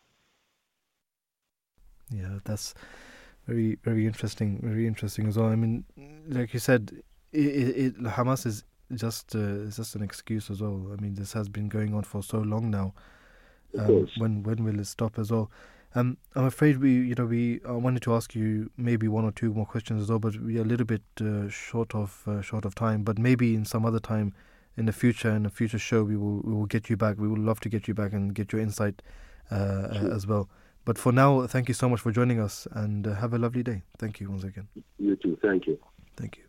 [2.09, 2.73] Yeah, that's
[3.47, 4.59] very, very interesting.
[4.63, 5.47] Very interesting as well.
[5.47, 5.83] I mean,
[6.29, 6.91] like you said,
[7.33, 8.63] it, it, Hamas is
[8.95, 10.81] just uh, just an excuse as well.
[10.97, 12.93] I mean, this has been going on for so long now.
[13.77, 15.51] Um, when when will it stop as well?
[15.95, 19.31] Um, I'm afraid we, you know, we I wanted to ask you maybe one or
[19.31, 22.41] two more questions as well, but we are a little bit uh, short of uh,
[22.41, 23.03] short of time.
[23.03, 24.33] But maybe in some other time,
[24.75, 27.17] in the future, in a future show, we will we will get you back.
[27.17, 29.01] We would love to get you back and get your insight
[29.49, 30.13] uh, sure.
[30.13, 30.49] as well.
[30.85, 33.63] But for now, thank you so much for joining us, and uh, have a lovely
[33.63, 33.83] day.
[33.97, 34.67] Thank you once again.
[34.97, 35.37] You too.
[35.41, 35.79] Thank you.
[36.15, 36.46] Thank you.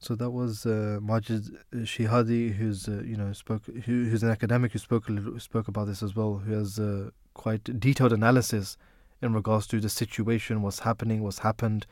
[0.00, 4.72] So that was uh, Magid Shihade, who's uh, you know spoke, who, who's an academic
[4.72, 8.78] who spoke a little, spoke about this as well, who has uh, quite detailed analysis
[9.20, 11.86] in regards to the situation, what's happening, what's happened,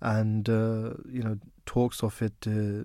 [0.00, 2.84] and uh, you know talks of it uh,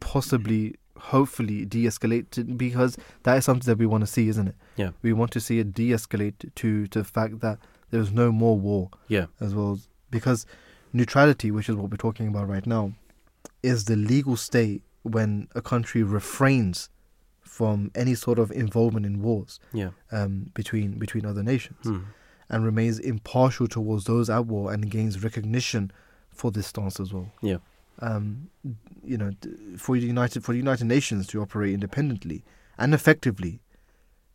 [0.00, 4.56] possibly, hopefully, de-escalate because that is something that we want to see, isn't it?
[4.74, 7.60] Yeah, we want to see it de-escalate to to the fact that
[7.90, 8.90] there is no more war.
[9.06, 9.78] Yeah, as well
[10.10, 10.44] because
[10.92, 12.92] neutrality, which is what we're talking about right now
[13.66, 16.88] is the legal state when a country refrains
[17.40, 19.90] from any sort of involvement in wars yeah.
[20.12, 22.00] um, between between other nations hmm.
[22.48, 25.90] and remains impartial towards those at war and gains recognition
[26.32, 27.32] for this stance as well.
[27.42, 27.56] Yeah.
[28.00, 28.50] Um,
[29.02, 29.30] you know,
[29.76, 32.44] for the United for the United Nations to operate independently
[32.78, 33.60] and effectively,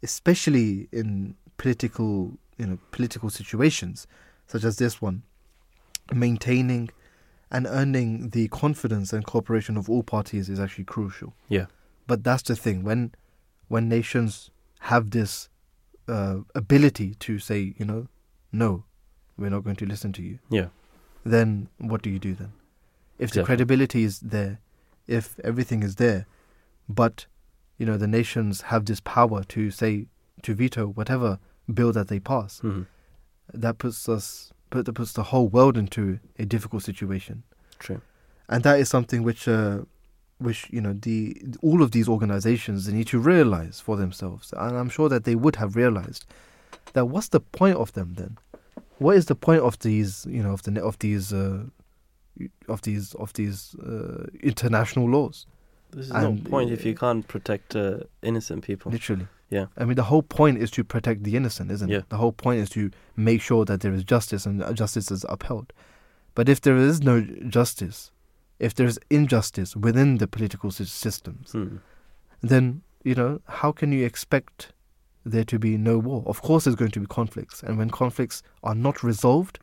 [0.04, 4.08] especially in political you know political situations
[4.48, 5.24] such as this one,
[6.14, 6.90] maintaining
[7.52, 11.34] and earning the confidence and cooperation of all parties is actually crucial.
[11.50, 11.66] Yeah.
[12.08, 13.14] But that's the thing when
[13.68, 14.50] when nations
[14.80, 15.50] have this
[16.08, 18.08] uh, ability to say, you know,
[18.52, 18.84] no,
[19.38, 20.40] we're not going to listen to you.
[20.50, 20.68] Yeah.
[21.24, 22.54] Then what do you do then?
[23.18, 23.42] If exactly.
[23.42, 24.60] the credibility is there,
[25.08, 26.26] if everything is there,
[26.90, 27.26] but
[27.78, 30.08] you know the nations have this power to say
[30.44, 31.40] to veto whatever
[31.72, 32.84] bill that they pass, mm-hmm.
[33.54, 37.44] that puts us but that puts the whole world into a difficult situation.
[37.78, 38.02] True.
[38.50, 39.80] And that is something which, uh,
[40.40, 44.76] which you know, the all of these organizations they need to realize for themselves, and
[44.76, 46.26] I'm sure that they would have realized
[46.94, 48.38] that what's the point of them then?
[48.98, 51.64] What is the point of these, you know, of the of these uh,
[52.68, 55.46] of these of these uh, international laws?
[55.92, 58.92] There's And, no point if you can't protect uh, innocent people.
[58.92, 59.28] Literally.
[59.52, 59.66] Yeah.
[59.78, 62.00] I mean, the whole point is to protect the innocent, isn't Yeah.
[62.00, 62.10] it?
[62.10, 65.74] The whole point is to make sure that there is justice and justice is upheld.
[66.36, 68.12] But if there is no justice,
[68.60, 71.78] if there is injustice within the political systems, Hmm.
[72.42, 74.72] then you know how can you expect
[75.26, 76.24] there to be no war?
[76.26, 79.60] Of course, there's going to be conflicts, and when conflicts are not resolved,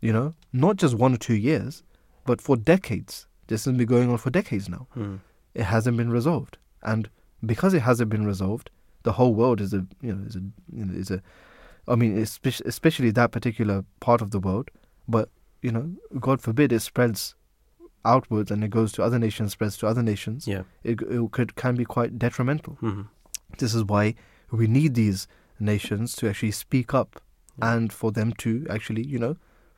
[0.00, 1.82] you know, not just one or two years,
[2.24, 3.26] but for decades.
[3.46, 4.88] This has been going on for decades now.
[4.94, 5.16] Hmm.
[5.54, 7.08] It hasn't been resolved, and
[7.44, 8.70] because it hasn't been resolved,
[9.08, 10.42] the whole world is a you know is a
[11.02, 11.18] is a,
[11.88, 14.70] I mean, especially especially that particular part of the world.
[15.16, 15.28] But
[15.62, 15.86] you know,
[16.28, 17.34] God forbid it spreads
[18.04, 20.46] outwards and it goes to other nations, spreads to other nations.
[20.46, 20.62] Yeah.
[20.84, 22.74] It, it could can be quite detrimental.
[22.80, 23.02] hmm
[23.58, 24.14] This is why
[24.50, 25.26] we need these
[25.58, 27.10] nations to actually speak up
[27.72, 29.34] and for them to actually, you know,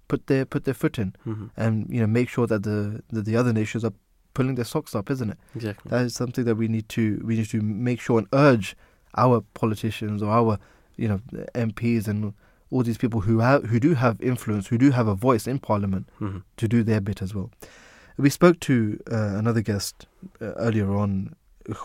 [0.08, 3.24] put their put their foot in hmm and you know make sure that the that
[3.30, 3.92] the other nations are
[4.34, 5.38] pulling their socks up, isn't it?
[5.54, 5.88] Exactly.
[5.90, 8.76] That is something that we need to we need to make sure and urge
[9.16, 10.58] our politicians or our
[10.96, 11.20] you know
[11.54, 12.34] MPs and
[12.70, 15.58] all these people who have who do have influence, who do have a voice in
[15.58, 16.42] Parliament, Mhm.
[16.56, 17.50] to do their bit as well.
[18.18, 20.06] We spoke to uh, another guest
[20.42, 21.34] uh, earlier on,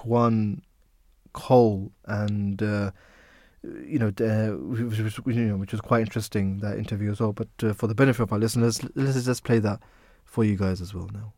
[0.03, 0.61] Juan
[1.33, 2.91] Cole, and uh,
[3.85, 7.33] you know, uh, which, was, you know, which was quite interesting that interview as well.
[7.33, 9.79] But uh, for the benefit of our listeners, let's just play that
[10.25, 11.33] for you guys as well now.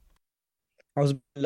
[0.98, 1.42] In the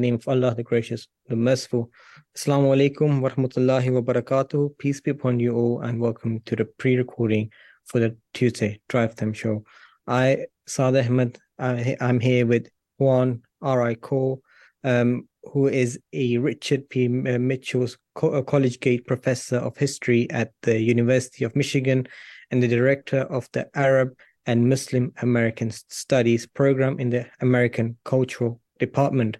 [0.00, 1.92] name of Allah the gracious the merciful
[2.36, 7.52] Assalamu alaikum wa rahmatullahi Peace be upon you all and welcome to the pre-recording
[7.84, 9.62] for the Tuesday Drive Time Show
[10.08, 12.68] I Saad Ahmed I, I'm here with
[12.98, 13.94] Juan R.I.
[13.94, 14.42] Cole
[14.82, 17.06] um, who is a Richard P.
[17.06, 22.08] Mitchell's uh, Collegiate Professor of History at the University of Michigan
[22.50, 24.16] and the Director of the Arab
[24.48, 29.36] and Muslim American Studies program in the American Cultural Department.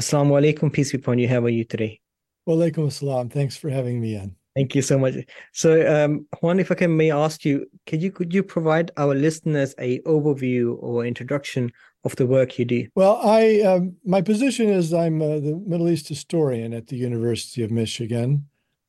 [0.00, 1.26] Assalamu alaikum, peace be upon you.
[1.26, 2.00] How are you today?
[2.46, 3.32] Walaikum assalam.
[3.32, 4.36] Thanks for having me in.
[4.54, 5.14] Thank you so much.
[5.52, 9.14] So, um, Juan, if I can may ask you, could you could you provide our
[9.14, 11.72] listeners a overview or introduction
[12.04, 12.88] of the work you do?
[12.94, 17.62] Well, I um, my position is I'm uh, the Middle East historian at the University
[17.62, 18.46] of Michigan,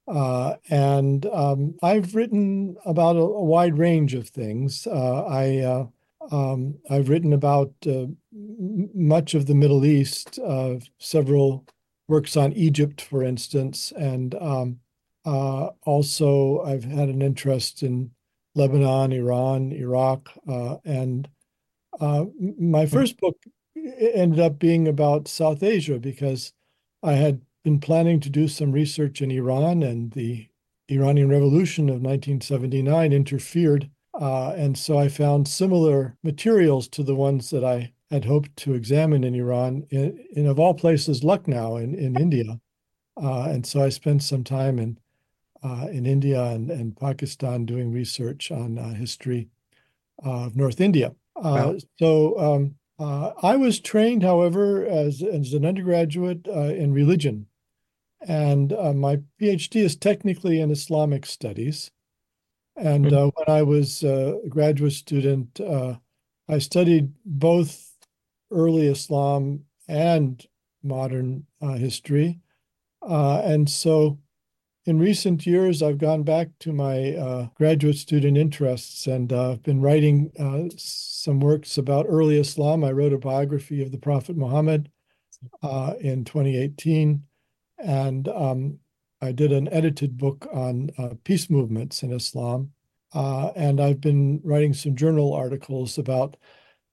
[0.08, 4.86] uh, and um, I've written about a, a wide range of things.
[4.88, 5.86] Uh, I uh,
[6.32, 8.06] um, I've written about uh,
[8.94, 11.66] much of the Middle East, uh, several
[12.08, 14.80] works on Egypt, for instance, and um,
[15.26, 18.12] uh, also I've had an interest in
[18.56, 21.28] Lebanon, Iran, Iraq, uh, and
[22.00, 22.26] uh,
[22.60, 23.38] my first book
[23.76, 26.54] ended up being about South Asia because
[27.02, 30.48] I had been planning to do some research in Iran, and the
[30.90, 33.90] Iranian Revolution of 1979 interfered.
[34.20, 38.74] Uh, and so I found similar materials to the ones that I had hoped to
[38.74, 42.60] examine in Iran, in, in of all places, Lucknow in, in India.
[43.22, 45.00] Uh, and so I spent some time in
[45.64, 49.48] uh, in India and, and Pakistan doing research on uh, history
[50.24, 51.16] of North India.
[51.36, 51.78] Uh, Wow.
[51.98, 57.48] So um, uh, I was trained, however, as, as an undergraduate uh, in religion.
[58.28, 61.92] And uh, my PhD is technically in Islamic studies.
[62.76, 65.96] And uh, when I was uh, a graduate student, uh,
[66.48, 67.92] I studied both
[68.52, 70.46] early Islam and
[70.84, 72.40] modern uh, history.
[73.02, 74.20] Uh, and so
[74.86, 79.64] in recent years, I've gone back to my uh, graduate student interests and uh, I've
[79.64, 82.84] been writing uh, some works about early Islam.
[82.84, 84.90] I wrote a biography of the Prophet Muhammad
[85.62, 87.24] uh, in 2018,
[87.78, 88.80] and um,
[89.22, 92.72] I did an edited book on uh, peace movements in Islam.
[93.14, 96.36] Uh, and I've been writing some journal articles about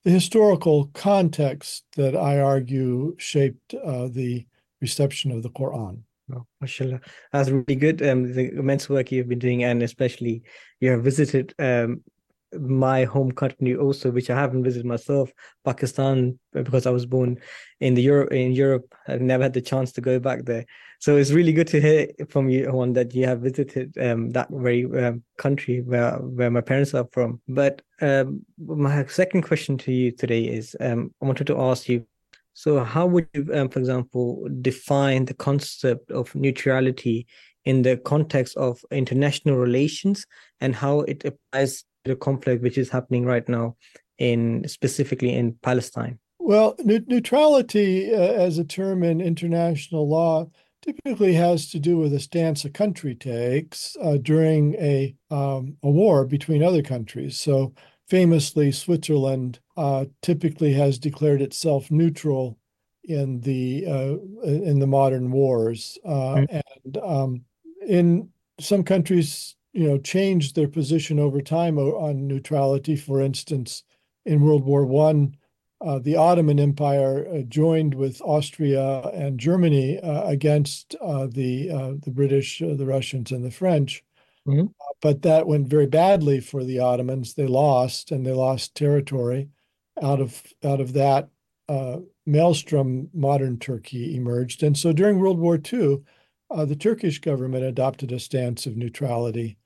[0.04, 4.46] the historical context that I argue shaped uh, the
[4.80, 6.02] reception of the Quran.
[6.32, 7.00] Oh, mashallah.
[7.32, 8.00] That's really good.
[8.06, 10.42] Um, the immense work you've been doing, and especially
[10.78, 12.02] you have visited um,
[12.58, 15.32] my home country also, which I haven't visited myself,
[15.64, 17.38] Pakistan, because I was born
[17.80, 18.94] in the Europe in Europe.
[19.06, 20.66] I've never had the chance to go back there.
[20.98, 24.48] So it's really good to hear from you, Juan, that you have visited um, that
[24.50, 27.40] very um, country where where my parents are from.
[27.48, 32.06] But um, my second question to you today is, um, I wanted to ask you
[32.52, 37.26] so, how would you, um, for example, define the concept of neutrality
[37.64, 40.26] in the context of international relations
[40.60, 43.76] and how it applies the conflict which is happening right now
[44.18, 46.18] in specifically in Palestine?
[46.38, 50.48] Well, ne- neutrality uh, as a term in international law
[50.82, 55.90] typically has to do with a stance a country takes uh, during a um, a
[55.90, 57.38] war between other countries.
[57.38, 57.74] So
[58.08, 62.58] famously, Switzerland uh, typically has declared itself neutral
[63.04, 66.56] in the uh, in the modern wars, mm-hmm.
[66.84, 67.44] and um,
[67.86, 68.28] in
[68.58, 72.96] some countries, you know, changed their position over time on neutrality.
[72.96, 73.82] For instance,
[74.24, 75.36] in World War One
[75.82, 81.92] uh, the Ottoman Empire uh, joined with Austria and Germany uh, against uh, the uh,
[82.02, 84.04] the British, uh, the Russians, and the French.
[84.48, 84.68] Mm-hmm.
[85.02, 87.34] but that went very badly for the Ottomans.
[87.34, 89.48] They lost, and they lost territory.
[90.02, 91.28] Out of out of that
[92.26, 94.62] maelstrom, modern Turkey emerged.
[94.62, 95.98] And so during World War II,
[96.50, 99.56] the Turkish government adopted a stance of neutrality.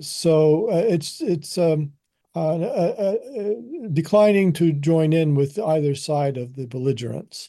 [0.00, 1.92] So it's it's um,
[2.36, 3.54] uh, uh, uh,
[3.92, 7.48] declining to join in with either side of the belligerents.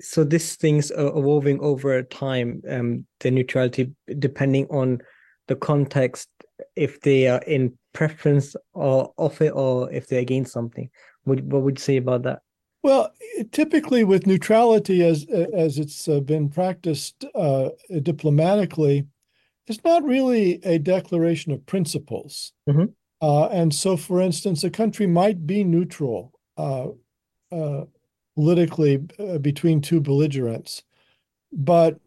[0.00, 5.02] So these things are evolving over time, um, the neutrality depending on
[5.48, 6.30] the context,
[6.76, 10.88] if they are in preference or of it, or if they're against something.
[11.24, 12.40] What, what would you say about that?
[12.82, 13.12] Well,
[13.52, 17.70] typically with neutrality, as as it's uh, been practiced uh,
[18.02, 19.06] diplomatically,
[19.66, 22.52] it's not really a declaration of principles.
[22.68, 22.86] Mm-hmm.
[23.20, 26.88] Uh, and so, for instance, a country might be neutral uh,
[27.50, 27.84] uh,
[28.34, 30.82] politically uh, between two belligerents,
[31.52, 31.98] but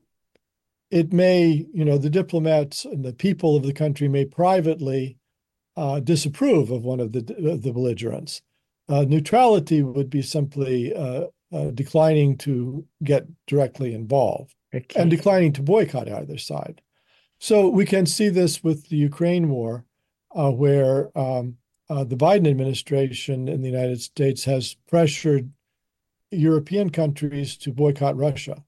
[0.92, 5.18] it may, you know, the diplomats and the people of the country may privately
[5.78, 8.42] uh, disapprove of one of the, the belligerents.
[8.88, 10.94] Uh, neutrality would be simply
[11.74, 15.00] declining to get directly involved okay.
[15.00, 16.82] and declining to boycott either side.
[17.40, 19.86] So we can see this with the Ukraine war
[20.36, 21.58] uh, where um,
[21.90, 25.50] uh, the Biden administration in the United States has pressured
[26.32, 28.64] European countries to boycott Russia.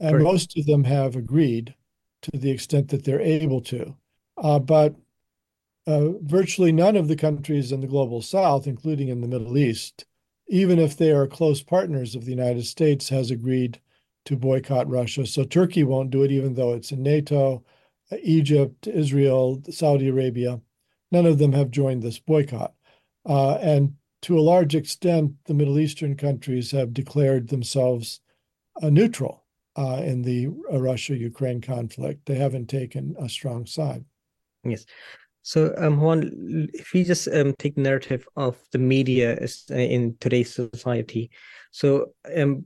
[0.00, 0.24] And right.
[0.24, 1.74] most of them have agreed
[2.22, 3.94] to the extent that they're able to.
[4.36, 4.96] Uh, but
[5.86, 10.06] uh, virtually none of the countries in the global south, including in the Middle East,
[10.48, 13.80] even if they are close partners of the United States, has agreed
[14.24, 15.26] to boycott Russia.
[15.26, 17.62] So Turkey won't do it, even though it's in NATO,
[18.22, 20.60] Egypt, Israel, Saudi Arabia.
[21.10, 22.74] None of them have joined this boycott.
[23.26, 28.20] Uh, and to a large extent, the Middle Eastern countries have declared themselves
[28.82, 29.44] uh, neutral
[29.76, 32.26] uh, in the Russia Ukraine conflict.
[32.26, 34.04] They haven't taken a strong side.
[34.64, 34.86] Yes.
[35.42, 39.38] So, um, Juan, if we just um, take narrative of the media
[39.70, 41.30] uh, in today's society,
[41.70, 42.64] so um,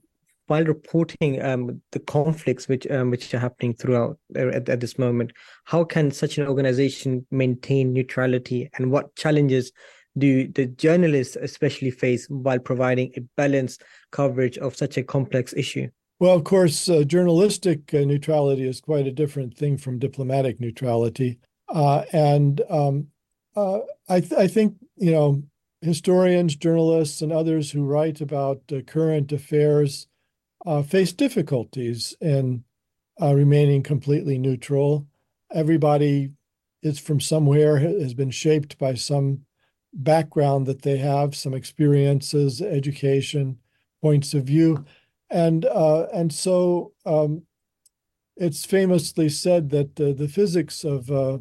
[0.49, 4.99] while reporting um, the conflicts which um, which are happening throughout uh, at, at, this
[4.99, 5.33] moment,
[5.65, 9.73] how can such an organization maintain neutrality, and what challenges
[10.16, 15.89] do the journalists especially face while providing a balanced coverage of such a complex issue?
[16.19, 21.39] Well, of course, uh, journalistic uh, neutrality is quite a different thing from diplomatic neutrality,
[21.69, 23.09] uh, and um,
[23.55, 25.43] uh, I, th- I think you know
[25.83, 30.09] historians, journalists, and others who write about uh, current affairs
[30.66, 32.64] uh, face difficulties in
[33.20, 35.06] uh, remaining completely neutral.
[35.52, 36.30] Everybody
[36.82, 39.44] is from somewhere, has been shaped by some
[39.93, 43.59] background that they have, some experiences, education,
[44.02, 44.85] points of view.
[45.30, 47.43] And, uh, and so um,
[48.36, 51.39] it's famously said that uh, the physics of, uh,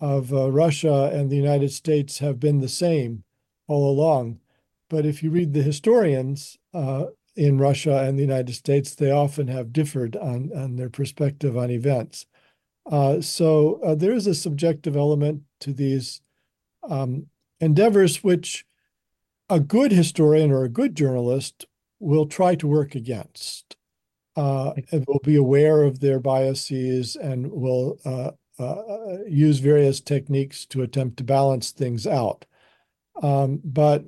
[0.00, 3.22] of uh, Russia and the United States have been the same
[3.68, 4.40] all along.
[4.88, 7.06] But if you read the historians, uh,
[7.36, 11.70] in Russia and the United States, they often have differed on, on their perspective on
[11.70, 12.26] events.
[12.90, 16.20] Uh, so uh, there is a subjective element to these
[16.88, 17.26] um,
[17.60, 18.64] endeavors, which
[19.48, 21.66] a good historian or a good journalist
[22.00, 23.76] will try to work against.
[24.36, 30.66] Uh, and will be aware of their biases and will uh, uh, use various techniques
[30.66, 32.44] to attempt to balance things out.
[33.22, 34.04] Um, but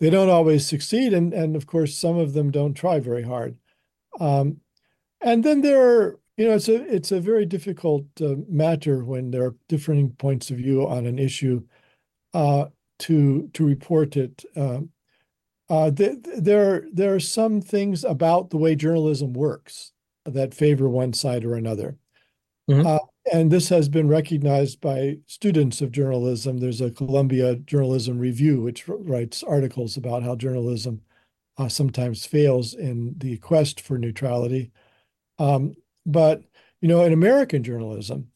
[0.00, 3.56] they don't always succeed, and and of course some of them don't try very hard.
[4.20, 4.60] Um,
[5.20, 9.30] and then there are you know it's a it's a very difficult uh, matter when
[9.30, 11.62] there are differing points of view on an issue
[12.34, 12.66] uh,
[13.00, 14.44] to to report it.
[14.56, 14.90] Um,
[15.70, 19.92] uh, th- there there are some things about the way journalism works
[20.24, 21.96] that favor one side or another.
[22.70, 22.86] Mm-hmm.
[23.32, 26.58] And this has been recognized by students of journalism.
[26.58, 31.00] There's a Columbia Journalism Review, which writes articles about how journalism
[31.56, 34.72] uh, sometimes fails in the quest for neutrality.
[35.38, 35.74] Um,
[36.04, 36.42] but
[36.80, 38.28] you know, in American journalism,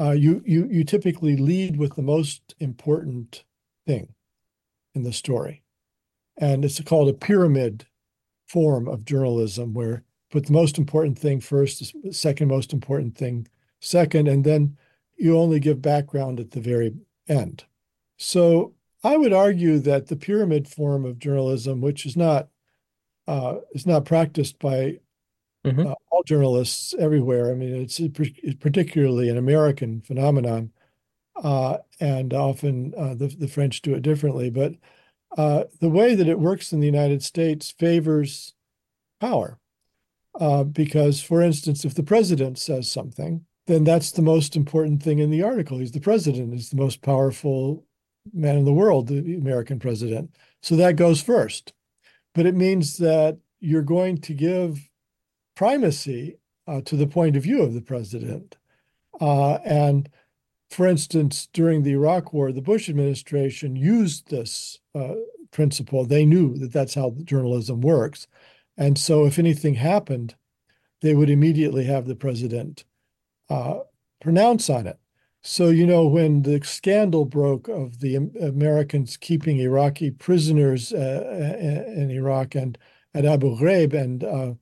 [0.00, 3.44] uh, you you you typically lead with the most important
[3.86, 4.12] thing
[4.94, 5.62] in the story,
[6.36, 7.86] and it's called a pyramid
[8.48, 13.46] form of journalism, where put the most important thing first, the second most important thing
[13.80, 14.76] second, and then
[15.16, 16.94] you only give background at the very
[17.28, 17.64] end.
[18.16, 22.48] So I would argue that the pyramid form of journalism, which is not
[23.28, 24.98] uh, is not practiced by
[25.64, 25.86] mm-hmm.
[25.86, 27.50] uh, all journalists everywhere.
[27.50, 30.70] I mean, it's, it's particularly an American phenomenon,
[31.42, 34.50] uh, and often uh, the the French do it differently.
[34.50, 34.74] But
[35.36, 38.54] uh, the way that it works in the United States favors
[39.20, 39.58] power,
[40.40, 45.18] uh, because, for instance, if the president says something, then that's the most important thing
[45.18, 45.78] in the article.
[45.78, 47.84] He's the president, he's the most powerful
[48.32, 50.34] man in the world, the American president.
[50.62, 51.72] So that goes first.
[52.34, 54.90] But it means that you're going to give
[55.54, 58.56] primacy uh, to the point of view of the president.
[59.20, 60.08] Uh, and
[60.70, 65.14] for instance, during the Iraq War, the Bush administration used this uh,
[65.50, 66.04] principle.
[66.04, 68.26] They knew that that's how journalism works.
[68.76, 70.34] And so if anything happened,
[71.00, 72.84] they would immediately have the president
[73.48, 73.78] uh,
[74.20, 74.98] pronounce on it.
[75.42, 81.92] So, you know, when the scandal broke of the Americans keeping Iraqi prisoners uh, uh,
[81.92, 82.76] in Iraq and
[83.14, 84.54] at Abu Ghraib and uh,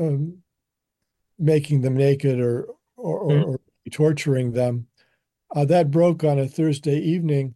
[0.00, 0.38] um,
[1.38, 3.50] making them naked or, or, mm-hmm.
[3.50, 3.60] or
[3.90, 4.86] torturing them,
[5.54, 7.54] uh, that broke on a Thursday evening.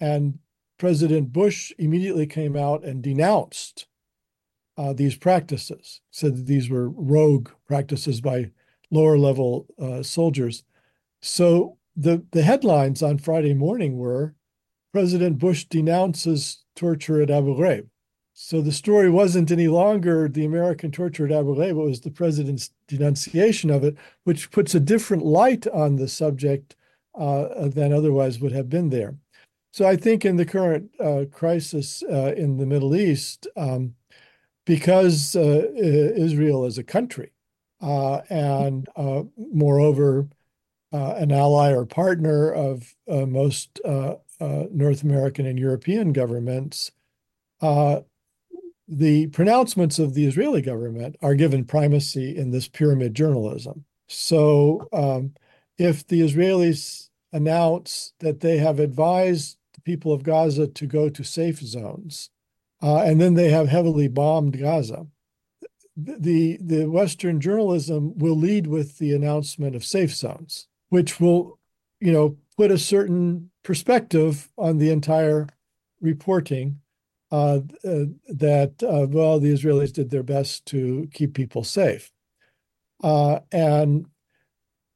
[0.00, 0.40] And
[0.78, 3.86] President Bush immediately came out and denounced
[4.76, 8.50] uh, these practices, said that these were rogue practices by
[8.90, 10.64] lower level uh, soldiers.
[11.20, 14.34] So the, the headlines on Friday morning were
[14.92, 17.86] President Bush denounces torture at Abu Ghraib.
[18.32, 22.10] So the story wasn't any longer the American torture at Abu Ghraib, it was the
[22.10, 26.74] president's denunciation of it, which puts a different light on the subject
[27.18, 29.14] uh, than otherwise would have been there.
[29.72, 33.94] So I think in the current uh, crisis uh, in the Middle East, um,
[34.64, 37.32] because uh, Israel is a country,
[37.80, 40.28] and uh, moreover,
[40.92, 46.90] uh, an ally or partner of most North American and European governments,
[48.90, 53.84] the pronouncements of the Israeli government are given primacy in this pyramid journalism.
[54.08, 55.34] So, um,
[55.78, 61.22] if the Israelis announce that they have advised the people of Gaza to go to
[61.22, 62.30] safe zones,
[62.82, 65.06] uh, and then they have heavily bombed Gaza,
[65.96, 71.58] the the Western journalism will lead with the announcement of safe zones, which will,
[72.00, 75.48] you know, put a certain perspective on the entire
[76.00, 76.80] reporting.
[77.32, 82.10] Uh, uh, that uh, well, the Israelis did their best to keep people safe,
[83.04, 84.06] uh, and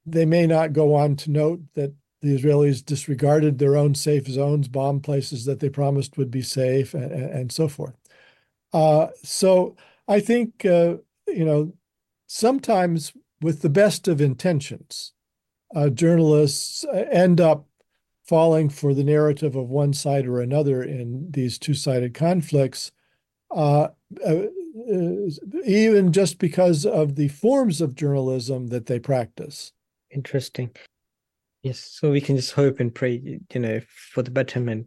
[0.05, 4.67] they may not go on to note that the Israelis disregarded their own safe zones,
[4.67, 7.95] bombed places that they promised would be safe, and, and so forth.
[8.73, 9.77] Uh, so
[10.09, 11.75] I think, uh, you know,
[12.27, 15.13] sometimes with the best of intentions,
[15.75, 17.67] uh, journalists uh, end up
[18.25, 22.91] falling for the narrative of one side or another in these two sided conflicts,
[23.51, 23.89] uh,
[24.27, 24.43] uh,
[25.65, 29.73] even just because of the forms of journalism that they practice.
[30.11, 30.71] Interesting.
[31.63, 33.81] Yes, so we can just hope and pray, you know,
[34.13, 34.87] for the betterment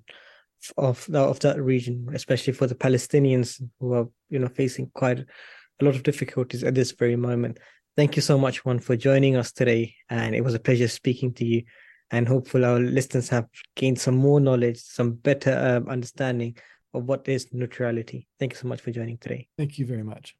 [0.77, 5.85] of of that region, especially for the Palestinians who are you know facing quite a
[5.85, 7.59] lot of difficulties at this very moment.
[7.95, 11.33] Thank you so much, Juan, for joining us today, and it was a pleasure speaking
[11.33, 11.63] to you.
[12.11, 16.55] And hopefully, our listeners have gained some more knowledge, some better um, understanding
[16.93, 18.27] of what is neutrality.
[18.39, 19.47] Thank you so much for joining today.
[19.57, 20.35] Thank you very much.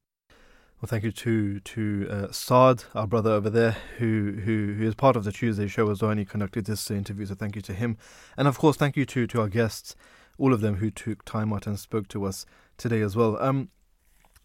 [0.79, 4.93] Well, thank you to to uh, Saad, our brother over there, who, who who is
[4.93, 7.25] part of the Tuesday show as well, and he conducted this interview.
[7.25, 7.97] So thank you to him,
[8.37, 9.95] and of course, thank you to to our guests,
[10.37, 12.45] all of them who took time out and spoke to us
[12.77, 13.41] today as well.
[13.41, 13.69] Um,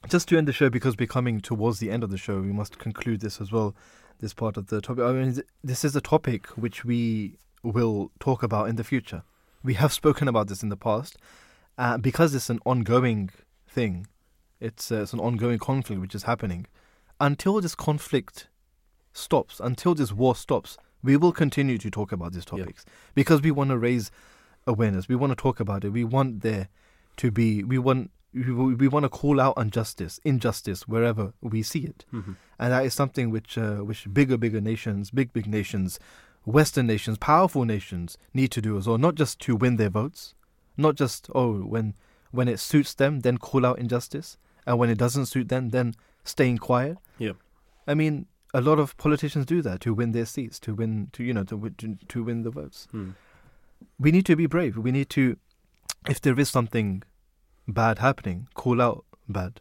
[0.08, 2.52] just to end the show, because we're coming towards the end of the show, we
[2.52, 3.74] must conclude this as well.
[4.20, 5.04] This part of the topic.
[5.04, 9.24] I mean, this is a topic which we will talk about in the future.
[9.64, 11.16] We have spoken about this in the past,
[11.76, 13.30] uh, because it's an ongoing
[13.68, 14.06] thing
[14.62, 16.66] it's, uh, it's an ongoing conflict which is happening.
[17.20, 18.46] Until this conflict
[19.12, 22.92] stops, until this war stops, we will continue to talk about these topics yeah.
[23.14, 24.12] because we want to raise
[24.64, 25.08] awareness.
[25.08, 25.90] We want to talk about it.
[25.90, 26.68] We want there
[27.16, 27.64] to be.
[27.64, 28.12] We want.
[28.34, 32.32] We, we want to call out injustice, injustice wherever we see it, mm-hmm.
[32.58, 36.00] and that is something which uh, which bigger, bigger nations, big, big nations,
[36.44, 38.96] Western nations, powerful nations need to do as well.
[38.96, 40.34] Not just to win their votes,
[40.76, 41.94] not just oh when
[42.30, 45.94] when it suits them, then call out injustice, and when it doesn't suit them, then
[46.24, 46.96] staying quiet.
[47.18, 47.32] Yeah,
[47.86, 51.22] I mean, a lot of politicians do that to win their seats, to win, to
[51.22, 52.88] you know, to to, to win the votes.
[52.90, 53.10] Hmm.
[53.98, 54.78] We need to be brave.
[54.78, 55.36] We need to,
[56.08, 57.02] if there is something
[57.72, 59.60] bad happening, call out bad.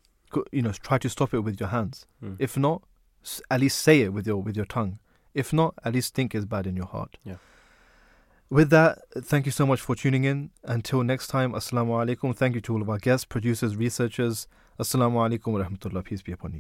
[0.52, 2.06] you know, try to stop it with your hands.
[2.24, 2.38] Mm.
[2.40, 2.84] If not,
[3.50, 5.00] at least say it with your with your tongue.
[5.34, 7.18] If not, at least think it's bad in your heart.
[7.24, 7.36] Yeah.
[8.50, 10.50] With that, thank you so much for tuning in.
[10.66, 12.36] Until next time, Assalamu alaikum.
[12.36, 14.48] Thank you to all of our guests, producers, researchers.
[14.78, 16.04] Assalamu alaikum wa rahmatullah.
[16.04, 16.60] Peace be upon you.